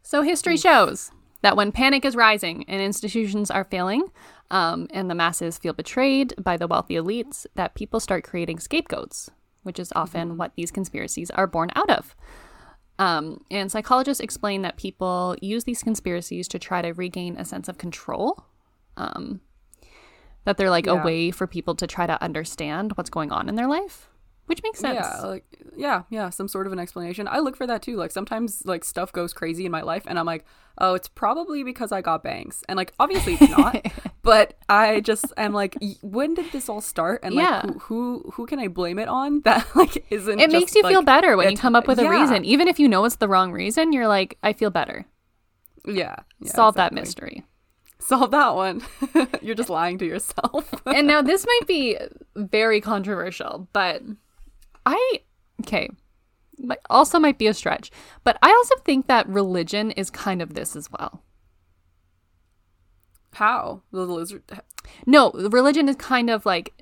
So 0.01 0.21
history 0.21 0.57
shows 0.57 1.11
that 1.41 1.55
when 1.55 1.71
panic 1.71 2.03
is 2.05 2.15
rising 2.15 2.65
and 2.67 2.81
institutions 2.81 3.49
are 3.49 3.63
failing, 3.63 4.07
um, 4.51 4.87
and 4.91 5.09
the 5.09 5.15
masses 5.15 5.57
feel 5.57 5.73
betrayed 5.73 6.33
by 6.41 6.57
the 6.57 6.67
wealthy 6.67 6.95
elites, 6.95 7.45
that 7.55 7.73
people 7.75 7.99
start 7.99 8.23
creating 8.23 8.59
scapegoats, 8.59 9.29
which 9.63 9.79
is 9.79 9.91
often 9.95 10.37
what 10.37 10.53
these 10.55 10.71
conspiracies 10.71 11.31
are 11.31 11.47
born 11.47 11.69
out 11.75 11.89
of. 11.89 12.15
Um, 13.03 13.43
and 13.51 13.69
psychologists 13.69 14.21
explain 14.21 14.61
that 14.61 14.77
people 14.77 15.35
use 15.41 15.65
these 15.65 15.83
conspiracies 15.83 16.47
to 16.47 16.57
try 16.57 16.81
to 16.81 16.93
regain 16.93 17.35
a 17.35 17.43
sense 17.43 17.67
of 17.67 17.77
control. 17.77 18.45
Um, 18.95 19.41
that 20.45 20.57
they're 20.57 20.69
like 20.69 20.87
a 20.87 20.95
way 20.95 21.31
for 21.31 21.47
people 21.47 21.75
to 21.75 21.87
try 21.87 22.05
to 22.05 22.21
understand 22.21 22.93
what's 22.95 23.09
going 23.09 23.31
on 23.31 23.49
in 23.49 23.55
their 23.55 23.67
life. 23.67 24.09
Which 24.45 24.61
makes 24.63 24.79
sense. 24.79 24.99
Yeah, 25.01 25.21
like 25.21 25.45
yeah, 25.75 26.03
yeah, 26.09 26.29
some 26.29 26.47
sort 26.47 26.67
of 26.67 26.73
an 26.73 26.79
explanation. 26.79 27.27
I 27.27 27.39
look 27.39 27.55
for 27.55 27.65
that 27.67 27.81
too. 27.81 27.95
Like 27.95 28.11
sometimes 28.11 28.63
like 28.65 28.83
stuff 28.83 29.11
goes 29.11 29.33
crazy 29.33 29.65
in 29.65 29.71
my 29.71 29.81
life 29.81 30.03
and 30.05 30.19
I'm 30.19 30.25
like, 30.25 30.45
"Oh, 30.77 30.93
it's 30.93 31.07
probably 31.07 31.63
because 31.63 31.91
I 31.91 32.01
got 32.01 32.23
bangs." 32.23 32.63
And 32.67 32.77
like 32.77 32.93
obviously 32.99 33.37
it's 33.39 33.49
not, 33.49 33.85
but 34.21 34.57
I 34.67 34.99
just 34.99 35.25
am 35.37 35.53
like, 35.53 35.77
"When 36.01 36.33
did 36.33 36.51
this 36.51 36.67
all 36.69 36.81
start?" 36.81 37.21
And 37.23 37.35
like 37.35 37.43
Yeah. 37.45 37.61
who, 37.61 37.79
who 37.79 38.31
who 38.33 38.45
can 38.45 38.59
I 38.59 38.67
blame 38.67 38.99
it 38.99 39.07
on 39.07 39.41
that 39.41 39.65
like 39.75 40.05
isn't 40.11 40.39
it 40.39 40.51
makes 40.51 40.73
just, 40.73 40.75
you 40.75 40.89
feel 40.89 41.01
better 41.03 41.37
when 41.37 41.49
you 41.49 41.57
come 41.57 41.75
up 41.75 41.87
with 41.87 41.99
a 41.99 42.03
yeah. 42.03 42.09
reason, 42.09 42.43
even 42.45 42.67
if 42.67 42.79
you 42.79 42.87
know 42.87 43.05
it's 43.05 43.15
the 43.17 43.27
wrong 43.27 43.51
reason. 43.51 43.93
You're 43.93 44.07
like, 44.07 44.37
I 44.43 44.53
feel 44.53 44.69
better. 44.69 45.05
Yeah. 45.85 46.15
yeah 46.39 46.51
Solve 46.51 46.75
that 46.75 46.93
mystery. 46.93 47.43
Solve 47.99 48.31
that 48.31 48.55
one. 48.55 48.81
You're 49.41 49.55
just 49.55 49.69
lying 49.69 49.97
to 49.99 50.05
yourself. 50.05 50.73
and 50.85 51.07
now 51.07 51.21
this 51.21 51.45
might 51.45 51.67
be 51.67 51.97
very 52.35 52.81
controversial, 52.81 53.69
but 53.71 54.01
I 54.85 55.21
okay, 55.61 55.89
also 56.89 57.19
might 57.19 57.37
be 57.37 57.47
a 57.47 57.53
stretch, 57.53 57.91
but 58.23 58.37
I 58.41 58.49
also 58.49 58.75
think 58.83 59.07
that 59.07 59.27
religion 59.27 59.91
is 59.91 60.09
kind 60.09 60.41
of 60.41 60.53
this 60.53 60.75
as 60.75 60.89
well. 60.91 61.23
How? 63.33 63.81
The 63.91 64.05
lizard 64.05 64.43
No, 65.05 65.31
religion 65.31 65.89
is 65.89 65.95
kind 65.95 66.29
of 66.29 66.45
like 66.45 66.73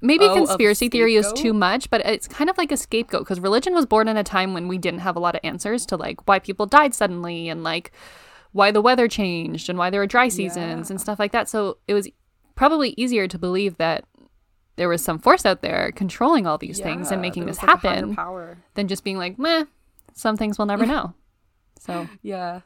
maybe 0.00 0.24
Oh, 0.24 0.34
conspiracy 0.34 0.88
theory 0.88 1.16
is 1.16 1.32
too 1.34 1.52
much, 1.52 1.90
but 1.90 2.00
it's 2.06 2.26
kind 2.26 2.48
of 2.48 2.56
like 2.56 2.72
a 2.72 2.76
scapegoat 2.76 3.22
because 3.22 3.40
religion 3.40 3.74
was 3.74 3.86
born 3.86 4.08
in 4.08 4.16
a 4.16 4.24
time 4.24 4.54
when 4.54 4.66
we 4.68 4.78
didn't 4.78 5.00
have 5.00 5.16
a 5.16 5.20
lot 5.20 5.34
of 5.34 5.40
answers 5.44 5.84
to 5.86 5.96
like 5.96 6.26
why 6.26 6.38
people 6.38 6.66
died 6.66 6.94
suddenly 6.94 7.48
and 7.48 7.62
like 7.62 7.92
why 8.52 8.70
the 8.70 8.82
weather 8.82 9.08
changed 9.08 9.68
and 9.68 9.78
why 9.78 9.90
there 9.90 10.00
were 10.00 10.06
dry 10.06 10.28
seasons 10.28 10.90
and 10.90 11.00
stuff 11.00 11.18
like 11.18 11.32
that. 11.32 11.48
So 11.48 11.78
it 11.86 11.94
was 11.94 12.08
probably 12.54 12.94
easier 12.96 13.28
to 13.28 13.38
believe 13.38 13.76
that 13.76 14.04
there 14.80 14.88
was 14.88 15.04
some 15.04 15.18
force 15.18 15.44
out 15.44 15.60
there 15.60 15.92
controlling 15.94 16.46
all 16.46 16.56
these 16.56 16.80
things 16.80 17.10
and 17.10 17.20
making 17.20 17.44
this 17.44 17.58
like, 17.58 17.68
happen 17.68 18.16
Power. 18.16 18.56
than 18.72 18.88
just 18.88 19.04
being 19.04 19.18
like, 19.18 19.38
meh, 19.38 19.66
some 20.14 20.38
things 20.38 20.56
we'll 20.56 20.64
never 20.64 20.86
know. 20.94 21.12
So 21.78 22.08
Yeah. 22.22 22.62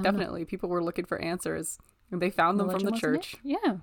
Definitely. 0.00 0.46
People 0.46 0.70
were 0.70 0.82
looking 0.82 1.04
for 1.04 1.20
answers. 1.20 1.78
And 2.10 2.22
they 2.22 2.30
found 2.30 2.58
them 2.58 2.70
from 2.70 2.78
the 2.78 2.92
wasn't 2.92 2.96
it? 2.96 3.00
church. 3.00 3.36
Yeah. 3.44 3.76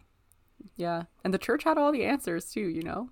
Yeah. 0.76 1.04
And 1.24 1.36
the 1.36 1.38
church 1.38 1.64
had 1.64 1.78
all 1.78 1.92
the 1.92 2.04
answers 2.04 2.52
too, 2.52 2.68
you 2.68 2.82
know? 2.82 3.12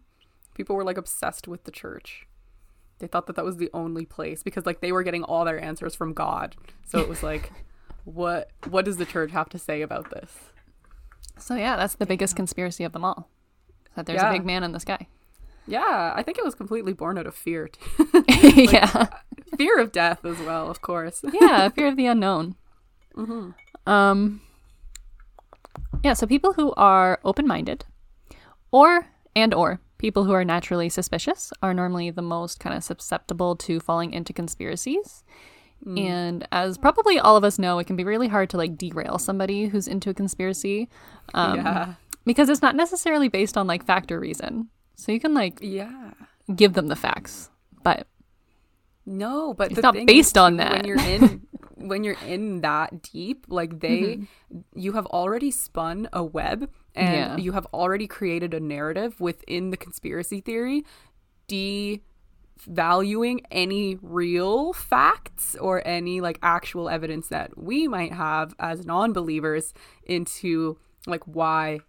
People 0.55 0.75
were 0.75 0.83
like 0.83 0.97
obsessed 0.97 1.47
with 1.47 1.65
the 1.65 1.71
church. 1.71 2.25
They 2.97 3.05
thought 3.05 3.27
that 3.27 3.35
that 3.35 3.45
was 3.45 3.57
the 3.57 3.69
only 3.71 4.07
place 4.07 4.41
because 4.41 4.65
like 4.65 4.81
they 4.81 4.91
were 4.91 5.03
getting 5.03 5.23
all 5.23 5.45
their 5.45 5.63
answers 5.63 5.93
from 5.93 6.13
God. 6.13 6.55
So 6.87 6.97
it 6.97 7.07
was 7.07 7.21
like 7.21 7.51
what 8.03 8.49
what 8.67 8.83
does 8.83 8.97
the 8.97 9.05
church 9.05 9.29
have 9.29 9.49
to 9.49 9.59
say 9.59 9.83
about 9.83 10.09
this? 10.09 10.31
So 11.37 11.53
yeah, 11.53 11.75
that's 11.75 11.93
the 11.93 12.07
biggest 12.07 12.35
conspiracy 12.35 12.83
of 12.83 12.93
them 12.93 13.05
all. 13.05 13.29
That 13.95 14.05
there's 14.05 14.21
Yeah. 14.21 14.29
a 14.29 14.33
big 14.33 14.45
man 14.45 14.63
in 14.63 14.71
the 14.71 14.79
sky. 14.79 15.07
Yeah, 15.67 16.13
I 16.15 16.23
think 16.23 16.37
it 16.37 16.43
was 16.43 16.55
completely 16.55 16.93
born 16.93 17.17
out 17.17 17.27
of 17.27 17.35
fear. 17.35 17.67
too. 17.67 18.23
yeah. 18.27 19.07
fear 19.57 19.79
of 19.79 19.91
death 19.91 20.25
as 20.25 20.39
well, 20.39 20.69
of 20.69 20.81
course. 20.81 21.23
yeah, 21.33 21.69
fear 21.69 21.87
of 21.87 21.95
the 21.95 22.07
unknown. 22.07 22.55
Mm-hmm. 23.15 23.51
Um, 23.89 24.41
yeah, 26.03 26.13
so 26.13 26.25
people 26.25 26.53
who 26.53 26.73
are 26.75 27.19
open-minded, 27.23 27.85
or 28.71 29.07
and 29.35 29.53
or 29.53 29.79
people 29.97 30.23
who 30.23 30.31
are 30.31 30.45
naturally 30.45 30.89
suspicious, 30.89 31.51
are 31.61 31.73
normally 31.73 32.09
the 32.09 32.21
most 32.21 32.59
kind 32.59 32.75
of 32.75 32.83
susceptible 32.83 33.55
to 33.57 33.79
falling 33.79 34.13
into 34.13 34.33
conspiracies. 34.33 35.23
Mm. 35.85 35.99
And 35.99 36.47
as 36.51 36.77
probably 36.77 37.19
all 37.19 37.35
of 37.37 37.43
us 37.43 37.59
know, 37.59 37.79
it 37.79 37.85
can 37.87 37.95
be 37.95 38.03
really 38.03 38.27
hard 38.27 38.49
to 38.51 38.57
like 38.57 38.77
derail 38.77 39.17
somebody 39.17 39.67
who's 39.67 39.87
into 39.87 40.09
a 40.09 40.13
conspiracy, 40.13 40.89
um, 41.33 41.57
yeah. 41.57 41.93
Because 42.29 42.47
it's 42.47 42.61
not 42.61 42.75
necessarily 42.75 43.27
based 43.27 43.57
on 43.57 43.65
like 43.65 43.83
fact 43.83 44.11
or 44.11 44.19
reason. 44.19 44.69
So 44.95 45.11
you 45.11 45.19
can 45.19 45.33
like 45.33 45.57
Yeah. 45.63 46.11
give 46.55 46.73
them 46.73 46.87
the 46.87 46.95
facts, 46.95 47.49
but 47.83 48.05
No, 49.03 49.55
but 49.55 49.67
It's 49.71 49.77
the 49.77 49.81
not 49.81 49.95
thing 49.95 50.05
based 50.05 50.37
is, 50.37 50.41
on 50.45 50.57
that. 50.57 50.71
When 50.73 50.85
you're 50.85 50.99
in 51.15 51.47
when 51.91 52.03
you're 52.03 52.21
in 52.27 52.61
that 52.61 53.01
deep, 53.01 53.45
like 53.49 53.79
they 53.79 54.01
Mm-hmm. 54.01 54.59
you 54.75 54.91
have 54.93 55.07
already 55.07 55.49
spun 55.49 56.07
a 56.13 56.23
web 56.23 56.69
and 56.93 57.15
Yeah. 57.15 57.37
you 57.45 57.51
have 57.53 57.65
already 57.73 58.05
created 58.05 58.53
a 58.53 58.59
narrative 58.59 59.19
within 59.19 59.71
the 59.71 59.77
conspiracy 59.77 60.39
theory 60.41 60.85
devaluing 62.67 63.39
any 63.49 63.97
real 64.01 64.73
facts 64.73 65.55
or 65.59 65.81
any 65.87 66.21
like 66.21 66.37
actual 66.43 66.89
evidence 66.89 67.27
that 67.29 67.57
we 67.57 67.87
might 67.87 68.13
have 68.13 68.53
as 68.59 68.85
non-believers 68.85 69.73
into 70.03 70.77
like 71.07 71.23
why 71.25 71.79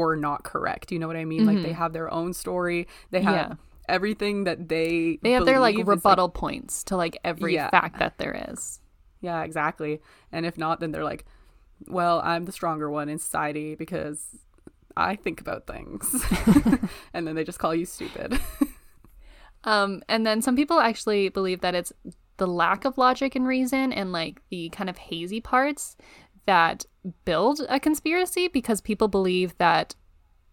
we're 0.00 0.16
not 0.16 0.42
correct. 0.42 0.90
You 0.92 0.98
know 0.98 1.06
what 1.06 1.16
I 1.16 1.24
mean? 1.24 1.46
Like 1.46 1.62
they 1.62 1.72
have 1.72 1.92
their 1.92 2.12
own 2.12 2.32
story. 2.34 2.86
They 3.10 3.20
have 3.22 3.34
Mm-hmm. 3.46 3.52
Yeah. 3.52 3.94
everything 3.96 4.44
that 4.44 4.68
they 4.68 5.18
they 5.22 5.32
have 5.32 5.46
their 5.46 5.60
like 5.60 5.76
rebuttal 5.86 6.28
points 6.28 6.84
to 6.84 6.96
like 6.96 7.18
every 7.24 7.54
Yeah. 7.54 7.70
fact 7.70 7.98
that 7.98 8.18
there 8.18 8.34
is. 8.50 8.80
Yeah, 9.20 9.42
exactly. 9.42 10.00
And 10.32 10.46
if 10.46 10.56
not, 10.56 10.80
then 10.80 10.90
they're 10.92 11.04
like, 11.12 11.24
well, 11.88 12.20
I'm 12.24 12.44
the 12.44 12.52
stronger 12.52 12.88
one 12.90 13.08
in 13.08 13.18
society 13.18 13.74
because 13.74 14.18
I 14.96 15.16
think 15.16 15.40
about 15.40 15.66
things. 15.66 16.02
and 17.14 17.26
then 17.26 17.34
they 17.36 17.44
just 17.44 17.58
call 17.58 17.74
you 17.74 17.84
stupid. 17.84 18.38
Um, 19.64 20.02
and 20.08 20.26
then 20.26 20.40
some 20.40 20.56
people 20.56 20.80
actually 20.80 21.28
believe 21.28 21.60
that 21.60 21.74
it's 21.74 21.92
the 22.38 22.46
lack 22.46 22.86
of 22.86 22.96
logic 22.96 23.34
and 23.36 23.46
reason 23.46 23.92
and 23.92 24.12
like 24.12 24.40
the 24.50 24.70
kind 24.70 24.88
of 24.88 24.96
hazy 24.96 25.40
parts 25.40 25.96
that 26.46 26.84
build 27.24 27.60
a 27.68 27.80
conspiracy 27.80 28.48
because 28.48 28.80
people 28.80 29.08
believe 29.08 29.56
that 29.58 29.94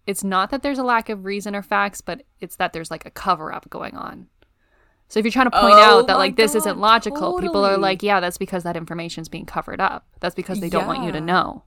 it's 0.06 0.24
not 0.24 0.50
that 0.52 0.64
there's 0.64 0.80
a 0.80 0.84
lack 0.84 1.10
of 1.10 1.26
reason 1.26 1.56
or 1.56 1.62
facts, 1.62 2.02
but 2.02 2.24
it's 2.40 2.56
that 2.56 2.74
there's 2.74 2.90
like 2.92 3.06
a 3.06 3.12
cover 3.12 3.54
up 3.54 3.70
going 3.70 3.96
on. 3.96 4.28
So 5.10 5.20
if 5.20 5.26
you're 5.26 5.32
trying 5.32 5.50
to 5.50 5.52
point 5.52 5.76
Oh 5.76 6.00
out 6.00 6.08
that 6.08 6.14
oh 6.14 6.18
my 6.18 6.26
like 6.26 6.36
this 6.36 6.54
God, 6.54 6.58
isn't 6.60 6.80
logical, 6.80 7.40
people 7.40 7.64
are 7.66 7.78
like, 7.78 8.04
yeah, 8.04 8.20
that's 8.20 8.38
because 8.38 8.64
that 8.64 8.76
information's 8.76 9.30
being 9.30 9.46
covered 9.46 9.80
up. 9.80 10.06
That's 10.20 10.36
because 10.36 10.60
they 10.60 10.70
don't 10.70 10.88
want 10.88 11.04
you 11.04 11.12
to 11.12 11.22
know. 11.22 11.64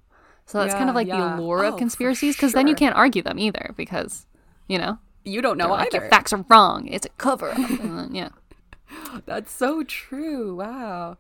So 0.46 0.58
that's 0.58 0.74
kind 0.74 0.88
of 0.88 0.94
like 0.94 1.06
yeah. 1.06 1.16
the 1.16 1.36
allure 1.36 1.64
Oh, 1.64 1.68
of 1.68 1.76
conspiracies 1.78 2.36
because 2.36 2.52
then 2.52 2.66
you 2.66 2.74
can't 2.74 2.96
argue 2.96 3.22
them 3.22 3.38
either 3.38 3.72
because, 3.76 4.26
you 4.68 4.78
know, 4.78 4.98
you 5.24 5.40
don't 5.42 5.56
know 5.56 5.68
they're 5.68 5.76
like, 5.76 5.94
either. 5.94 6.02
your 6.04 6.10
facts 6.10 6.32
are 6.32 6.44
wrong. 6.48 6.88
It's 6.88 7.06
a 7.06 7.10
cover 7.10 7.50
up. 7.50 7.58
Yeah. 8.10 8.30
That's 9.26 9.52
so 9.52 9.84
true. 9.84 10.56
Wow. 10.56 11.18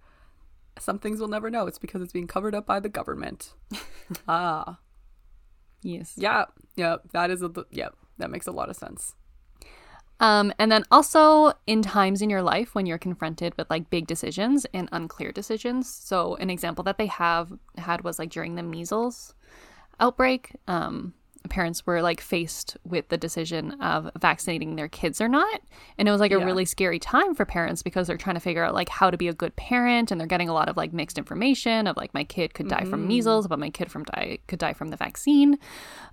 Some 0.80 0.98
things 0.98 1.18
we'll 1.18 1.28
never 1.28 1.50
know. 1.50 1.66
It's 1.66 1.78
because 1.78 2.02
it's 2.02 2.12
being 2.12 2.26
covered 2.26 2.54
up 2.54 2.66
by 2.66 2.80
the 2.80 2.88
government. 2.88 3.54
ah. 4.28 4.78
Yes. 5.82 6.14
Yeah. 6.16 6.46
Yeah. 6.76 6.96
That 7.12 7.30
is 7.30 7.42
a, 7.42 7.50
yep. 7.70 7.94
That 8.18 8.30
makes 8.30 8.46
a 8.46 8.52
lot 8.52 8.70
of 8.70 8.76
sense. 8.76 9.14
Um, 10.20 10.52
and 10.58 10.70
then 10.70 10.84
also 10.90 11.54
in 11.66 11.80
times 11.80 12.20
in 12.20 12.28
your 12.28 12.42
life 12.42 12.74
when 12.74 12.84
you're 12.84 12.98
confronted 12.98 13.56
with 13.56 13.70
like 13.70 13.88
big 13.88 14.06
decisions 14.06 14.66
and 14.74 14.88
unclear 14.92 15.32
decisions. 15.32 15.92
So 15.92 16.36
an 16.36 16.50
example 16.50 16.84
that 16.84 16.98
they 16.98 17.06
have 17.06 17.52
had 17.78 18.04
was 18.04 18.18
like 18.18 18.30
during 18.30 18.54
the 18.54 18.62
measles 18.62 19.34
outbreak. 19.98 20.52
Um, 20.68 21.14
parents 21.48 21.86
were 21.86 22.02
like 22.02 22.20
faced 22.20 22.76
with 22.84 23.08
the 23.08 23.16
decision 23.16 23.72
of 23.80 24.10
vaccinating 24.20 24.76
their 24.76 24.88
kids 24.88 25.20
or 25.20 25.28
not, 25.28 25.60
and 25.98 26.06
it 26.08 26.12
was 26.12 26.20
like 26.20 26.32
a 26.32 26.38
really 26.44 26.64
scary 26.64 26.98
time 26.98 27.34
for 27.34 27.44
parents 27.44 27.82
because 27.82 28.06
they're 28.06 28.16
trying 28.18 28.36
to 28.36 28.40
figure 28.40 28.62
out 28.64 28.74
like 28.74 28.88
how 28.88 29.10
to 29.10 29.16
be 29.16 29.28
a 29.28 29.32
good 29.34 29.56
parent, 29.56 30.10
and 30.10 30.20
they're 30.20 30.26
getting 30.28 30.48
a 30.48 30.54
lot 30.54 30.68
of 30.68 30.76
like 30.76 30.92
mixed 30.92 31.18
information 31.18 31.86
of 31.86 31.96
like 31.96 32.12
my 32.14 32.24
kid 32.24 32.54
could 32.54 32.68
die 32.68 32.84
from 32.84 33.06
measles, 33.08 33.48
but 33.48 33.58
my 33.58 33.70
kid 33.70 33.90
from 33.90 34.04
die 34.04 34.38
could 34.48 34.58
die 34.58 34.72
from 34.74 34.88
the 34.88 34.96
vaccine. 34.96 35.58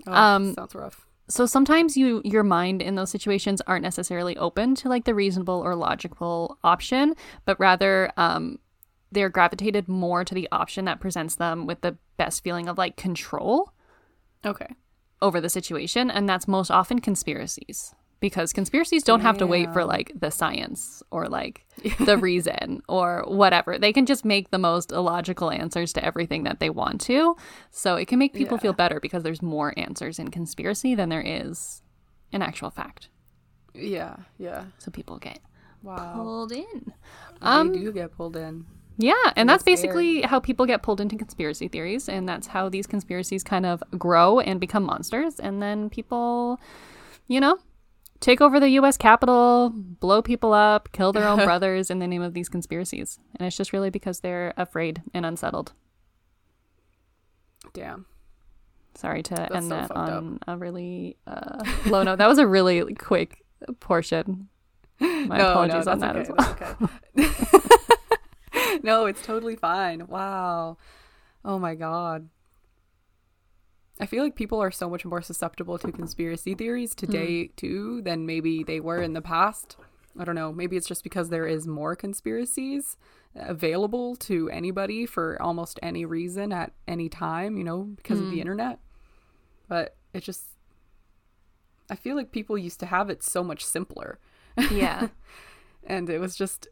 Oh, 0.08 0.14
Um, 0.14 0.54
sounds 0.54 0.74
rough. 0.76 1.06
so 1.30 1.46
sometimes 1.46 1.98
you 1.98 2.22
your 2.24 2.44
mind 2.44 2.82
in 2.82 2.96
those 2.96 3.10
situations 3.10 3.62
aren't 3.68 3.84
necessarily 3.84 4.38
open 4.38 4.76
to 4.76 4.88
like 4.90 5.04
the 5.06 5.14
reasonable 5.14 5.62
or 5.66 5.76
logical 5.76 6.58
option 6.64 7.14
but 7.46 7.60
rather 7.60 8.12
um 8.16 8.58
they're 9.12 9.30
gravitated 9.30 9.88
more 9.90 10.24
to 10.24 10.34
the 10.34 10.48
option 10.54 10.86
that 10.86 11.00
presents 11.02 11.36
them 11.36 11.66
with 11.66 11.82
the 11.82 11.98
best 12.18 12.44
feeling 12.46 12.70
of 12.70 12.78
like 12.78 12.96
control 12.96 13.74
Okay. 14.46 14.68
Over 15.22 15.42
the 15.42 15.50
situation 15.50 16.10
and 16.12 16.28
that's 16.30 16.48
most 16.48 16.70
often 16.72 17.00
conspiracies 17.00 17.94
because 18.20 18.52
conspiracies 18.52 19.04
don't 19.04 19.20
have 19.22 19.38
to 19.38 19.46
wait 19.46 19.72
for 19.74 19.86
like 19.86 20.12
the 20.20 20.32
science 20.32 21.04
or 21.12 21.28
like 21.28 21.66
the 22.00 22.18
reason 22.18 22.82
or 22.90 23.24
whatever 23.28 23.78
they 23.78 23.94
can 23.94 24.06
just 24.06 24.26
make 24.26 24.50
the 24.52 24.58
most 24.58 24.92
illogical 24.92 25.52
answers 25.52 25.94
to 25.94 26.04
everything 26.04 26.44
that 26.44 26.60
they 26.60 26.70
want 26.70 27.00
to 27.02 27.36
so 27.72 27.96
it 27.96 28.08
can 28.08 28.18
make 28.20 28.34
people 28.34 28.58
Yeah. 28.58 28.62
feel 28.62 28.74
better 28.74 29.00
because 29.00 29.24
there's 29.24 29.42
more 29.42 29.74
answers 29.78 30.18
in 30.20 30.30
conspiracy 30.30 30.96
than 30.96 31.10
there 31.10 31.22
is 31.26 31.82
in 32.32 32.42
actual 32.42 32.70
fact 32.72 33.10
Yeah. 33.74 34.16
Yeah. 34.38 34.66
so 34.80 34.90
people 34.92 35.18
get 35.20 35.40
Wow. 35.84 36.14
pulled 36.16 36.52
in 36.52 36.94
Um, 37.42 37.72
they 37.72 37.80
do 37.80 37.92
get 37.92 38.12
pulled 38.18 38.36
in. 38.36 38.66
Yeah, 38.98 39.14
and 39.36 39.48
that's 39.48 39.64
That's 39.64 39.82
basically 39.82 40.22
how 40.22 40.40
people 40.40 40.66
get 40.66 40.82
pulled 40.82 41.00
into 41.00 41.16
conspiracy 41.16 41.68
theories, 41.68 42.10
and 42.10 42.28
that's 42.28 42.48
how 42.48 42.68
these 42.68 42.88
conspiracies 42.88 43.44
kind 43.44 43.66
of 43.66 43.84
grow 43.98 44.40
and 44.40 44.60
become 44.60 44.84
monsters. 44.84 45.40
And 45.40 45.62
then 45.62 45.90
people, 45.90 46.60
you 47.28 47.40
know, 47.40 47.60
take 48.20 48.42
over 48.42 48.60
the 48.60 48.70
U.S. 48.70 48.98
Capitol, 48.98 49.72
blow 49.72 50.24
people 50.24 50.52
up, 50.52 50.92
kill 50.94 51.14
their 51.14 51.28
own 51.28 51.38
brothers 51.46 51.92
in 51.92 52.00
the 52.00 52.08
name 52.08 52.24
of 52.24 52.34
these 52.34 52.50
conspiracies. 52.50 53.20
And 53.36 53.46
it's 53.46 53.56
just 53.56 53.72
really 53.72 53.92
because 53.92 54.22
they're 54.22 54.54
afraid 54.58 55.04
and 55.14 55.26
unsettled. 55.26 55.74
Damn. 57.74 58.08
Sorry 58.96 59.22
to 59.22 59.56
end 59.56 59.66
so 59.66 59.70
that 59.70 59.88
fucked 59.90 60.10
up. 60.10 60.24
on 60.24 60.40
a 60.48 60.58
really 60.58 61.18
uh, 61.28 61.64
low 61.86 62.02
note. 62.02 62.18
That 62.18 62.28
was 62.28 62.40
a 62.40 62.48
really 62.48 62.96
quick 62.96 63.46
portion. 63.80 64.50
My 65.00 65.38
no, 65.38 65.52
apologies 65.52 65.86
no, 65.86 65.92
on 65.92 66.00
that 66.00 66.16
okay, 66.16 66.32
as 66.32 66.78
well. 67.16 67.88
no, 68.84 69.06
it's 69.06 69.22
totally 69.22 69.56
fine. 69.56 70.08
Wow. 70.08 70.78
Oh 71.44 71.60
my 71.60 71.76
god. 71.76 72.30
I 74.00 74.06
feel 74.06 74.24
like 74.24 74.36
people 74.36 74.62
are 74.62 74.72
so 74.72 74.90
much 74.90 75.06
more 75.06 75.22
susceptible 75.22 75.78
to 75.80 75.92
conspiracy 75.92 76.54
theories 76.54 76.94
hmm. 76.94 77.06
today 77.06 77.48
too 77.56 78.02
than 78.04 78.26
maybe 78.26 78.64
they 78.64 78.80
were 78.80 79.02
in 79.02 79.14
the 79.14 79.22
past. 79.22 79.78
I 80.20 80.24
don't 80.24 80.36
know. 80.36 80.52
Maybe 80.52 80.78
it's 80.78 80.88
just 80.88 81.04
because 81.04 81.30
there 81.30 81.48
is 81.48 81.68
more 81.68 81.96
conspiracies 81.96 82.98
available 83.36 84.16
to 84.16 84.50
anybody 84.50 85.06
for 85.06 85.40
almost 85.42 85.80
any 85.84 86.06
reason 86.06 86.52
at 86.52 86.74
any 86.88 87.08
time, 87.08 87.58
you 87.58 87.64
know, 87.64 87.84
because 87.84 88.20
of 88.20 88.26
the 88.26 88.34
hmm. 88.34 88.42
internet. 88.42 88.80
But 89.68 89.96
it 90.14 90.24
just 90.24 90.46
I 91.90 91.96
feel 91.96 92.16
like 92.16 92.32
people 92.32 92.58
used 92.58 92.80
to 92.82 92.86
have 92.86 93.10
it 93.10 93.24
so 93.24 93.44
much 93.44 93.66
simpler 93.66 94.20
Yeah. 94.72 95.08
and 95.88 96.10
it 96.10 96.20
was 96.20 96.36
just 96.36 96.68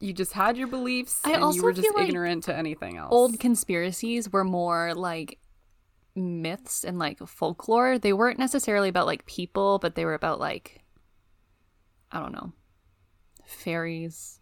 you 0.00 0.12
just 0.12 0.32
had 0.32 0.56
your 0.56 0.66
beliefs 0.66 1.20
I 1.24 1.32
and 1.32 1.54
you 1.54 1.62
were 1.62 1.72
just 1.72 1.94
like 1.94 2.08
ignorant 2.08 2.44
to 2.44 2.56
anything 2.56 2.96
else. 2.96 3.12
Old 3.12 3.38
conspiracies 3.40 4.32
were 4.32 4.44
more 4.44 4.94
like 4.94 5.38
myths 6.14 6.84
and 6.84 6.98
like 6.98 7.18
folklore. 7.26 7.98
They 7.98 8.12
weren't 8.12 8.38
necessarily 8.38 8.88
about 8.88 9.06
like 9.06 9.26
people, 9.26 9.78
but 9.78 9.94
they 9.94 10.04
were 10.04 10.14
about 10.14 10.40
like 10.40 10.82
I 12.12 12.20
don't 12.20 12.32
know, 12.32 12.52
fairies, 13.44 14.38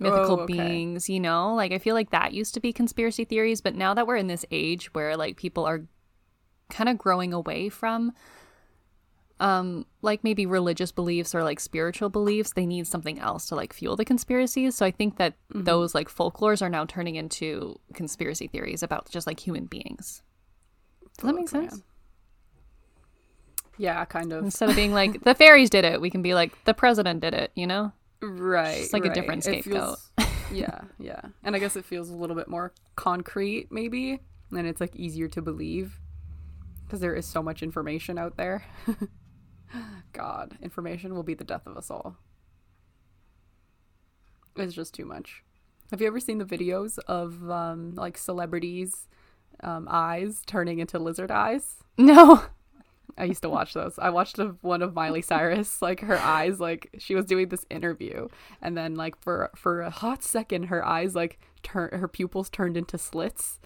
mythical 0.00 0.40
Oh, 0.40 0.42
okay. 0.42 0.52
beings, 0.54 1.08
you 1.08 1.20
know? 1.20 1.54
Like 1.54 1.72
I 1.72 1.78
feel 1.78 1.94
like 1.94 2.10
that 2.10 2.32
used 2.32 2.54
to 2.54 2.60
be 2.60 2.72
conspiracy 2.72 3.24
theories, 3.24 3.60
but 3.60 3.74
now 3.74 3.94
that 3.94 4.06
we're 4.06 4.16
in 4.16 4.26
this 4.26 4.44
age 4.50 4.92
where 4.94 5.16
like 5.16 5.36
people 5.36 5.64
are 5.64 5.86
kind 6.70 6.88
of 6.88 6.98
growing 6.98 7.32
away 7.32 7.68
from 7.68 8.12
um 9.40 9.86
like 10.02 10.24
maybe 10.24 10.46
religious 10.46 10.90
beliefs 10.90 11.34
or 11.34 11.44
like 11.44 11.60
spiritual 11.60 12.08
beliefs 12.08 12.52
they 12.54 12.66
need 12.66 12.86
something 12.86 13.18
else 13.20 13.46
to 13.46 13.54
like 13.54 13.72
fuel 13.72 13.94
the 13.96 14.04
conspiracies 14.04 14.74
so 14.74 14.84
i 14.84 14.90
think 14.90 15.16
that 15.16 15.34
Mm-hmm. 15.54 15.64
those 15.64 15.94
like 15.94 16.08
folklores 16.08 16.60
are 16.60 16.68
now 16.68 16.84
turning 16.84 17.14
into 17.16 17.78
conspiracy 17.94 18.46
theories 18.48 18.82
about 18.82 19.08
just 19.10 19.26
like 19.26 19.40
human 19.40 19.66
beings 19.66 20.22
does 21.18 21.26
that 21.30 21.34
make 21.36 21.48
sense. 21.48 21.82
Yeah, 23.76 24.04
kind 24.06 24.32
of. 24.32 24.44
instead 24.44 24.70
of 24.70 24.76
being 24.76 24.92
like 24.92 25.22
the 25.22 25.34
fairies 25.34 25.70
did 25.70 25.84
it 25.84 26.00
we 26.00 26.10
can 26.10 26.20
be 26.22 26.34
like 26.34 26.52
the 26.64 26.74
president 26.74 27.20
did 27.20 27.34
it 27.34 27.52
you 27.54 27.66
know 27.66 27.92
Right. 28.20 28.78
Just 28.78 28.92
like 28.92 29.04
a 29.04 29.14
different 29.14 29.44
scapegoat. 29.44 29.96
feels- 30.18 30.30
yeah, 30.52 30.80
yeah. 30.98 31.20
And 31.44 31.54
I 31.54 31.60
guess 31.60 31.76
it 31.76 31.84
feels 31.84 32.10
a 32.10 32.16
little 32.16 32.34
bit 32.34 32.48
more 32.48 32.72
concrete 32.96 33.68
maybe 33.70 34.18
and 34.50 34.66
it's 34.66 34.80
like 34.80 34.96
easier 34.96 35.28
to 35.28 35.40
believe 35.40 36.00
because 36.84 36.98
there 36.98 37.14
is 37.14 37.26
so 37.26 37.42
much 37.44 37.62
information 37.62 38.18
out 38.18 38.36
there. 38.36 38.64
God, 40.12 40.56
information 40.62 41.14
will 41.14 41.22
be 41.22 41.34
the 41.34 41.44
death 41.44 41.66
of 41.66 41.76
us 41.76 41.90
all. 41.90 42.16
It's 44.56 44.74
just 44.74 44.94
too 44.94 45.04
much. 45.04 45.42
Have 45.90 46.00
you 46.00 46.06
ever 46.06 46.20
seen 46.20 46.38
the 46.38 46.44
videos 46.44 46.98
of 47.06 47.50
um, 47.50 47.94
like 47.94 48.18
celebrities' 48.18 49.08
um, 49.62 49.86
eyes 49.90 50.42
turning 50.46 50.78
into 50.78 50.98
lizard 50.98 51.30
eyes? 51.30 51.76
no 51.96 52.44
I 53.18 53.24
used 53.24 53.42
to 53.42 53.50
watch 53.50 53.74
those. 53.74 53.98
I 53.98 54.10
watched 54.10 54.38
a, 54.38 54.56
one 54.60 54.80
of 54.80 54.94
Miley 54.94 55.22
Cyrus, 55.22 55.82
like 55.82 56.00
her 56.00 56.18
eyes, 56.18 56.60
like 56.60 56.90
she 56.98 57.14
was 57.14 57.24
doing 57.24 57.48
this 57.48 57.66
interview, 57.68 58.28
and 58.62 58.76
then 58.76 58.94
like 58.94 59.20
for 59.20 59.50
for 59.56 59.82
a 59.82 59.90
hot 59.90 60.22
second, 60.22 60.64
her 60.64 60.86
eyes 60.86 61.14
like 61.14 61.38
turn, 61.62 61.90
her 61.92 62.08
pupils 62.08 62.48
turned 62.48 62.76
into 62.76 62.96
slits, 62.96 63.58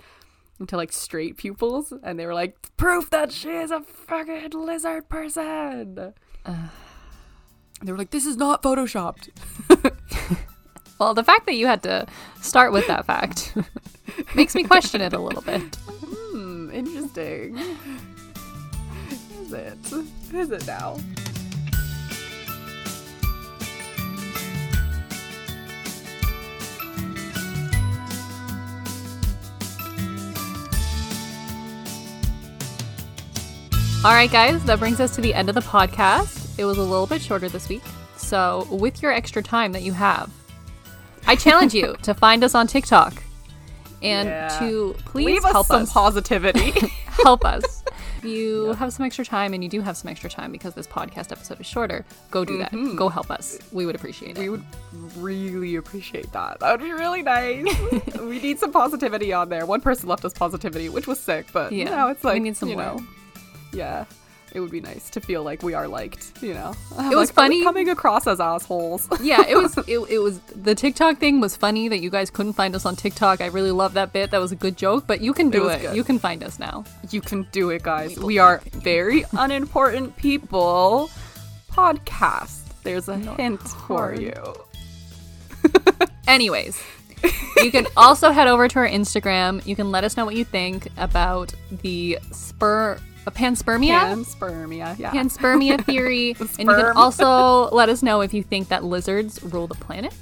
into 0.61 0.77
like 0.77 0.93
straight 0.93 1.37
pupils, 1.37 1.93
and 2.03 2.19
they 2.19 2.27
were 2.27 2.35
like 2.35 2.57
proof 2.77 3.11
that 3.11 3.33
she 3.33 3.51
is 3.51 3.71
a 3.71 3.81
fucking 3.81 4.51
lizard 4.51 5.09
person. 5.09 6.13
they 7.83 7.93
were 7.93 7.99
like, 7.99 8.11
this 8.11 8.27
is 8.27 8.37
not 8.37 8.63
photoshopped. 8.63 9.29
well 10.99 11.15
the 11.15 11.25
fact 11.25 11.47
that 11.47 11.55
you 11.55 11.67
had 11.67 11.83
to 11.83 12.07
start 12.41 12.73
with 12.73 12.87
that 12.87 13.05
fact 13.07 13.57
makes 14.37 14.55
me 14.55 14.63
question 14.63 15.01
it 15.01 15.13
a 15.13 15.19
little 15.19 15.43
bit 15.43 15.77
Hmm, 15.77 16.71
interesting. 16.73 17.59
Is 19.43 19.53
it? 19.53 19.79
Is 20.33 20.51
it 20.51 20.67
now? 20.67 20.97
All 34.05 34.11
right, 34.13 34.31
guys, 34.31 34.65
that 34.65 34.81
brings 34.81 34.99
us 34.99 35.15
to 35.15 35.21
the 35.21 35.33
end 35.33 35.49
of 35.49 35.55
the 35.55 35.61
podcast. 35.61 36.59
It 36.59 36.65
was 36.65 36.77
a 36.77 36.83
little 36.83 37.07
bit 37.07 37.23
shorter 37.23 37.49
this 37.49 37.69
week. 37.69 37.83
So, 38.17 38.67
with 38.71 39.01
your 39.01 39.13
extra 39.13 39.43
time 39.43 39.71
that 39.73 39.83
you 39.83 39.93
have, 39.93 40.29
I 41.29 41.37
challenge 41.37 41.73
you 41.73 41.95
to 42.03 42.13
find 42.13 42.43
us 42.43 42.57
on 42.57 42.67
TikTok 42.67 43.23
and 44.03 44.29
Yeah. 44.29 44.49
to 44.59 44.97
please 45.05 45.27
Leave 45.27 45.45
us 45.45 45.53
help 45.53 45.67
some 45.69 45.83
us. 45.83 45.93
positivity. 45.93 46.73
help 47.23 47.45
us. 47.45 47.85
If 48.19 48.25
You 48.29 48.73
have 48.73 48.93
some 48.93 49.07
extra 49.07 49.25
time, 49.25 49.55
and 49.55 49.63
you 49.63 49.71
do 49.71 49.81
have 49.81 49.97
some 49.97 50.09
extra 50.11 50.29
time 50.29 50.51
because 50.51 50.75
this 50.75 50.87
podcast 50.89 51.31
episode 51.31 51.61
is 51.61 51.67
shorter. 51.67 52.05
Go 52.33 52.45
do 52.45 52.59
that. 52.59 52.73
Mm-hmm. 52.73 52.97
Go 52.97 53.09
help 53.09 53.31
us. 53.31 53.59
We 53.71 53.87
would 53.87 53.95
appreciate 53.95 54.37
it. 54.37 54.41
we 54.41 54.49
would 54.49 54.65
really 55.17 55.77
appreciate 55.77 56.31
that. 56.33 56.59
That 56.59 56.73
would 56.73 56.85
be 56.85 56.93
really 56.93 57.23
nice. 57.23 57.65
we 58.21 58.41
need 58.41 58.59
some 58.59 58.73
positivity 58.73 59.33
on 59.33 59.49
there. 59.49 59.65
One 59.65 59.81
person 59.81 60.09
left 60.09 60.25
us 60.25 60.33
positivity, 60.33 60.89
which 60.89 61.07
was 61.07 61.21
sick, 61.21 61.47
but 61.53 61.71
Yeah, 61.73 61.85
now 61.85 62.09
it's 62.09 62.25
like 62.25 62.35
we 62.35 62.41
need 62.41 62.57
some 62.57 62.69
you 62.69 62.77
more. 62.77 62.97
Yeah. 63.73 64.05
It 64.55 64.61
would 64.61 64.71
be 64.71 64.83
nice 64.83 65.09
to 65.09 65.21
feel 65.23 65.43
like 65.43 65.63
we 65.63 65.73
are 65.73 65.89
liked, 65.89 66.43
you 66.43 66.53
know. 66.53 66.75
It 67.11 67.17
was 67.17 67.31
funny- 67.31 67.63
coming 67.63 67.89
across 67.89 68.27
as 68.27 68.39
assholes. 68.39 69.09
yeah, 69.23 69.43
it 69.49 69.57
was. 69.57 69.79
It, 69.89 69.99
it 70.11 70.19
was 70.19 70.41
the 70.41 70.75
TikTok 70.75 71.17
thing 71.17 71.41
was 71.41 71.57
funny 71.57 71.89
that 71.89 72.01
you 72.01 72.11
guys 72.11 72.29
couldn't 72.29 72.53
find 72.53 72.75
us 72.77 72.85
on 72.85 72.95
TikTok. 72.95 73.41
I 73.41 73.47
really 73.47 73.71
love 73.71 73.95
that 73.95 74.13
bit. 74.13 74.31
That 74.31 74.41
was 74.43 74.53
a 74.53 74.57
good 74.57 74.77
joke. 74.77 75.07
But 75.07 75.23
you 75.23 75.33
can 75.33 75.49
do 75.49 75.63
was 75.63 75.83
it. 75.83 75.97
You 75.97 76.05
can 76.05 76.19
find 76.19 76.45
us 76.45 76.59
now. 76.59 76.85
you 77.11 77.23
can 77.23 77.47
do 77.51 77.71
it, 77.71 77.83
guys. 77.83 78.19
We 78.19 78.25
We 78.27 78.39
are 78.39 78.61
very 78.73 79.25
unimportant 79.33 80.17
people. 80.17 81.09
Podcast. 81.71 82.59
There's 82.83 83.09
a 83.09 83.17
hint 83.17 83.61
for 83.63 84.15
you. 84.15 84.35
Anyways, 86.27 86.83
you 87.57 87.71
can 87.71 87.87
also 87.97 88.31
head 88.33 88.49
over 88.49 88.69
to 88.69 88.79
our 88.81 88.89
Instagram. 88.89 89.65
You 89.67 89.77
can 89.77 89.91
let 89.91 90.05
us 90.05 90.17
know 90.17 90.25
what 90.27 90.35
you 90.37 90.45
think 90.45 90.89
about 90.97 91.55
the 91.83 92.19
spur 92.33 92.99
uh, 93.27 93.31
panspermia. 93.31 94.01
Panspermia. 94.01 94.99
Yeah. 94.99 95.11
Panspermia 95.13 95.85
theory. 95.87 96.37
and 96.39 96.49
you 96.59 96.67
can 96.67 96.97
also 96.97 97.69
let 97.71 97.89
us 97.89 98.03
know 98.03 98.21
if 98.21 98.35
you 98.35 98.43
think 98.43 98.69
that 98.69 98.85
lizards 98.85 99.43
rule 99.43 99.67
the 99.67 99.75
planet. 99.75 100.15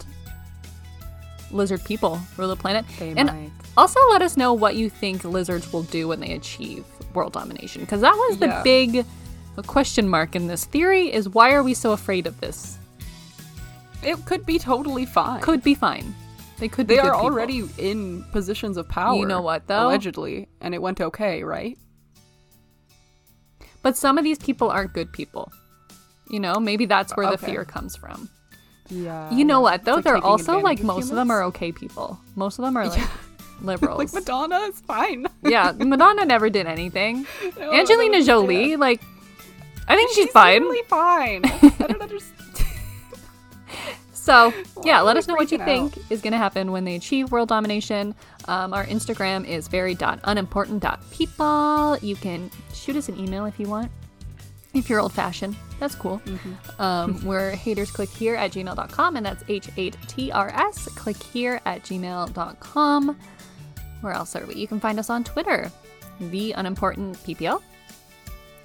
Lizard 1.50 1.84
people 1.84 2.20
rule 2.36 2.48
the 2.48 2.56
planet. 2.56 2.84
They 2.98 3.12
and 3.16 3.26
might. 3.28 3.50
also 3.76 3.98
let 4.10 4.22
us 4.22 4.36
know 4.36 4.52
what 4.52 4.76
you 4.76 4.88
think 4.88 5.24
lizards 5.24 5.72
will 5.72 5.82
do 5.84 6.08
when 6.08 6.20
they 6.20 6.32
achieve 6.32 6.84
world 7.14 7.32
domination. 7.32 7.80
Because 7.80 8.00
that 8.02 8.14
was 8.14 8.38
the 8.38 8.46
Yeah. 8.46 8.62
big 8.62 9.04
question 9.66 10.08
mark 10.08 10.34
in 10.34 10.46
this 10.46 10.64
theory 10.64 11.12
is 11.12 11.28
why 11.28 11.52
are 11.52 11.62
we 11.62 11.74
so 11.74 11.92
afraid 11.92 12.26
of 12.26 12.40
this? 12.40 12.78
it 14.02 14.24
could 14.24 14.46
be 14.46 14.58
totally 14.58 15.04
fine. 15.04 15.40
Could 15.42 15.62
be 15.62 15.74
fine. 15.74 16.14
They 16.58 16.68
could 16.68 16.86
be 16.86 16.94
They 16.94 17.00
are 17.00 17.14
already 17.14 17.64
in 17.78 18.22
positions 18.32 18.76
of 18.76 18.88
power. 18.88 19.16
You 19.16 19.26
know 19.26 19.40
what, 19.42 19.66
though? 19.66 19.86
Allegedly, 19.88 20.48
and 20.60 20.74
it 20.74 20.80
went 20.80 21.00
okay, 21.00 21.42
right? 21.42 21.78
But 23.82 23.96
some 23.96 24.18
of 24.18 24.24
these 24.24 24.38
people 24.38 24.70
aren't 24.70 24.92
good 24.92 25.12
people. 25.12 25.52
You 26.28 26.40
know, 26.40 26.54
maybe 26.60 26.86
that's 26.86 27.16
where 27.16 27.30
the 27.30 27.38
fear 27.38 27.64
comes 27.64 27.96
from. 27.96 28.28
Yeah. 28.88 29.30
You 29.32 29.44
know 29.44 29.60
what 29.60 29.84
though? 29.84 29.94
like 29.96 30.04
They're 30.04 30.16
also 30.18 30.58
like 30.60 30.80
of 30.80 30.84
most 30.84 31.10
of 31.10 31.16
them 31.16 31.30
are 31.30 31.44
okay 31.44 31.72
people. 31.72 32.18
Most 32.36 32.58
of 32.58 32.64
them 32.64 32.76
are 32.76 32.86
like 32.88 33.08
liberals. 33.62 33.98
like 33.98 34.12
Madonna 34.12 34.58
is 34.60 34.80
fine. 34.80 35.26
yeah, 35.42 35.72
Madonna 35.78 36.24
never 36.24 36.50
did 36.50 36.66
anything. 36.66 37.26
No, 37.58 37.72
Angelina 37.72 38.22
Jolie, 38.24 38.74
understand. 38.74 38.80
like, 38.80 39.00
I 39.88 39.96
think 39.96 40.10
she's, 40.10 40.24
She's 40.24 40.32
fine. 40.32 40.60
totally 40.62 40.82
fine. 40.88 41.42
I 41.44 41.86
don't 41.88 42.02
understand. 42.02 42.39
So 44.20 44.52
yeah, 44.84 45.00
let 45.00 45.16
us 45.16 45.26
know 45.26 45.34
what 45.34 45.50
you 45.50 45.56
think 45.56 45.96
is 46.10 46.20
going 46.20 46.32
to 46.32 46.38
happen 46.38 46.72
when 46.72 46.84
they 46.84 46.94
achieve 46.94 47.32
world 47.32 47.48
domination. 47.48 48.14
Um, 48.48 48.74
our 48.74 48.84
Instagram 48.84 49.48
is 49.48 49.66
very.unimportant.people. 49.66 51.96
You 52.02 52.16
can 52.16 52.50
shoot 52.74 52.96
us 52.96 53.08
an 53.08 53.18
email 53.18 53.46
if 53.46 53.58
you 53.58 53.66
want. 53.66 53.90
If 54.74 54.90
you're 54.90 55.00
old 55.00 55.14
fashioned, 55.14 55.56
that's 55.78 55.94
cool. 55.94 56.20
Mm-hmm. 56.26 56.82
Um, 56.82 57.18
we're 57.24 57.52
hatersclickhere 57.52 58.36
at 58.36 58.52
gmail.com, 58.52 59.16
and 59.16 59.24
that's 59.24 59.42
H 59.48 59.70
8 59.76 59.96
T 60.06 60.30
R 60.30 60.50
S, 60.50 60.84
click 60.88 61.16
here 61.16 61.62
at 61.64 61.82
gmail.com. 61.84 63.18
Where 64.02 64.12
else 64.12 64.36
are 64.36 64.44
we? 64.44 64.54
You 64.54 64.68
can 64.68 64.80
find 64.80 64.98
us 64.98 65.08
on 65.08 65.24
Twitter, 65.24 65.72
the 66.20 66.52
unimportant 66.52 67.16
PPL. 67.24 67.62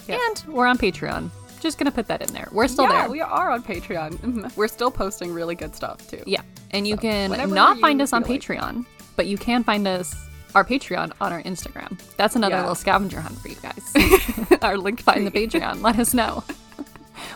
And 0.10 0.44
we're 0.54 0.68
on 0.68 0.78
Patreon. 0.78 1.30
Just 1.66 1.80
gonna 1.80 1.92
put 1.92 2.06
that 2.10 2.22
in 2.22 2.32
there. 2.32 2.48
We're 2.52 2.68
still 2.68 2.86
yeah, 2.86 3.02
there. 3.02 3.10
we 3.10 3.22
are 3.22 3.50
on 3.50 3.64
Patreon. 3.64 4.56
We're 4.56 4.68
still 4.68 4.92
posting 4.92 5.34
really 5.34 5.56
good 5.56 5.76
stuff 5.76 6.08
too. 6.08 6.22
Yeah, 6.28 6.42
and 6.70 6.88
you 6.88 6.96
can 6.96 7.32
whenever 7.32 7.56
not 7.56 7.80
find 7.80 8.04
us 8.04 8.14
on 8.14 8.22
like- 8.22 8.40
Patreon, 8.40 8.86
but 9.16 9.26
you 9.26 9.36
can 9.36 9.64
find 9.64 9.88
us 9.88 10.14
our 10.54 10.64
Patreon 10.64 11.12
on 11.20 11.34
our 11.34 11.42
Instagram. 11.42 12.00
That's 12.18 12.36
another 12.36 12.58
Yeah. 12.58 12.62
little 12.62 12.76
scavenger 12.76 13.20
hunt 13.20 13.36
for 13.40 13.48
you 13.48 13.56
guys. 13.56 14.52
our 14.62 14.78
link 14.78 15.02
find 15.02 15.26
the 15.26 15.32
Patreon. 15.32 15.82
Let 15.82 15.98
us 15.98 16.14
know 16.14 16.44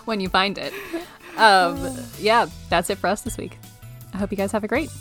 when 0.05 0.19
you 0.19 0.30
find 0.30 0.59
it. 0.59 0.73
um, 1.38 1.97
yeah, 2.19 2.45
that's 2.69 2.91
it 2.91 2.99
for 2.99 3.07
us 3.07 3.21
this 3.21 3.36
week. 3.36 3.57
I 4.13 4.17
hope 4.17 4.30
you 4.30 4.38
guys 4.38 4.51
have 4.51 4.63
a 4.63 4.67
great 4.67 4.91